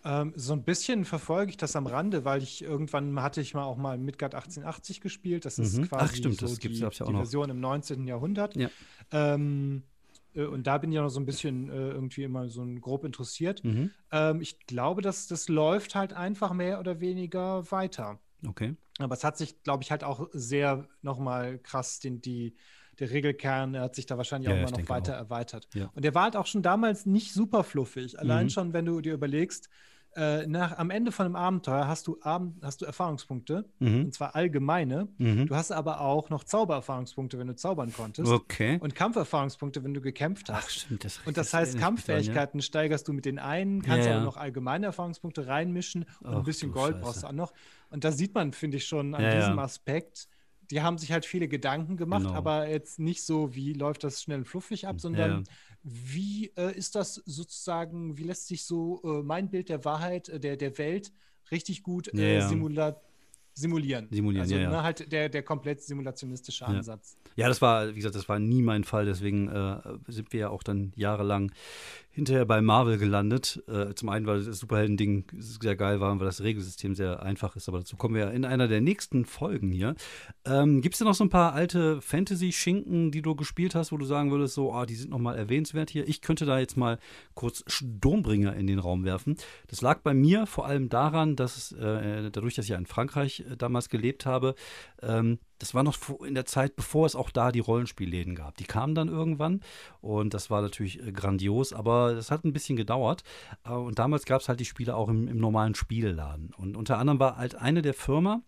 Ähm, 0.05 0.33
so 0.37 0.53
ein 0.53 0.63
bisschen 0.65 1.05
verfolge 1.05 1.51
ich 1.51 1.57
das 1.57 1.77
am 1.77 1.87
Rande, 1.87 2.25
weil 2.25 2.43
ich 2.43 2.63
irgendwann 2.63 3.21
hatte 3.23 3.41
ich 3.41 3.55
mal 3.55 3.65
auch 3.65 3.77
mal 3.79 3.97
Midgard 3.99 4.35
1880 4.35 5.01
gespielt. 5.01 5.45
Das 5.45 5.59
ist 5.59 5.79
Mhm. 5.79 5.89
quasi 5.89 6.05
Ach, 6.11 6.15
stimmt, 6.15 6.41
so 6.41 6.47
das 6.47 6.59
gibt's- 6.59 6.77
die, 6.79 6.83
ja 6.83 6.89
auch 6.89 6.93
die 6.93 7.13
noch. 7.13 7.21
Version 7.21 7.51
im 7.51 7.61
19. 7.61 8.07
Jahrhundert. 8.07 8.57
Ja. 8.57 8.69
Ähm, 9.13 9.83
äh, 10.35 10.45
und 10.45 10.67
da 10.67 10.79
bin 10.79 10.91
ich 10.91 10.97
ja 10.97 11.03
noch 11.03 11.09
so 11.11 11.21
ein 11.21 11.27
bisschen 11.27 11.69
äh, 11.71 11.91
irgendwie 11.91 12.25
immer 12.25 12.49
so 12.49 12.63
ein 12.63 12.81
grob 12.81 13.05
interessiert. 13.05 13.63
mhm. 13.65 13.91
Ähm, 14.13 14.41
ich 14.41 14.59
glaube, 14.67 15.01
dass 15.03 15.27
das 15.27 15.49
läuft 15.49 15.95
halt 15.95 16.13
einfach 16.13 16.53
mehr 16.53 16.81
oder 16.81 17.01
weniger 17.01 17.71
weiter. 17.71 18.19
Okay. 18.49 18.77
Aber 18.99 19.15
es 19.15 19.25
hat 19.25 19.37
sich, 19.37 19.63
glaube 19.63 19.83
ich, 19.83 19.91
halt 19.91 20.05
auch 20.05 20.29
sehr 20.33 20.89
nochmal 21.03 21.59
krass, 21.59 21.99
den, 21.99 22.21
die, 22.21 22.55
der 23.01 23.11
Regelkern 23.11 23.77
hat 23.79 23.95
sich 23.97 24.07
da 24.07 24.17
wahrscheinlich 24.17 24.49
Ja, 24.49 24.55
auch 24.55 24.59
immer 24.59 24.71
noch 24.71 24.89
weiter 24.89 25.15
auch. 25.15 25.19
erweitert. 25.19 25.69
Ja. 25.75 25.91
Und 25.95 26.05
der 26.05 26.15
war 26.15 26.25
halt 26.25 26.37
auch 26.37 26.47
schon 26.47 26.63
damals 26.63 27.07
nicht 27.07 27.33
super 27.33 27.65
fluffig. 27.65 28.19
Allein 28.19 28.47
Mhm. 28.47 28.51
schon, 28.51 28.73
wenn 28.73 28.87
du 28.87 29.01
dir 29.01 29.15
überlegst, 29.15 29.69
äh, 30.17 30.47
nach, 30.47 30.79
am 30.79 30.91
Ende 30.91 31.13
von 31.13 31.27
einem 31.27 31.37
Abenteuer 31.37 31.87
hast 31.89 32.07
du, 32.07 32.19
Abend, 32.23 32.63
hast 32.63 32.81
du 32.81 32.85
Erfahrungspunkte, 32.87 33.65
Mhm. 33.81 34.05
und 34.07 34.15
zwar 34.15 34.35
allgemeine. 34.35 35.09
Mhm. 35.19 35.47
Du 35.47 35.55
hast 35.57 35.73
aber 35.73 36.01
auch 36.01 36.31
noch 36.31 36.45
Zaubererfahrungspunkte, 36.45 37.39
wenn 37.39 37.47
du 37.49 37.57
zaubern 37.57 37.93
konntest. 37.93 38.31
Okay. 38.31 38.79
Und 38.81 38.95
Kampferfahrungspunkte, 38.95 39.83
wenn 39.85 39.95
du 39.95 40.01
gekämpft 40.01 40.51
Ach, 40.51 40.57
hast. 40.63 40.73
stimmt. 40.73 41.05
Das, 41.05 41.21
Und 41.25 41.37
das 41.37 41.53
heißt, 41.55 41.75
dran, 41.75 41.81
Kampffähigkeiten 41.81 42.63
steigerst 42.63 43.07
du 43.09 43.13
mit 43.13 43.25
den 43.25 43.39
einen, 43.39 43.83
kannst 43.83 44.07
Ja, 44.07 44.13
aber 44.13 44.21
ja. 44.21 44.25
noch 44.25 44.37
allgemeine 44.37 44.87
Erfahrungspunkte 44.87 45.47
reinmischen 45.47 46.05
und 46.21 46.31
Ach, 46.31 46.37
ein 46.39 46.43
bisschen 46.45 46.73
Gold 46.73 46.93
Scheiße. 46.95 47.03
brauchst 47.05 47.23
du 47.23 47.27
auch 47.29 47.33
noch. 47.33 47.53
Und 47.91 48.05
da 48.05 48.13
sieht 48.13 48.35
man, 48.35 48.53
finde 48.53 48.77
ich, 48.79 48.87
schon 48.87 49.15
an 49.15 49.23
Ja, 49.23 49.29
ja. 49.35 49.41
diesem 49.41 49.59
Aspekt, 49.59 50.29
die 50.71 50.83
haben 50.83 50.99
sich 50.99 51.13
halt 51.13 51.25
viele 51.27 51.49
Gedanken 51.49 51.97
gemacht, 51.97 52.23
Genau. 52.25 52.35
aber 52.35 52.69
jetzt 52.69 52.99
nicht 52.99 53.23
so, 53.25 53.55
wie 53.55 53.73
läuft 53.73 54.05
das 54.05 54.23
schnell 54.23 54.39
und 54.39 54.45
fluffig 54.47 54.87
ab, 54.87 55.01
sondern 55.01 55.31
Ja. 55.31 55.43
wie 55.83 56.53
äh, 56.57 56.75
ist 56.77 56.95
das 56.95 57.15
sozusagen, 57.27 58.17
wie 58.17 58.25
lässt 58.25 58.49
sich 58.49 58.65
so 58.65 59.01
äh, 59.05 59.23
mein 59.23 59.51
Bild 59.51 59.69
der 59.69 59.85
Wahrheit, 59.85 60.29
äh, 60.29 60.41
der, 60.41 60.57
der 60.57 60.77
Welt 60.79 61.13
richtig 61.51 61.83
gut 61.83 62.13
äh, 62.15 62.39
ja. 62.39 62.49
simula 62.49 63.01
simulieren. 63.57 64.09
Simulieren, 64.11 64.43
also, 64.43 64.57
ja, 64.57 64.63
ja. 64.63 64.71
Ne, 64.71 64.83
halt 64.83 65.13
der, 65.13 65.29
der 65.29 65.45
komplett 65.45 65.81
simulationistische 65.81 66.67
Ansatz. 66.67 67.17
Ja, 67.37 67.47
das 67.47 67.63
war, 67.63 67.91
wie 67.91 67.95
gesagt, 67.95 68.17
das 68.17 68.29
war 68.29 68.41
nie 68.41 68.63
mein 68.63 68.83
Fall. 68.83 69.05
Deswegen 69.07 69.49
äh, 69.49 69.81
sind 70.09 70.33
wir 70.33 70.41
ja 70.41 70.49
auch 70.49 70.65
dann 70.65 70.93
jahrelang 70.97 71.53
hinterher 72.15 72.45
bei 72.45 72.61
Marvel 72.61 72.97
gelandet. 72.97 73.63
Äh, 73.67 73.95
zum 73.95 74.09
einen, 74.09 74.27
weil 74.27 74.43
das 74.45 74.61
Superhelden-Ding 74.61 75.27
sehr 75.37 75.77
geil 75.77 76.01
war 76.01 76.13
und 76.13 76.21
weil 76.21 76.27
das 76.27 76.43
Regelsystem 76.43 76.95
sehr 76.95 77.23
einfach 77.23 77.57
ist. 77.57 77.69
Aber 77.69 77.79
dazu 77.79 77.97
kommen 77.97 78.15
wir 78.15 78.23
ja 78.23 78.31
in 78.31 78.45
einer 78.45 78.69
der 78.69 78.81
nächsten 78.81 79.25
Folgen 79.25 79.71
hier. 79.71 79.97
Ähm, 80.45 80.81
Gibt 80.81 80.95
es 80.95 81.01
denn 81.01 81.09
noch 81.09 81.15
so 81.15 81.25
ein 81.25 81.31
paar 81.31 81.55
alte 81.55 82.01
Fantasy-Schinken, 82.01 83.11
die 83.11 83.23
du 83.23 83.35
gespielt 83.35 83.75
hast, 83.75 83.91
wo 83.91 83.97
du 83.97 84.05
sagen 84.05 84.31
würdest, 84.31 84.55
so, 84.55 84.73
ah, 84.73 84.87
die 84.87 84.95
sind 84.95 85.11
nochmal 85.11 85.37
erwähnenswert 85.37 85.91
hier? 85.91 86.09
Ich 86.09 86.21
könnte 86.21 86.47
da 86.47 86.59
jetzt 86.59 86.77
mal 86.77 86.99
kurz 87.35 87.65
Sturmbringer 87.67 88.55
in 88.55 88.67
den 88.67 88.79
Raum 88.79 89.05
werfen. 89.05 89.37
Das 89.67 89.83
lag 89.83 90.01
bei 90.01 90.15
mir 90.15 90.47
vor 90.47 90.67
allem 90.67 90.89
daran, 90.89 91.35
dass 91.35 91.73
äh, 91.73 92.31
dadurch, 92.31 92.55
dass 92.55 92.67
ich 92.67 92.71
in 92.71 92.87
Frankreich 92.87 93.41
äh, 93.41 93.57
damals 93.57 93.89
gelebt 93.89 94.25
habe, 94.25 94.55
ähm, 95.03 95.39
das 95.65 95.73
war 95.73 95.83
noch 95.83 95.97
in 96.21 96.35
der 96.35 96.45
Zeit, 96.45 96.77
bevor 96.77 97.07
es 97.07 97.17
auch 97.17 97.31
da 97.31 97.51
die 97.51 97.61
Rollenspielläden 97.61 98.35
gab. 98.35 98.59
Die 98.59 98.65
kamen 98.65 98.95
dann 98.95 99.09
irgendwann 99.09 99.63
und 100.03 100.35
das 100.35 100.51
war 100.51 100.61
natürlich 100.61 101.01
äh, 101.03 101.11
grandios, 101.11 101.73
aber 101.73 102.11
es 102.11 102.31
hat 102.31 102.45
ein 102.45 102.53
bisschen 102.53 102.77
gedauert. 102.77 103.23
Äh, 103.65 103.71
Und 103.71 103.99
damals 103.99 104.27
gab 104.27 104.43
es 104.43 104.51
halt 104.51 104.61
die 104.61 104.67
Spiele 104.67 104.95
auch 104.95 105.09
im, 105.09 105.27
im 105.27 105.39
normalen 105.39 105.75
Spielladen. 105.75 106.53
Und 106.55 106.77
unter 106.77 106.99
anderem 106.99 107.19
war 107.19 107.39
halt 107.39 107.55
eine 107.55 107.81
der 107.81 107.95
Firma, 107.95 108.43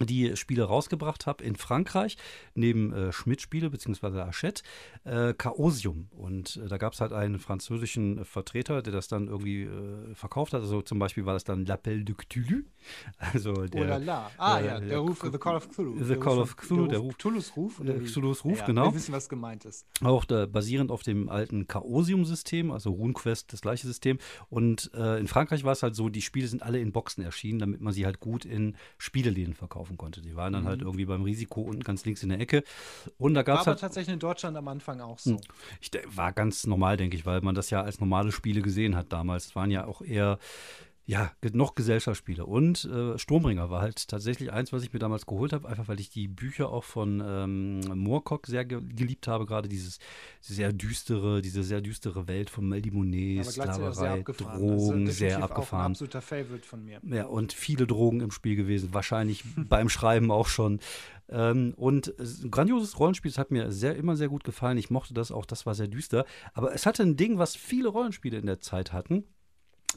die 0.00 0.36
Spiele 0.36 0.64
rausgebracht 0.64 1.26
habe 1.26 1.42
in 1.42 1.56
Frankreich, 1.56 2.16
neben 2.54 2.92
äh, 2.92 3.12
Schmidt-Spiele 3.12 3.70
bzw. 3.70 4.20
Hachette, 4.20 4.62
äh, 5.04 5.32
Chaosium. 5.34 6.08
Und 6.10 6.56
äh, 6.64 6.68
da 6.68 6.76
gab 6.76 6.92
es 6.92 7.00
halt 7.00 7.12
einen 7.12 7.38
französischen 7.38 8.18
äh, 8.18 8.24
Vertreter, 8.24 8.82
der 8.82 8.92
das 8.92 9.08
dann 9.08 9.28
irgendwie 9.28 9.62
äh, 9.62 10.14
verkauft 10.14 10.52
hat. 10.52 10.60
Also 10.60 10.82
zum 10.82 10.98
Beispiel 10.98 11.24
war 11.24 11.32
das 11.34 11.44
dann 11.44 11.64
L'Appel 11.64 12.04
de 12.04 12.14
Cthulhu. 12.14 12.62
Also 13.18 13.52
der, 13.66 13.80
oh 13.80 13.84
la 13.84 13.96
la. 13.96 14.30
Ah 14.36 14.60
äh, 14.60 14.66
ja, 14.66 14.80
der 14.80 14.98
Ruf, 14.98 15.20
The 15.20 15.38
Call 15.38 15.56
of 15.56 15.68
Cthulhu. 15.70 15.98
The 15.98 16.04
Der 16.08 16.20
Call 16.20 16.38
of 16.38 16.56
Cthulhu, 16.56 16.86
der 16.86 16.98
Ruf- 17.00 17.16
Cthulhus 17.16 17.56
Ruf? 17.56 17.80
der 17.82 17.96
oder? 17.96 18.04
Cthulhus 18.04 18.44
Ruf, 18.44 18.58
ja, 18.60 18.66
genau. 18.66 18.86
Wir 18.86 18.94
wissen, 18.94 19.12
was 19.12 19.28
gemeint 19.28 19.64
ist. 19.64 19.86
Auch 20.02 20.24
da, 20.24 20.46
basierend 20.46 20.90
auf 20.90 21.02
dem 21.02 21.28
alten 21.28 21.66
Chaosium-System, 21.66 22.70
also 22.70 22.90
RuneQuest, 22.90 23.52
das 23.52 23.60
gleiche 23.62 23.86
System. 23.86 24.18
Und 24.50 24.90
äh, 24.94 25.18
in 25.18 25.26
Frankreich 25.26 25.64
war 25.64 25.72
es 25.72 25.82
halt 25.82 25.94
so, 25.96 26.08
die 26.08 26.22
Spiele 26.22 26.46
sind 26.46 26.62
alle 26.62 26.78
in 26.78 26.92
Boxen 26.92 27.22
erschienen, 27.24 27.58
damit 27.58 27.80
man 27.80 27.92
sie 27.92 28.04
halt 28.04 28.20
gut 28.20 28.44
in 28.44 28.76
Spieleläden 28.98 29.54
verkaufen 29.86 29.96
konnte. 29.96 30.20
Die 30.22 30.36
waren 30.36 30.52
dann 30.52 30.64
Mhm. 30.64 30.68
halt 30.68 30.82
irgendwie 30.82 31.04
beim 31.06 31.22
Risiko 31.22 31.62
unten 31.62 31.82
ganz 31.82 32.04
links 32.04 32.22
in 32.22 32.28
der 32.28 32.40
Ecke. 32.40 32.62
Und 33.18 33.34
da 33.34 33.42
gab 33.42 33.54
War 33.56 33.60
es 33.62 33.66
aber 33.68 33.72
halt. 33.72 33.80
tatsächlich 33.80 34.12
in 34.14 34.18
Deutschland 34.20 34.56
am 34.56 34.68
Anfang 34.68 35.00
auch 35.00 35.18
so. 35.18 35.40
Ich, 35.80 35.90
de- 35.90 36.02
war 36.14 36.32
ganz 36.32 36.66
normal, 36.66 36.96
denke 36.96 37.16
ich, 37.16 37.24
weil 37.26 37.40
man 37.40 37.54
das 37.54 37.70
ja 37.70 37.82
als 37.82 38.00
normale 38.00 38.32
Spiele 38.32 38.62
gesehen 38.62 38.96
hat 38.96 39.12
damals. 39.12 39.46
Es 39.46 39.56
waren 39.56 39.70
ja 39.70 39.86
auch 39.86 40.02
eher, 40.02 40.38
ja, 41.08 41.30
noch 41.52 41.76
Gesellschaftsspiele. 41.76 42.44
Und 42.44 42.84
äh, 42.84 43.16
Sturmbringer 43.16 43.70
war 43.70 43.80
halt 43.80 44.08
tatsächlich 44.08 44.52
eins, 44.52 44.72
was 44.72 44.82
ich 44.82 44.92
mir 44.92 44.98
damals 44.98 45.24
geholt 45.24 45.52
habe, 45.52 45.68
einfach 45.68 45.86
weil 45.86 46.00
ich 46.00 46.10
die 46.10 46.26
Bücher 46.26 46.68
auch 46.70 46.82
von 46.82 47.22
ähm, 47.24 47.78
Moorcock 47.94 48.46
sehr 48.48 48.64
ge 48.64 48.80
geliebt 48.82 49.28
habe. 49.28 49.46
Gerade 49.46 49.68
dieses 49.68 50.00
sehr 50.40 50.72
düstere, 50.72 51.42
diese 51.42 51.62
sehr 51.62 51.80
düstere 51.80 52.26
Welt 52.26 52.50
von 52.50 52.68
Melimonet, 52.68 53.46
Aber 53.46 53.52
gleichzeitig 53.52 53.86
auch 53.86 53.92
sehr 53.92 53.92
Sklaverei, 53.92 54.20
abgefahren. 54.20 54.62
Also 54.62 54.86
Drogen, 54.90 55.06
sehr 55.10 55.42
abgefahren. 55.44 55.92
absoluter 55.92 56.22
Favorite 56.22 56.66
von 56.66 56.84
mir. 56.84 57.00
Ja, 57.04 57.26
und 57.26 57.52
viele 57.52 57.86
Drogen 57.86 58.20
im 58.20 58.32
Spiel 58.32 58.56
gewesen, 58.56 58.88
wahrscheinlich 58.92 59.44
beim 59.68 59.88
Schreiben 59.88 60.32
auch 60.32 60.48
schon. 60.48 60.80
Ähm, 61.28 61.72
und 61.76 62.08
es- 62.18 62.42
ein 62.42 62.50
grandioses 62.50 62.98
Rollenspiel, 62.98 63.30
es 63.30 63.38
hat 63.38 63.52
mir 63.52 63.70
sehr, 63.70 63.94
immer 63.96 64.16
sehr 64.16 64.28
gut 64.28 64.42
gefallen. 64.42 64.76
Ich 64.78 64.90
mochte 64.90 65.14
das 65.14 65.30
auch, 65.30 65.46
das 65.46 65.66
war 65.66 65.74
sehr 65.76 65.88
düster. 65.88 66.24
Aber 66.52 66.74
es 66.74 66.84
hatte 66.84 67.04
ein 67.04 67.16
Ding, 67.16 67.38
was 67.38 67.54
viele 67.54 67.88
Rollenspiele 67.88 68.38
in 68.38 68.46
der 68.46 68.58
Zeit 68.60 68.92
hatten. 68.92 69.24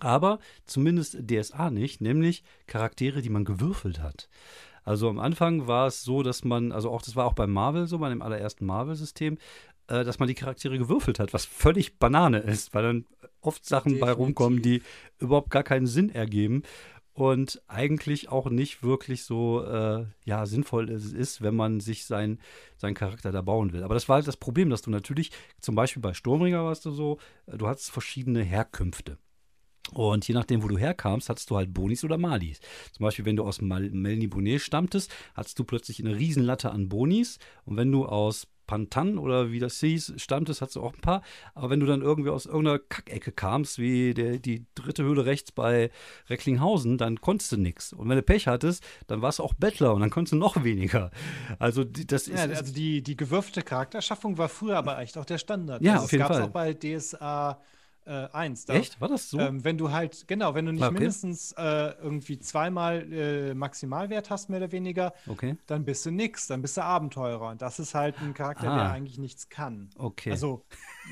Aber 0.01 0.39
zumindest 0.65 1.17
DSA 1.29 1.69
nicht, 1.69 2.01
nämlich 2.01 2.43
Charaktere, 2.67 3.21
die 3.21 3.29
man 3.29 3.45
gewürfelt 3.45 4.01
hat. 4.01 4.29
Also 4.83 5.09
am 5.09 5.19
Anfang 5.19 5.67
war 5.67 5.87
es 5.87 6.03
so, 6.03 6.23
dass 6.23 6.43
man, 6.43 6.71
also 6.71 6.89
auch 6.89 7.01
das 7.01 7.15
war 7.15 7.25
auch 7.25 7.33
beim 7.33 7.51
Marvel 7.51 7.85
so, 7.87 7.99
bei 7.99 8.09
dem 8.09 8.21
allerersten 8.21 8.65
Marvel-System, 8.65 9.37
äh, 9.87 10.03
dass 10.03 10.19
man 10.19 10.27
die 10.27 10.35
Charaktere 10.35 10.77
gewürfelt 10.77 11.19
hat, 11.19 11.33
was 11.33 11.45
völlig 11.45 11.99
Banane 11.99 12.39
ist, 12.39 12.73
weil 12.73 12.83
dann 12.83 13.05
oft 13.41 13.65
Sachen 13.65 13.93
bei 13.93 14.07
Definitiv. 14.07 14.19
rumkommen, 14.19 14.61
die 14.61 14.81
überhaupt 15.19 15.51
gar 15.51 15.63
keinen 15.63 15.87
Sinn 15.87 16.09
ergeben. 16.09 16.63
und 17.13 17.61
eigentlich 17.67 18.29
auch 18.29 18.49
nicht 18.49 18.81
wirklich 18.81 19.23
so 19.25 19.61
äh, 19.65 20.05
ja, 20.23 20.45
sinnvoll 20.45 20.89
ist, 20.89 21.41
wenn 21.41 21.53
man 21.55 21.81
sich 21.81 22.05
sein, 22.05 22.39
seinen 22.77 22.93
Charakter 22.93 23.31
da 23.33 23.41
bauen 23.41 23.73
will. 23.73 23.83
Aber 23.83 23.93
das 23.93 24.07
war 24.07 24.15
halt 24.15 24.27
das 24.27 24.37
Problem, 24.37 24.69
dass 24.69 24.83
du 24.83 24.89
natürlich, 24.89 25.31
zum 25.59 25.75
Beispiel 25.75 26.01
bei 26.01 26.13
Sturmringer 26.13 26.63
warst 26.63 26.85
du 26.85 26.91
so, 26.91 27.17
äh, 27.47 27.57
du 27.57 27.67
hattest 27.67 27.91
verschiedene 27.91 28.41
Herkünfte. 28.41 29.17
Und 29.93 30.27
je 30.27 30.33
nachdem, 30.33 30.63
wo 30.63 30.67
du 30.67 30.77
herkamst, 30.77 31.29
hattest 31.29 31.49
du 31.49 31.57
halt 31.57 31.73
Bonis 31.73 32.03
oder 32.03 32.17
Malis. 32.17 32.59
Zum 32.91 33.03
Beispiel, 33.03 33.25
wenn 33.25 33.35
du 33.35 33.43
aus 33.43 33.61
Mal 33.61 33.89
Melny 33.89 34.27
Bonnet 34.27 34.61
stammtest, 34.61 35.11
hattest 35.33 35.57
du 35.59 35.63
plötzlich 35.63 35.99
eine 35.99 36.17
Riesenlatte 36.17 36.71
an 36.71 36.89
Bonis. 36.89 37.39
Und 37.65 37.77
wenn 37.77 37.91
du 37.91 38.05
aus 38.05 38.47
Pantan 38.69 39.17
oder 39.17 39.51
wie 39.51 39.57
das 39.57 39.79
hieß, 39.79 40.13
stammtest, 40.17 40.61
hattest 40.61 40.75
du 40.75 40.83
auch 40.83 40.93
ein 40.93 41.01
paar. 41.01 41.23
Aber 41.55 41.71
wenn 41.71 41.79
du 41.79 41.87
dann 41.87 42.03
irgendwie 42.03 42.29
aus 42.29 42.45
irgendeiner 42.45 42.77
Kackecke 42.77 43.31
kamst, 43.31 43.79
wie 43.79 44.13
der, 44.13 44.37
die 44.37 44.67
dritte 44.75 45.01
Höhle 45.01 45.25
rechts 45.25 45.51
bei 45.51 45.89
Recklinghausen, 46.29 46.99
dann 46.99 47.19
konntest 47.19 47.51
du 47.51 47.57
nichts. 47.57 47.93
Und 47.93 48.09
wenn 48.09 48.17
du 48.17 48.21
Pech 48.21 48.45
hattest, 48.45 48.83
dann 49.07 49.23
warst 49.23 49.39
du 49.39 49.43
auch 49.43 49.55
Bettler 49.55 49.95
und 49.95 50.01
dann 50.01 50.11
konntest 50.11 50.33
du 50.33 50.37
noch 50.37 50.63
weniger. 50.63 51.09
Also 51.57 51.83
das 51.83 52.27
ja, 52.27 52.35
ist. 52.35 52.57
Also 52.57 52.71
die, 52.71 53.01
die 53.01 53.17
gewürfte 53.17 53.63
Charakterschaffung 53.63 54.37
war 54.37 54.49
früher 54.49 54.77
aber 54.77 54.99
echt 54.99 55.17
auch 55.17 55.25
der 55.25 55.39
Standard. 55.39 55.81
Ja, 55.81 55.93
also 55.93 56.05
auf 56.05 56.11
jeden 56.11 56.19
das 56.21 56.27
gab's 56.29 56.39
Fall. 56.39 56.47
auch 56.47 56.53
bei 56.53 56.73
DSA 56.75 57.59
äh, 58.09 58.27
1. 58.33 58.65
Da, 58.65 58.73
Echt? 58.73 58.99
War 58.99 59.07
das 59.07 59.29
so? 59.29 59.39
Ähm, 59.39 59.63
wenn 59.63 59.77
du 59.77 59.91
halt, 59.91 60.27
genau, 60.27 60.55
wenn 60.55 60.65
du 60.65 60.71
nicht 60.73 60.83
Okay. 60.83 60.93
mindestens 60.93 61.51
äh, 61.53 61.93
irgendwie 62.01 62.39
zweimal 62.39 63.13
äh, 63.13 63.53
Maximalwert 63.53 64.29
hast, 64.29 64.49
mehr 64.49 64.57
oder 64.59 64.71
weniger, 64.71 65.13
okay. 65.27 65.55
dann 65.67 65.85
bist 65.85 66.05
du 66.05 66.11
nix, 66.11 66.47
dann 66.47 66.61
bist 66.61 66.75
du 66.77 66.83
Abenteurer. 66.83 67.49
Und 67.49 67.61
das 67.61 67.77
ist 67.79 67.93
halt 67.93 68.17
ein 68.19 68.33
Charakter, 68.33 68.69
Ah. 68.71 68.75
der 68.77 68.91
eigentlich 68.91 69.17
nichts 69.19 69.49
kann. 69.49 69.89
Okay. 69.95 70.31
Also, 70.31 70.65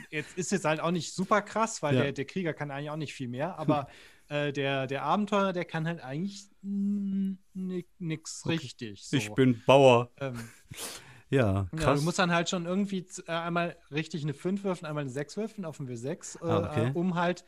jetzt 0.09 0.37
ist 0.37 0.51
jetzt 0.51 0.65
halt 0.65 0.79
auch 0.79 0.91
nicht 0.91 1.13
super 1.13 1.41
krass, 1.41 1.81
weil 1.83 1.95
Ja. 1.95 2.01
der, 2.03 2.11
der 2.13 2.25
Krieger 2.25 2.53
kann 2.53 2.71
eigentlich 2.71 2.89
auch 2.89 2.95
nicht 2.97 3.13
viel 3.13 3.27
mehr, 3.27 3.57
aber 3.59 3.87
äh, 4.29 4.51
der, 4.51 4.87
der 4.87 5.03
Abenteurer, 5.03 5.53
der 5.53 5.65
kann 5.65 5.87
halt 5.87 6.01
eigentlich 6.03 6.47
ni- 6.63 7.85
nix 7.99 8.45
richtig. 8.47 9.03
So. 9.05 9.17
Ich 9.17 9.31
bin 9.33 9.61
Bauer. 9.65 10.09
Ähm, 10.19 10.49
Ja, 11.29 11.67
ja, 11.73 11.77
krass. 11.77 11.99
du 11.99 12.05
musst 12.05 12.19
dann 12.19 12.31
halt 12.31 12.49
schon 12.49 12.65
irgendwie 12.65 13.05
äh, 13.27 13.31
einmal 13.31 13.75
richtig 13.91 14.23
eine 14.23 14.33
5 14.33 14.63
würfeln, 14.63 14.87
einmal 14.87 15.01
eine 15.01 15.09
6 15.09 15.35
würfeln 15.37 15.65
auf 15.65 15.77
dem 15.77 15.87
W6, 15.87 16.37
äh, 16.41 16.49
Ah, 16.49 16.59
okay. 16.59 16.87
äh, 16.87 16.91
um 16.93 17.15
halt 17.15 17.43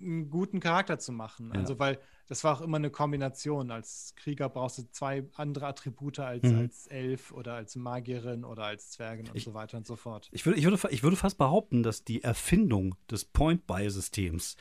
einen 0.00 0.30
guten 0.30 0.60
Charakter 0.60 0.98
zu 0.98 1.12
machen. 1.12 1.50
Ja. 1.52 1.60
Also, 1.60 1.78
weil 1.78 1.98
das 2.30 2.44
war 2.44 2.56
auch 2.56 2.60
immer 2.62 2.76
eine 2.78 2.90
Kombination. 2.90 3.70
Als 3.70 4.14
Krieger 4.16 4.48
brauchst 4.48 4.78
du 4.78 4.82
zwei 4.92 5.24
andere 5.34 5.66
Attribute 5.66 6.20
als, 6.20 6.44
Mhm. 6.44 6.58
als 6.60 6.86
Elf 6.86 7.32
oder 7.32 7.54
als 7.54 7.74
Magierin 7.76 8.44
oder 8.44 8.64
als 8.64 8.90
Zwergin 8.92 9.26
und 9.28 9.36
Ich- 9.36 9.44
so 9.44 9.52
weiter 9.52 9.76
und 9.76 9.86
so 9.86 9.96
fort. 9.96 10.28
Ich 10.32 10.46
würde, 10.46 10.58
ich, 10.58 10.64
würde, 10.64 10.78
ich 10.90 11.02
würde 11.02 11.16
fast 11.16 11.36
behaupten, 11.38 11.82
dass 11.82 12.04
die 12.04 12.22
Erfindung 12.22 12.94
des 13.10 13.24
Point-Buy-Systems 13.26 14.56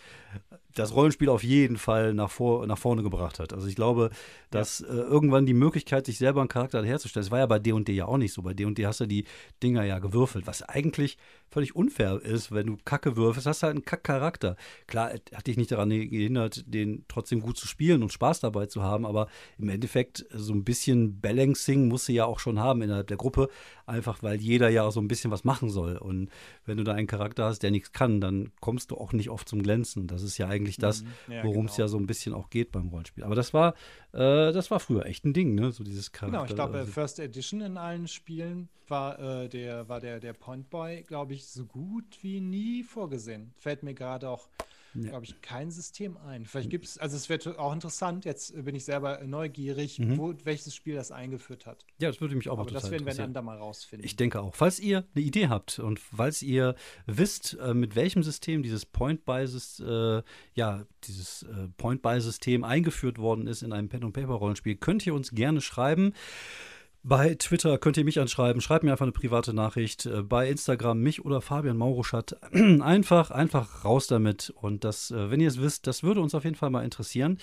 das 0.76 0.94
Rollenspiel 0.96 1.30
auf 1.30 1.44
jeden 1.44 1.78
Fall 1.78 2.14
nach, 2.14 2.32
vor, 2.32 2.66
nach 2.68 2.78
vorne 2.78 3.04
gebracht 3.04 3.40
hat. 3.40 3.54
Also 3.54 3.68
ich 3.68 3.76
glaube, 3.76 4.10
dass 4.52 4.82
äh, 4.82 4.86
irgendwann 4.88 5.46
die 5.46 5.54
Möglichkeit, 5.54 6.06
sich 6.06 6.18
selber 6.18 6.42
einen 6.42 6.50
Charakter 6.50 6.84
herzustellen, 6.84 7.24
das 7.26 7.32
war 7.32 7.40
ja 7.40 7.46
bei 7.46 7.60
D&D 7.60 7.94
ja 7.94 8.06
auch 8.06 8.18
nicht 8.18 8.34
so. 8.34 8.42
Bei 8.42 8.54
D&D 8.54 8.86
hast 8.86 9.00
du 9.00 9.06
die 9.06 9.26
Dinger 9.64 9.84
ja 9.84 10.00
gewürfelt, 10.00 10.48
was 10.48 10.64
eigentlich 10.64 11.18
völlig 11.52 11.76
unfair 11.76 12.22
ist, 12.22 12.52
wenn 12.52 12.68
du 12.68 12.78
Kacke 12.86 13.16
würfelst, 13.16 13.48
hast 13.48 13.62
du 13.64 13.68
halt 13.68 13.76
einen 13.76 13.86
Kack-Charakter. 13.86 14.56
Klar, 14.88 15.12
hat 15.34 15.48
dich 15.48 15.58
nicht 15.58 15.72
daran 15.72 15.90
gehindert, 15.90 16.64
den 16.68 17.06
trotzdem 17.08 17.42
gut 17.42 17.58
zu 17.58 17.68
spielen 17.68 18.04
und 18.04 18.14
Spaß 18.14 18.40
dabei 18.42 18.68
zu 18.68 18.84
haben, 18.84 19.06
aber 19.06 19.28
im 19.58 19.70
Endeffekt 19.70 20.26
so 20.34 20.54
ein 20.54 20.64
bisschen 20.64 21.20
Balancing 21.20 21.88
musst 21.88 22.08
du 22.08 22.14
ja 22.14 22.26
auch 22.26 22.40
schon 22.40 22.60
haben 22.60 22.82
innerhalb 22.82 23.08
der 23.08 23.18
Gruppe, 23.18 23.50
einfach 23.86 24.22
weil 24.22 24.40
jeder 24.40 24.70
ja 24.70 24.84
auch 24.84 24.92
so 24.92 25.00
ein 25.02 25.08
bisschen 25.08 25.32
was 25.32 25.44
machen 25.44 25.70
soll. 25.70 25.98
Und 25.98 26.30
wenn 26.66 26.78
du 26.78 26.84
da 26.84 26.94
einen 26.94 27.08
Charakter 27.08 27.46
hast, 27.46 27.64
der 27.64 27.72
nichts 27.72 27.92
kann, 27.92 28.22
dann 28.22 28.52
kommst 28.60 28.92
du 28.92 28.96
auch 28.98 29.14
nicht 29.14 29.30
oft 29.30 29.50
zum 29.50 29.64
Glänzen. 29.64 30.08
Das 30.08 30.22
ist 30.24 30.38
ja 30.38 30.48
eigentlich 30.48 30.78
das, 30.78 31.04
Mhm. 31.04 31.34
Ja, 31.34 31.44
worum 31.44 31.66
es 31.66 31.76
genau. 31.76 31.86
ja 31.86 31.88
so 31.90 31.98
ein 31.98 32.06
bisschen 32.08 32.34
auch 32.34 32.50
geht 32.50 32.72
beim 32.72 32.90
Rollenspiel. 32.90 33.24
Aber 33.24 33.36
das 33.36 33.54
war, 33.54 33.74
äh, 34.14 34.52
das 34.52 34.70
war 34.70 34.80
früher 34.80 35.06
echt 35.06 35.26
ein 35.26 35.34
Ding, 35.34 35.56
ne? 35.56 35.72
So 35.72 35.84
dieses 35.84 36.12
Charakter. 36.12 36.38
Genau, 36.40 36.50
ich 36.50 36.56
glaube, 36.56 36.78
also- 36.80 36.92
First 36.92 37.20
Edition 37.20 37.62
in 37.62 37.78
allen 37.78 38.08
Spielen 38.08 38.70
war 38.88 39.20
äh, 39.44 39.48
der, 39.50 39.88
war 39.88 40.00
der, 40.00 40.20
der 40.20 40.34
Point 40.34 40.70
Boy, 40.70 41.04
glaube 41.04 41.34
ich, 41.34 41.39
so 41.48 41.66
gut 41.66 42.18
wie 42.22 42.40
nie 42.42 42.84
vorgesehen. 42.84 43.54
Fällt 43.58 43.84
mir 43.84 43.94
gerade 43.94 44.30
auch, 44.30 44.48
Ja. 44.96 45.10
glaube 45.12 45.26
ich, 45.26 45.40
kein 45.42 45.70
System 45.70 46.18
ein. 46.18 46.48
Vielleicht 46.48 46.72
gibt 46.72 46.86
es, 46.86 46.98
also 46.98 47.16
es 47.16 47.30
wird 47.30 47.46
auch 47.60 47.74
interessant, 47.74 48.26
jetzt 48.26 48.54
bin 48.66 48.74
ich 48.74 48.86
selber 48.86 49.22
neugierig, 49.24 50.00
Mhm. 50.00 50.18
wo, 50.18 50.34
welches 50.46 50.74
Spiel 50.74 50.96
das 50.96 51.12
eingeführt 51.12 51.68
hat. 51.68 51.86
ja, 52.00 52.10
das 52.10 52.20
würde 52.22 52.36
mich 52.36 52.50
auch 52.50 52.58
Aber 52.58 52.72
das 52.72 52.90
werden 52.90 53.06
wir 53.06 53.14
dann 53.14 53.32
da 53.34 53.44
mal 53.44 53.58
rausfinden. 53.58 54.04
Ich 54.04 54.16
denke 54.16 54.42
auch. 54.42 54.56
Falls 54.56 54.80
ihr 54.80 55.06
eine 55.14 55.24
Idee 55.24 55.48
habt 55.48 55.78
und 55.78 56.00
falls 56.00 56.42
ihr 56.42 56.74
wisst, 57.06 57.56
äh, 57.62 57.76
mit 57.76 57.96
welchem 57.96 58.24
System 58.24 58.64
dieses 58.64 58.86
Point-Buy-System, 58.88 59.88
äh, 59.88 60.24
ja, 60.56 60.86
dieses 61.04 61.44
äh, 61.44 61.68
Point-Buy-System 61.78 62.64
eingeführt 62.64 63.20
worden 63.20 63.46
ist 63.46 63.62
in 63.62 63.74
einem 63.74 63.90
Pen-and-Paper-Rollenspiel, 63.90 64.76
könnt 64.78 65.06
ihr 65.06 65.14
uns 65.14 65.30
gerne 65.32 65.62
schreiben. 65.62 66.14
Bei 67.02 67.34
Twitter 67.36 67.78
könnt 67.78 67.96
ihr 67.98 68.04
mich 68.04 68.20
anschreiben, 68.20 68.62
schreibt 68.62 68.84
mir 68.84 68.92
einfach 68.92 69.06
eine 69.06 69.14
private 69.14 69.54
Nachricht. 69.54 70.06
Äh, 70.06 70.22
Bei 70.22 70.50
Instagram 70.50 71.00
mich 71.00 71.24
oder 71.24 71.42
Fabian 71.42 71.78
Mauruschat. 71.78 72.38
Einfach, 72.82 73.32
einfach 73.32 73.86
raus 73.86 74.08
damit. 74.08 74.50
Und 74.50 74.84
das, 74.84 75.10
äh, 75.12 75.32
wenn 75.32 75.40
ihr 75.40 75.48
es 75.48 75.62
wisst, 75.62 75.88
das 75.88 76.04
würde 76.04 76.20
uns 76.22 76.36
auf 76.36 76.44
jeden 76.44 76.58
Fall 76.58 76.70
mal 76.70 76.84
interessieren. 76.84 77.38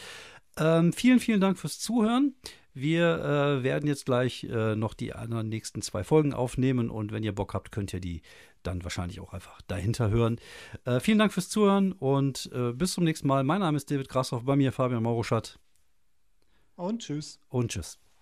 Ähm, 0.59 0.93
vielen, 0.93 1.21
vielen 1.21 1.41
Dank 1.41 1.59
fürs 1.59 1.79
Zuhören. 1.79 2.35
Wir 2.75 3.19
äh, 3.25 3.63
werden 3.63 3.87
jetzt 3.89 4.05
gleich 4.05 4.45
äh, 4.45 4.77
noch 4.77 4.93
die 4.93 5.15
anderen 5.15 5.49
nächsten 5.49 5.81
zwei 5.81 6.05
Folgen 6.05 6.35
aufnehmen 6.35 6.91
und 6.91 7.11
wenn 7.11 7.23
ihr 7.23 7.35
Bock 7.35 7.55
habt, 7.55 7.73
könnt 7.73 7.95
ihr 7.95 8.01
die 8.01 8.21
dann 8.63 8.85
wahrscheinlich 8.85 9.21
auch 9.21 9.33
einfach 9.33 9.63
dahinter 9.63 10.11
hören. 10.11 10.39
Äh, 10.85 11.01
vielen 11.01 11.19
Dank 11.19 11.33
fürs 11.33 11.49
Zuhören 11.49 11.93
und 11.93 12.51
äh, 12.53 12.73
bis 12.73 12.93
zum 12.93 13.05
nächsten 13.05 13.27
Mal. 13.29 13.45
Mein 13.45 13.61
Name 13.61 13.79
ist 13.79 13.91
David 13.91 14.11
Grashoff, 14.11 14.45
bei 14.45 14.57
mir 14.57 14.73
Fabian 14.73 15.03
Mauruschat 15.03 15.59
Und 16.75 17.01
tschüss. 17.01 17.41
und 17.49 17.71
tschüss. 17.71 17.99